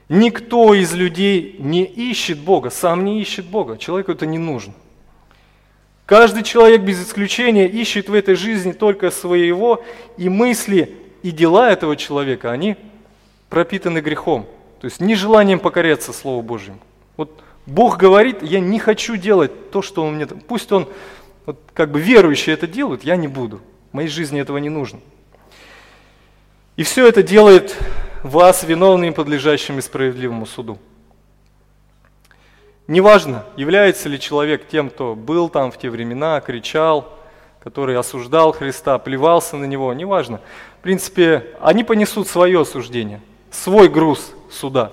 Никто 0.09 0.75
из 0.75 0.93
людей 0.93 1.57
не 1.59 1.85
ищет 1.85 2.39
Бога, 2.39 2.69
сам 2.69 3.05
не 3.05 3.21
ищет 3.21 3.47
Бога. 3.47 3.79
Человеку 3.79 4.13
это 4.13 4.27
не 4.27 4.39
нужно. 4.39 4.75
Каждый 6.05 6.43
человек 6.43 6.83
без 6.83 7.03
исключения 7.03 7.67
ищет 7.67 8.11
в 8.11 8.15
этой 8.15 8.35
жизни 8.35 8.73
только 8.73 9.11
своего, 9.11 9.83
и 10.19 10.29
мысли 10.29 10.95
и 11.23 11.31
дела 11.31 11.71
этого 11.71 11.97
человека, 11.97 12.51
они 12.51 12.77
пропитаны 13.49 14.01
грехом. 14.01 14.47
То 14.81 14.87
есть 14.87 15.01
нежеланием 15.01 15.59
покоряться 15.59 16.13
Слову 16.13 16.43
Божьему. 16.43 16.81
Вот 17.17 17.43
Бог 17.67 17.97
говорит, 17.97 18.43
я 18.43 18.61
не 18.61 18.79
хочу 18.79 19.17
делать 19.17 19.71
то, 19.71 19.81
что 19.81 20.05
Он 20.05 20.17
мне... 20.17 20.27
Пусть 20.27 20.73
Он, 20.73 20.89
вот 21.47 21.59
как 21.75 21.91
бы 21.91 22.01
верующие 22.01 22.55
это 22.55 22.67
делают, 22.67 23.05
я 23.05 23.17
не 23.17 23.29
буду. 23.29 23.61
В 23.91 23.95
моей 23.95 24.09
жизни 24.09 24.41
этого 24.41 24.59
не 24.59 24.69
нужно. 24.69 25.01
И 26.77 26.83
все 26.83 27.07
это 27.07 27.23
делает 27.23 27.77
вас 28.23 28.63
виновным, 28.63 29.13
подлежащим 29.13 29.81
справедливому 29.83 30.47
суду. 30.47 30.79
Неважно, 32.87 33.45
является 33.57 34.09
ли 34.09 34.19
человек 34.19 34.67
тем, 34.69 34.91
кто 34.91 35.15
был 35.15 35.49
там 35.49 35.71
в 35.71 35.79
те 35.79 35.91
времена, 35.91 36.41
кричал, 36.41 37.19
который 37.63 37.97
осуждал 37.97 38.53
Христа, 38.53 38.99
плевался 38.99 39.57
на 39.57 39.67
Него, 39.67 39.93
неважно. 39.93 40.41
В 40.79 40.83
принципе, 40.83 41.47
они 41.61 41.85
понесут 41.85 42.27
свое 42.27 42.61
осуждение, 42.61 43.21
свой 43.51 43.89
груз 43.89 44.33
суда. 44.51 44.93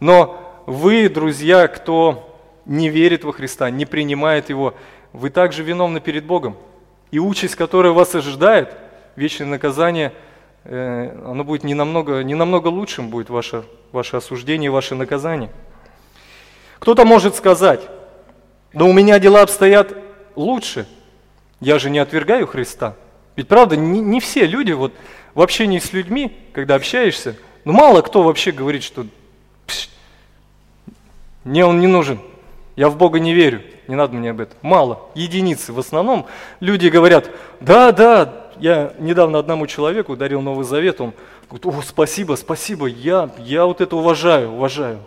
Но 0.00 0.62
вы, 0.66 1.08
друзья, 1.08 1.66
кто 1.66 2.36
не 2.66 2.90
верит 2.90 3.24
во 3.24 3.32
Христа, 3.32 3.70
не 3.70 3.86
принимает 3.86 4.50
Его, 4.50 4.74
вы 5.12 5.30
также 5.30 5.62
виновны 5.62 6.00
перед 6.00 6.24
Богом. 6.24 6.56
И 7.10 7.18
участь, 7.18 7.56
которая 7.56 7.92
вас 7.92 8.14
ожидает, 8.14 8.74
вечное 9.16 9.46
наказание, 9.46 10.12
э, 10.64 11.16
оно 11.26 11.44
будет 11.44 11.64
не 11.64 11.74
намного, 11.74 12.22
не 12.22 12.34
намного 12.34 12.68
лучшим 12.68 13.10
будет 13.10 13.30
ваше, 13.30 13.64
ваше 13.92 14.16
осуждение, 14.16 14.70
ваше 14.70 14.94
наказание. 14.94 15.50
Кто-то 16.78 17.04
может 17.04 17.34
сказать, 17.34 17.80
да 18.72 18.84
у 18.84 18.92
меня 18.92 19.18
дела 19.18 19.42
обстоят 19.42 19.96
лучше, 20.36 20.86
я 21.60 21.78
же 21.78 21.90
не 21.90 21.98
отвергаю 21.98 22.46
Христа. 22.46 22.96
Ведь 23.36 23.48
правда, 23.48 23.76
не, 23.76 24.00
не 24.00 24.20
все 24.20 24.46
люди 24.46 24.72
вот 24.72 24.92
в 25.34 25.42
общении 25.42 25.78
с 25.78 25.92
людьми, 25.92 26.36
когда 26.52 26.76
общаешься, 26.76 27.36
ну 27.64 27.72
мало 27.72 28.02
кто 28.02 28.22
вообще 28.22 28.52
говорит, 28.52 28.82
что 28.82 29.06
мне 31.44 31.64
он 31.64 31.80
не 31.80 31.86
нужен, 31.86 32.20
я 32.76 32.88
в 32.88 32.96
Бога 32.96 33.18
не 33.18 33.34
верю, 33.34 33.62
не 33.88 33.94
надо 33.94 34.14
мне 34.14 34.30
об 34.30 34.40
этом. 34.40 34.56
Мало, 34.62 35.10
единицы. 35.14 35.72
В 35.72 35.78
основном 35.78 36.26
люди 36.60 36.88
говорят, 36.88 37.30
да, 37.60 37.92
да, 37.92 38.50
я 38.58 38.92
недавно 38.98 39.38
одному 39.38 39.66
человеку 39.66 40.16
дарил 40.16 40.40
Новый 40.40 40.64
Завет, 40.64 41.00
он 41.00 41.12
говорит, 41.48 41.66
о, 41.66 41.82
спасибо, 41.82 42.34
спасибо, 42.36 42.86
я, 42.86 43.30
я 43.38 43.66
вот 43.66 43.80
это 43.80 43.96
уважаю, 43.96 44.52
уважаю. 44.52 45.00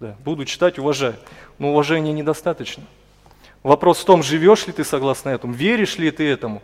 Да, 0.00 0.14
буду 0.24 0.44
читать, 0.44 0.78
уважаю. 0.78 1.16
Но 1.58 1.72
уважения 1.72 2.12
недостаточно. 2.12 2.84
Вопрос 3.64 3.98
в 3.98 4.04
том, 4.04 4.22
живешь 4.22 4.66
ли 4.66 4.72
ты 4.72 4.84
согласно 4.84 5.30
этому, 5.30 5.52
веришь 5.52 5.98
ли 5.98 6.10
ты 6.12 6.28
этому, 6.28 6.62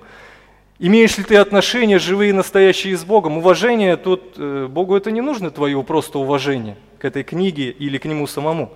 имеешь 0.79 1.19
ли 1.19 1.25
ты 1.25 1.37
отношения 1.37 1.99
живые 1.99 2.31
и 2.31 2.33
настоящие 2.33 2.97
с 2.97 3.05
Богом. 3.05 3.39
Уважение 3.39 3.97
тут, 3.97 4.35
э, 4.37 4.69
Богу 4.71 4.97
это 4.97 5.11
не 5.11 5.21
нужно, 5.21 5.51
твое 5.51 5.83
просто 5.83 6.19
уважение 6.19 6.77
к 6.99 7.05
этой 7.05 7.25
книге 7.25 7.71
или 7.71 7.99
к 7.99 8.05
Нему 8.05 8.27
самому. 8.27 8.73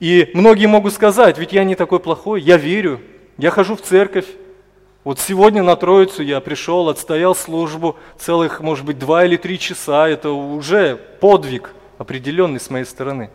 И 0.00 0.30
многие 0.34 0.66
могут 0.66 0.92
сказать, 0.92 1.38
ведь 1.38 1.52
я 1.52 1.64
не 1.64 1.76
такой 1.76 2.00
плохой, 2.00 2.40
я 2.40 2.56
верю, 2.56 3.00
я 3.38 3.50
хожу 3.50 3.76
в 3.76 3.82
церковь. 3.82 4.26
Вот 5.04 5.20
сегодня 5.20 5.62
на 5.62 5.76
Троицу 5.76 6.22
я 6.22 6.40
пришел, 6.40 6.88
отстоял 6.88 7.34
службу 7.34 7.96
целых, 8.18 8.60
может 8.60 8.84
быть, 8.84 8.98
два 8.98 9.24
или 9.24 9.36
три 9.36 9.58
часа. 9.58 10.08
Это 10.08 10.30
уже 10.30 10.96
подвиг 11.20 11.74
определенный 11.98 12.60
с 12.60 12.70
моей 12.70 12.84
стороны. 12.86 13.30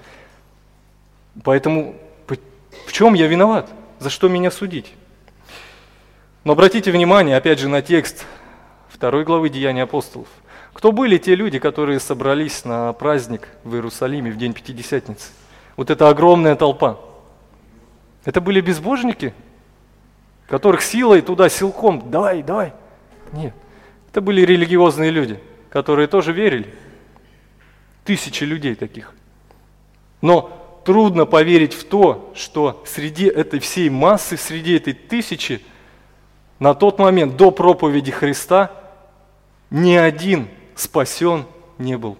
Поэтому 1.43 1.95
в 2.85 2.91
чем 2.91 3.13
я 3.13 3.27
виноват? 3.27 3.69
За 3.99 4.09
что 4.09 4.29
меня 4.29 4.51
судить? 4.51 4.93
Но 6.43 6.53
обратите 6.53 6.91
внимание, 6.91 7.37
опять 7.37 7.59
же, 7.59 7.67
на 7.67 7.81
текст 7.81 8.25
второй 8.87 9.23
главы 9.23 9.49
Деяния 9.49 9.83
апостолов. 9.83 10.27
Кто 10.73 10.91
были 10.91 11.17
те 11.17 11.35
люди, 11.35 11.59
которые 11.59 11.99
собрались 11.99 12.63
на 12.65 12.93
праздник 12.93 13.49
в 13.63 13.75
Иерусалиме 13.75 14.31
в 14.31 14.37
день 14.37 14.53
Пятидесятницы? 14.53 15.29
Вот 15.79 15.89
эта 15.89 16.09
огромная 16.09 16.57
толпа. 16.57 16.99
Это 18.25 18.41
были 18.41 18.59
безбожники, 18.59 19.33
которых 20.45 20.81
силой 20.81 21.21
туда, 21.21 21.47
силком, 21.47 22.11
давай, 22.11 22.43
давай. 22.43 22.73
Нет, 23.31 23.53
это 24.11 24.19
были 24.19 24.41
религиозные 24.41 25.09
люди, 25.09 25.39
которые 25.69 26.09
тоже 26.09 26.33
верили. 26.33 26.73
Тысячи 28.03 28.43
людей 28.43 28.75
таких. 28.75 29.13
Но 30.19 30.81
трудно 30.83 31.25
поверить 31.25 31.73
в 31.73 31.85
то, 31.85 32.33
что 32.35 32.83
среди 32.85 33.27
этой 33.27 33.61
всей 33.61 33.89
массы, 33.89 34.35
среди 34.35 34.75
этой 34.75 34.91
тысячи, 34.91 35.61
на 36.59 36.73
тот 36.73 36.99
момент 36.99 37.37
до 37.37 37.51
проповеди 37.51 38.11
Христа 38.11 38.69
ни 39.69 39.93
один 39.93 40.49
спасен 40.75 41.45
не 41.77 41.97
был. 41.97 42.17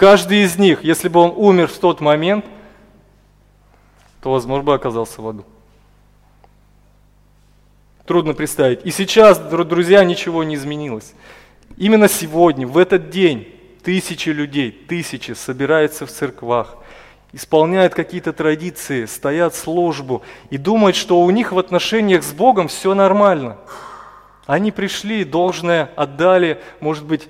Каждый 0.00 0.44
из 0.44 0.56
них, 0.56 0.82
если 0.82 1.10
бы 1.10 1.20
он 1.20 1.34
умер 1.36 1.66
в 1.66 1.76
тот 1.76 2.00
момент, 2.00 2.46
то, 4.22 4.32
возможно, 4.32 4.64
бы 4.64 4.72
оказался 4.72 5.20
в 5.20 5.28
аду. 5.28 5.44
Трудно 8.06 8.32
представить. 8.32 8.80
И 8.86 8.92
сейчас, 8.92 9.38
друзья, 9.38 10.02
ничего 10.02 10.42
не 10.42 10.54
изменилось. 10.54 11.12
Именно 11.76 12.08
сегодня, 12.08 12.66
в 12.66 12.78
этот 12.78 13.10
день, 13.10 13.46
тысячи 13.84 14.30
людей, 14.30 14.70
тысячи 14.72 15.32
собираются 15.32 16.06
в 16.06 16.10
церквах, 16.10 16.78
исполняют 17.34 17.92
какие-то 17.92 18.32
традиции, 18.32 19.04
стоят 19.04 19.54
службу 19.54 20.22
и 20.48 20.56
думают, 20.56 20.96
что 20.96 21.20
у 21.20 21.30
них 21.30 21.52
в 21.52 21.58
отношениях 21.58 22.24
с 22.24 22.32
Богом 22.32 22.68
все 22.68 22.94
нормально. 22.94 23.58
Они 24.46 24.72
пришли, 24.72 25.24
должное 25.24 25.90
отдали, 25.94 26.62
может 26.80 27.04
быть, 27.04 27.28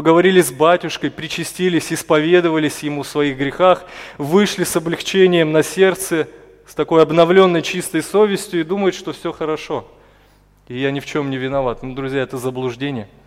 поговорили 0.00 0.40
с 0.40 0.50
батюшкой, 0.50 1.10
причастились, 1.10 1.92
исповедовались 1.92 2.82
ему 2.82 3.02
в 3.02 3.06
своих 3.06 3.36
грехах, 3.36 3.84
вышли 4.18 4.64
с 4.64 4.74
облегчением 4.74 5.52
на 5.52 5.62
сердце, 5.62 6.26
с 6.66 6.74
такой 6.74 7.02
обновленной 7.02 7.60
чистой 7.60 8.02
совестью 8.02 8.60
и 8.60 8.64
думают, 8.64 8.94
что 8.94 9.12
все 9.12 9.30
хорошо. 9.30 9.86
И 10.68 10.78
я 10.78 10.90
ни 10.90 11.00
в 11.00 11.06
чем 11.06 11.30
не 11.30 11.36
виноват. 11.36 11.82
Ну, 11.82 11.94
друзья, 11.94 12.22
это 12.22 12.38
заблуждение– 12.38 13.08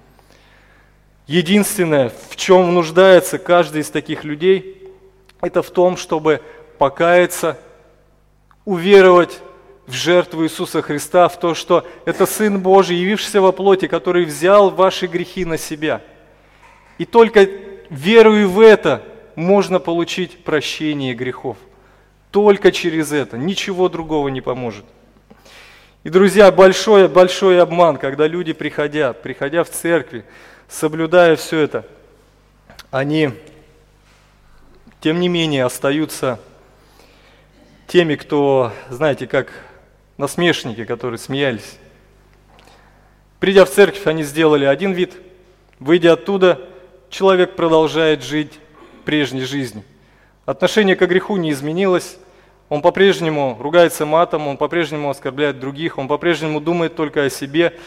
Единственное, 1.28 2.12
в 2.30 2.36
чем 2.36 2.74
нуждается 2.74 3.38
каждый 3.38 3.82
из 3.82 3.90
таких 3.90 4.26
людей, 4.26 4.92
это 5.40 5.62
в 5.62 5.70
том, 5.70 5.96
чтобы 5.96 6.42
покаяться, 6.78 7.58
уверовать 8.66 9.40
в 9.88 9.94
жертву 9.94 10.44
Иисуса 10.44 10.82
Христа, 10.82 11.30
в 11.30 11.40
то, 11.40 11.54
что 11.54 11.86
это 12.06 12.26
Сын 12.26 12.60
Божий, 12.60 12.98
явившийся 12.98 13.40
во 13.40 13.54
плоти, 13.54 13.88
который 13.88 14.26
взял 14.26 14.70
ваши 14.70 15.08
грехи 15.08 15.46
на 15.46 15.58
себя. 15.58 16.02
И 16.98 17.06
только 17.06 17.48
веруя 17.90 18.48
в 18.48 18.60
это, 18.60 19.04
можно 19.36 19.80
получить 19.80 20.44
прощение 20.44 21.14
грехов. 21.14 21.58
Только 22.32 22.72
через 22.72 23.12
это, 23.12 23.38
ничего 23.38 23.90
другого 23.90 24.28
не 24.30 24.42
поможет. 24.42 24.86
И, 26.04 26.10
друзья, 26.10 26.52
большой, 26.52 27.08
большой 27.08 27.62
обман, 27.62 27.98
когда 27.98 28.28
люди 28.28 28.54
приходят, 28.54 29.22
приходя 29.22 29.64
в 29.64 29.70
церкви, 29.70 30.26
соблюдая 30.68 31.36
все 31.36 31.60
это, 31.60 31.86
они, 32.92 33.32
тем 35.00 35.20
не 35.20 35.30
менее, 35.30 35.66
остаются 35.66 36.40
теми, 37.88 38.16
кто, 38.16 38.74
знаете, 38.90 39.28
как 39.28 39.52
насмешники, 40.18 40.84
которые 40.84 41.20
смеялись. 41.20 41.78
Придя 43.40 43.66
в 43.66 43.70
церковь, 43.70 44.06
они 44.08 44.24
сделали 44.24 44.66
один 44.66 44.94
вид, 44.94 45.14
выйдя 45.80 46.14
оттуда, 46.14 46.60
человек 47.14 47.56
продолжает 47.56 48.24
жить 48.24 48.60
прежней 49.06 49.44
жизнью. 49.44 49.84
Отношение 50.46 50.96
к 50.96 51.06
греху 51.06 51.38
не 51.38 51.52
изменилось, 51.52 52.18
он 52.68 52.82
по-прежнему 52.82 53.58
ругается 53.62 54.06
матом, 54.06 54.48
он 54.48 54.58
по-прежнему 54.58 55.10
оскорбляет 55.10 55.60
других, 55.60 55.98
он 55.98 56.08
по-прежнему 56.08 56.60
думает 56.60 56.96
только 56.96 57.24
о 57.24 57.30
себе, 57.30 57.80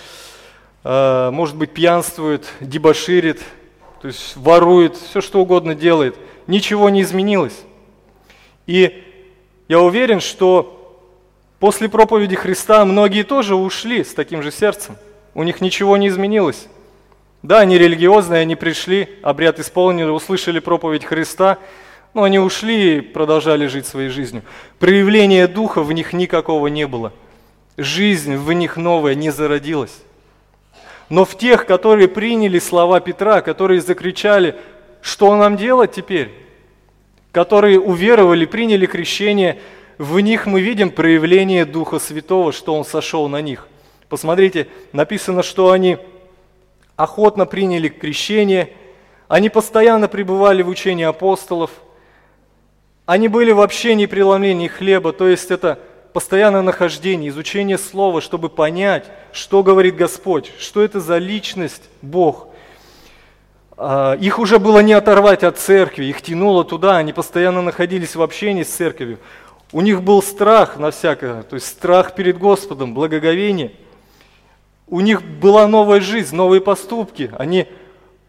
Э, 0.88 1.30
может 1.32 1.56
быть, 1.56 1.72
пьянствует, 1.72 2.46
дебоширит, 2.60 3.42
то 4.00 4.06
есть 4.06 4.36
ворует, 4.36 4.94
все 4.94 5.20
что 5.20 5.40
угодно 5.40 5.74
делает. 5.74 6.14
Ничего 6.46 6.88
не 6.90 7.02
изменилось. 7.02 7.64
И 8.68 9.02
я 9.66 9.80
уверен, 9.80 10.20
что 10.20 11.02
после 11.58 11.88
проповеди 11.88 12.36
Христа 12.36 12.84
многие 12.84 13.24
тоже 13.24 13.56
ушли 13.56 14.04
с 14.04 14.14
таким 14.14 14.44
же 14.44 14.52
сердцем. 14.52 14.96
У 15.34 15.42
них 15.42 15.60
ничего 15.60 15.96
не 15.96 16.06
изменилось. 16.06 16.68
Да, 17.47 17.61
они 17.61 17.78
религиозные, 17.78 18.40
они 18.40 18.57
пришли, 18.57 19.09
обряд 19.22 19.61
исполнили, 19.61 20.09
услышали 20.09 20.59
проповедь 20.59 21.05
Христа, 21.05 21.59
но 22.12 22.24
они 22.24 22.40
ушли 22.40 22.97
и 22.97 23.01
продолжали 23.01 23.68
жить 23.68 23.86
своей 23.86 24.09
жизнью. 24.09 24.42
Проявления 24.80 25.47
духа 25.47 25.82
в 25.82 25.92
них 25.92 26.12
никакого 26.12 26.66
не 26.66 26.88
было. 26.88 27.12
Жизнь 27.76 28.34
в 28.34 28.53
них 28.53 28.76
новая 28.76 29.14
не 29.14 29.30
зародилась. 29.30 29.97
Но 31.09 31.24
в 31.24 31.38
тех, 31.38 31.66
которые 31.66 32.09
приняли 32.09 32.59
слова 32.59 32.99
Петра, 32.99 33.42
которые 33.42 33.80
закричали, 33.80 34.57
что 35.01 35.36
нам 35.36 35.57
делать 35.57 35.92
теперь? 35.92 36.32
которые 37.36 37.78
уверовали, 37.78 38.47
приняли 38.47 38.86
крещение, 38.86 39.59
в 39.99 40.18
них 40.20 40.47
мы 40.47 40.62
видим 40.62 40.88
проявление 40.88 41.66
Духа 41.66 41.99
Святого, 41.99 42.51
что 42.51 42.74
Он 42.74 42.82
сошел 42.82 43.28
на 43.28 43.42
них. 43.42 43.68
Посмотрите, 44.09 44.68
написано, 44.94 45.42
что 45.42 45.70
они 45.70 45.99
охотно 46.97 47.47
приняли 47.47 47.88
крещение, 47.88 48.72
они 49.28 49.49
постоянно 49.49 50.09
пребывали 50.09 50.62
в 50.62 50.68
учении 50.68 51.05
апостолов, 51.05 51.70
они 53.05 53.28
были 53.28 53.53
в 53.53 53.61
общении 53.61 54.07
преломлении 54.07 54.66
хлеба, 54.66 55.12
то 55.12 55.28
есть 55.28 55.51
это 55.51 55.78
постоянное 56.12 56.62
нахождение, 56.62 57.28
изучение 57.28 57.78
Слова, 57.78 58.20
чтобы 58.20 58.49
понять, 58.49 59.05
что 59.32 59.62
говорит 59.62 59.97
Господь, 59.97 60.51
что 60.59 60.82
это 60.82 60.99
за 60.99 61.18
личность 61.18 61.82
Бог. 62.03 62.49
А, 63.76 64.14
их 64.14 64.38
уже 64.38 64.59
было 64.59 64.80
не 64.80 64.94
оторвать 64.94 65.44
от 65.44 65.59
церкви, 65.59 66.07
их 66.07 66.22
тянуло 66.22 66.64
туда, 66.64 66.97
они 66.97 67.12
постоянно 67.12 67.62
находились 67.62 68.16
в 68.16 68.22
общении 68.22 68.62
с 68.62 68.68
церковью. 68.68 69.18
У 69.72 69.82
них 69.82 70.03
был 70.03 70.22
страх 70.22 70.78
на 70.78 70.90
всякое, 70.90 71.42
то 71.42 71.55
есть 71.55 71.66
страх 71.66 72.14
перед 72.14 72.38
Господом, 72.38 72.94
благоговение. 72.94 73.72
У 74.87 75.01
них 75.01 75.22
была 75.22 75.66
новая 75.66 76.01
жизнь, 76.01 76.34
новые 76.34 76.61
поступки. 76.61 77.30
Они 77.39 77.66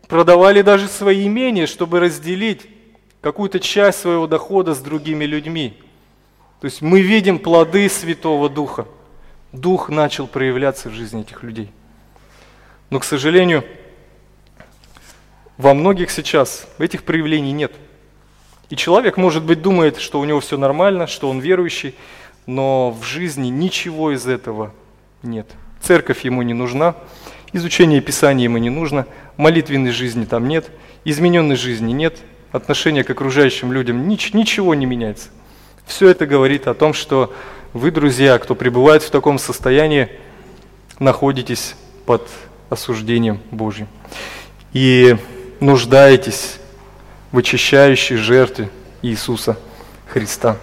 продавали 0.07 0.61
даже 0.61 0.87
свои 0.87 1.27
имения, 1.27 1.67
чтобы 1.67 1.99
разделить 1.99 2.65
какую-то 3.21 3.59
часть 3.59 3.99
своего 3.99 4.25
дохода 4.25 4.73
с 4.73 4.79
другими 4.79 5.25
людьми. 5.25 5.77
То 6.59 6.65
есть 6.65 6.81
мы 6.81 7.01
видим 7.01 7.37
плоды 7.37 7.87
Святого 7.89 8.49
Духа. 8.49 8.87
Дух 9.51 9.89
начал 9.89 10.27
проявляться 10.27 10.89
в 10.89 10.93
жизни 10.93 11.21
этих 11.21 11.43
людей. 11.43 11.69
Но, 12.89 12.99
к 12.99 13.03
сожалению, 13.03 13.63
во 15.57 15.73
многих 15.73 16.09
сейчас 16.09 16.67
этих 16.79 17.03
проявлений 17.03 17.51
нет. 17.51 17.73
И 18.69 18.75
человек, 18.75 19.17
может 19.17 19.43
быть, 19.43 19.61
думает, 19.61 19.97
что 19.97 20.19
у 20.19 20.25
него 20.25 20.39
все 20.39 20.57
нормально, 20.57 21.07
что 21.07 21.29
он 21.29 21.39
верующий, 21.39 21.95
но 22.45 22.91
в 22.91 23.03
жизни 23.03 23.47
ничего 23.47 24.11
из 24.11 24.27
этого 24.27 24.73
нет. 25.21 25.47
Церковь 25.87 26.25
ему 26.25 26.41
не 26.41 26.53
нужна, 26.53 26.95
изучение 27.53 28.01
Писания 28.01 28.43
ему 28.43 28.57
не 28.57 28.69
нужно, 28.69 29.05
молитвенной 29.37 29.91
жизни 29.91 30.25
там 30.25 30.45
нет, 30.49 30.69
измененной 31.05 31.55
жизни 31.55 31.93
нет, 31.93 32.17
отношения 32.51 33.05
к 33.05 33.09
окружающим 33.09 33.71
людям, 33.71 34.05
ничего 34.05 34.75
не 34.75 34.85
меняется. 34.85 35.29
Все 35.85 36.09
это 36.09 36.25
говорит 36.25 36.67
о 36.67 36.73
том, 36.73 36.93
что 36.93 37.33
вы, 37.71 37.91
друзья, 37.91 38.37
кто 38.37 38.53
пребывает 38.53 39.01
в 39.01 39.09
таком 39.11 39.39
состоянии, 39.39 40.09
находитесь 40.99 41.75
под 42.05 42.27
осуждением 42.69 43.39
Божьим. 43.51 43.87
И 44.73 45.15
нуждаетесь 45.61 46.57
в 47.31 47.37
очищающей 47.37 48.17
жертве 48.17 48.69
Иисуса 49.01 49.57
Христа. 50.05 50.57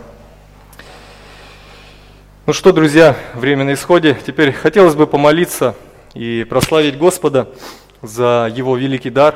Ну 2.46 2.52
что, 2.52 2.74
друзья, 2.74 3.16
время 3.32 3.64
на 3.64 3.72
исходе. 3.72 4.18
Теперь 4.26 4.52
хотелось 4.52 4.94
бы 4.94 5.06
помолиться 5.06 5.74
и 6.12 6.44
прославить 6.46 6.98
Господа 6.98 7.48
за 8.02 8.52
Его 8.54 8.76
великий 8.76 9.08
дар, 9.08 9.34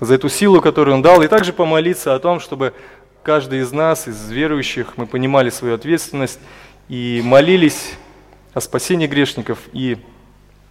за 0.00 0.14
эту 0.14 0.28
силу, 0.28 0.60
которую 0.60 0.96
Он 0.96 1.00
дал, 1.00 1.22
и 1.22 1.28
также 1.28 1.52
помолиться 1.52 2.12
о 2.12 2.18
том, 2.18 2.40
чтобы 2.40 2.74
каждый 3.22 3.60
из 3.60 3.70
нас, 3.70 4.08
из 4.08 4.28
верующих, 4.32 4.96
мы 4.96 5.06
понимали 5.06 5.48
свою 5.48 5.76
ответственность 5.76 6.40
и 6.88 7.22
молились 7.24 7.92
о 8.52 8.60
спасении 8.60 9.06
грешников 9.06 9.60
и 9.72 9.98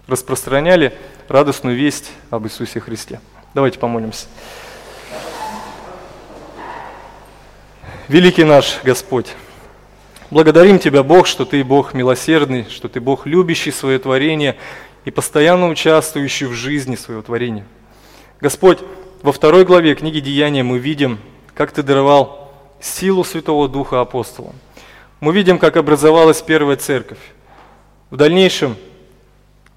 распространяли 0.05 0.93
радостную 1.29 1.77
весть 1.77 2.11
об 2.29 2.45
Иисусе 2.45 2.81
Христе. 2.81 3.21
Давайте 3.53 3.79
помолимся. 3.79 4.27
Великий 8.09 8.43
наш 8.43 8.81
Господь, 8.83 9.33
благодарим 10.31 10.79
Тебя, 10.79 11.03
Бог, 11.03 11.27
что 11.27 11.45
Ты 11.45 11.63
Бог 11.63 11.93
милосердный, 11.93 12.65
что 12.69 12.87
Ты 12.87 12.99
Бог 12.99 13.25
любящий 13.25 13.71
свое 13.71 13.99
творение 13.99 14.57
и 15.05 15.11
постоянно 15.11 15.67
участвующий 15.67 16.47
в 16.47 16.53
жизни 16.53 16.95
своего 16.95 17.21
творения. 17.21 17.65
Господь, 18.41 18.79
во 19.21 19.31
второй 19.31 19.65
главе 19.65 19.95
книги 19.95 20.19
Деяния 20.19 20.63
мы 20.63 20.77
видим, 20.79 21.19
как 21.53 21.71
Ты 21.71 21.83
даровал 21.83 22.53
силу 22.79 23.23
Святого 23.23 23.67
Духа 23.67 24.01
апостолам. 24.01 24.55
Мы 25.19 25.33
видим, 25.33 25.57
как 25.57 25.75
образовалась 25.75 26.41
первая 26.41 26.77
церковь. 26.77 27.19
В 28.09 28.15
дальнейшем 28.15 28.77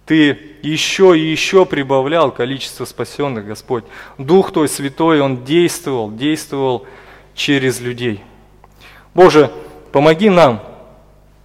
Ты 0.07 0.39
еще 0.63 1.19
и 1.19 1.31
еще 1.31 1.67
прибавлял 1.67 2.31
количество 2.31 2.85
спасенных, 2.85 3.47
Господь. 3.47 3.85
Дух 4.19 4.53
Твой 4.53 4.69
Святой, 4.69 5.21
Он 5.21 5.45
действовал, 5.45 6.13
действовал 6.13 6.87
через 7.35 7.81
людей. 7.81 8.23
Боже, 9.15 9.51
помоги 9.93 10.31
нам 10.31 10.63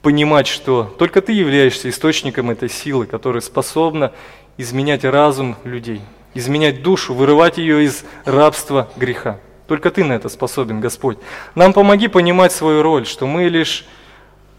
понимать, 0.02 0.48
что 0.48 0.84
только 0.98 1.22
Ты 1.22 1.34
являешься 1.34 1.90
источником 1.90 2.50
этой 2.50 2.70
силы, 2.70 3.06
которая 3.06 3.42
способна 3.42 4.14
изменять 4.58 5.04
разум 5.04 5.58
людей, 5.64 6.02
изменять 6.34 6.82
душу, 6.82 7.14
вырывать 7.14 7.58
ее 7.58 7.84
из 7.84 8.06
рабства 8.26 8.90
греха. 8.96 9.40
Только 9.68 9.92
Ты 9.92 10.04
на 10.04 10.14
это 10.14 10.30
способен, 10.30 10.80
Господь. 10.80 11.18
Нам 11.56 11.74
помоги 11.74 12.08
понимать 12.08 12.54
свою 12.54 12.82
роль, 12.82 13.06
что 13.06 13.28
мы 13.28 13.50
лишь 13.50 13.86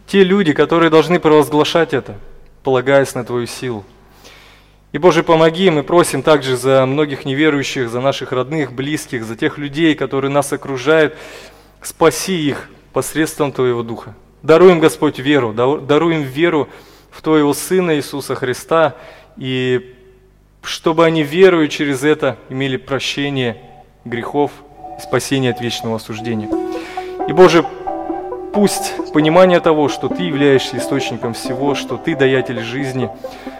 те 0.06 0.22
люди, 0.22 0.52
которые 0.52 0.90
должны 0.90 1.18
провозглашать 1.18 1.94
это, 1.94 2.16
полагаясь 2.62 3.14
на 3.14 3.24
Твою 3.24 3.46
силу. 3.46 3.84
И, 4.92 4.98
Боже, 4.98 5.22
помоги, 5.22 5.70
мы 5.70 5.82
просим 5.82 6.22
также 6.22 6.56
за 6.56 6.84
многих 6.86 7.24
неверующих, 7.26 7.90
за 7.90 8.00
наших 8.00 8.32
родных, 8.32 8.72
близких, 8.72 9.24
за 9.24 9.36
тех 9.36 9.58
людей, 9.58 9.94
которые 9.94 10.30
нас 10.30 10.52
окружают. 10.52 11.14
Спаси 11.82 12.48
их 12.48 12.68
посредством 12.98 13.52
Твоего 13.52 13.84
Духа. 13.84 14.16
Даруем, 14.42 14.80
Господь, 14.80 15.20
веру, 15.20 15.52
даруем 15.52 16.22
веру 16.22 16.68
в 17.12 17.22
Твоего 17.22 17.54
Сына 17.54 17.94
Иисуса 17.94 18.34
Христа, 18.34 18.96
и 19.36 19.94
чтобы 20.62 21.06
они, 21.06 21.22
веруя 21.22 21.68
через 21.68 22.02
это, 22.02 22.38
имели 22.48 22.76
прощение 22.76 23.62
грехов 24.04 24.50
спасение 25.00 25.52
от 25.52 25.60
вечного 25.60 25.94
осуждения. 25.94 26.48
И, 27.28 27.32
Боже, 27.32 27.64
пусть 28.52 28.94
понимание 29.12 29.60
того, 29.60 29.88
что 29.88 30.08
Ты 30.08 30.24
являешься 30.24 30.76
источником 30.76 31.34
всего, 31.34 31.76
что 31.76 31.98
Ты 31.98 32.16
даятель 32.16 32.64
жизни, 32.64 33.08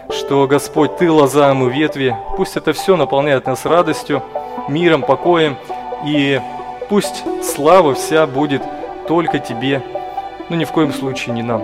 что, 0.09 0.47
Господь, 0.47 0.97
Ты 0.97 1.09
лоза, 1.09 1.53
мы 1.53 1.71
ветви, 1.71 2.13
пусть 2.35 2.57
это 2.57 2.73
все 2.73 2.97
наполняет 2.97 3.45
нас 3.45 3.63
радостью, 3.63 4.21
миром, 4.67 5.01
покоем, 5.01 5.55
и 6.05 6.41
пусть 6.89 7.23
слава 7.41 7.95
вся 7.95 8.27
будет 8.27 8.63
только 9.09 9.39
Тебе, 9.39 9.81
но 10.49 10.55
ни 10.55 10.65
в 10.65 10.71
коем 10.71 10.93
случае 10.93 11.33
не 11.33 11.41
нам. 11.41 11.63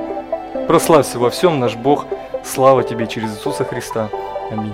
Прославься 0.68 1.20
во 1.20 1.30
всем 1.30 1.60
наш 1.60 1.76
Бог, 1.76 2.08
слава 2.44 2.82
Тебе 2.82 3.06
через 3.06 3.38
Иисуса 3.38 3.64
Христа. 3.64 4.10
Аминь. 4.52 4.74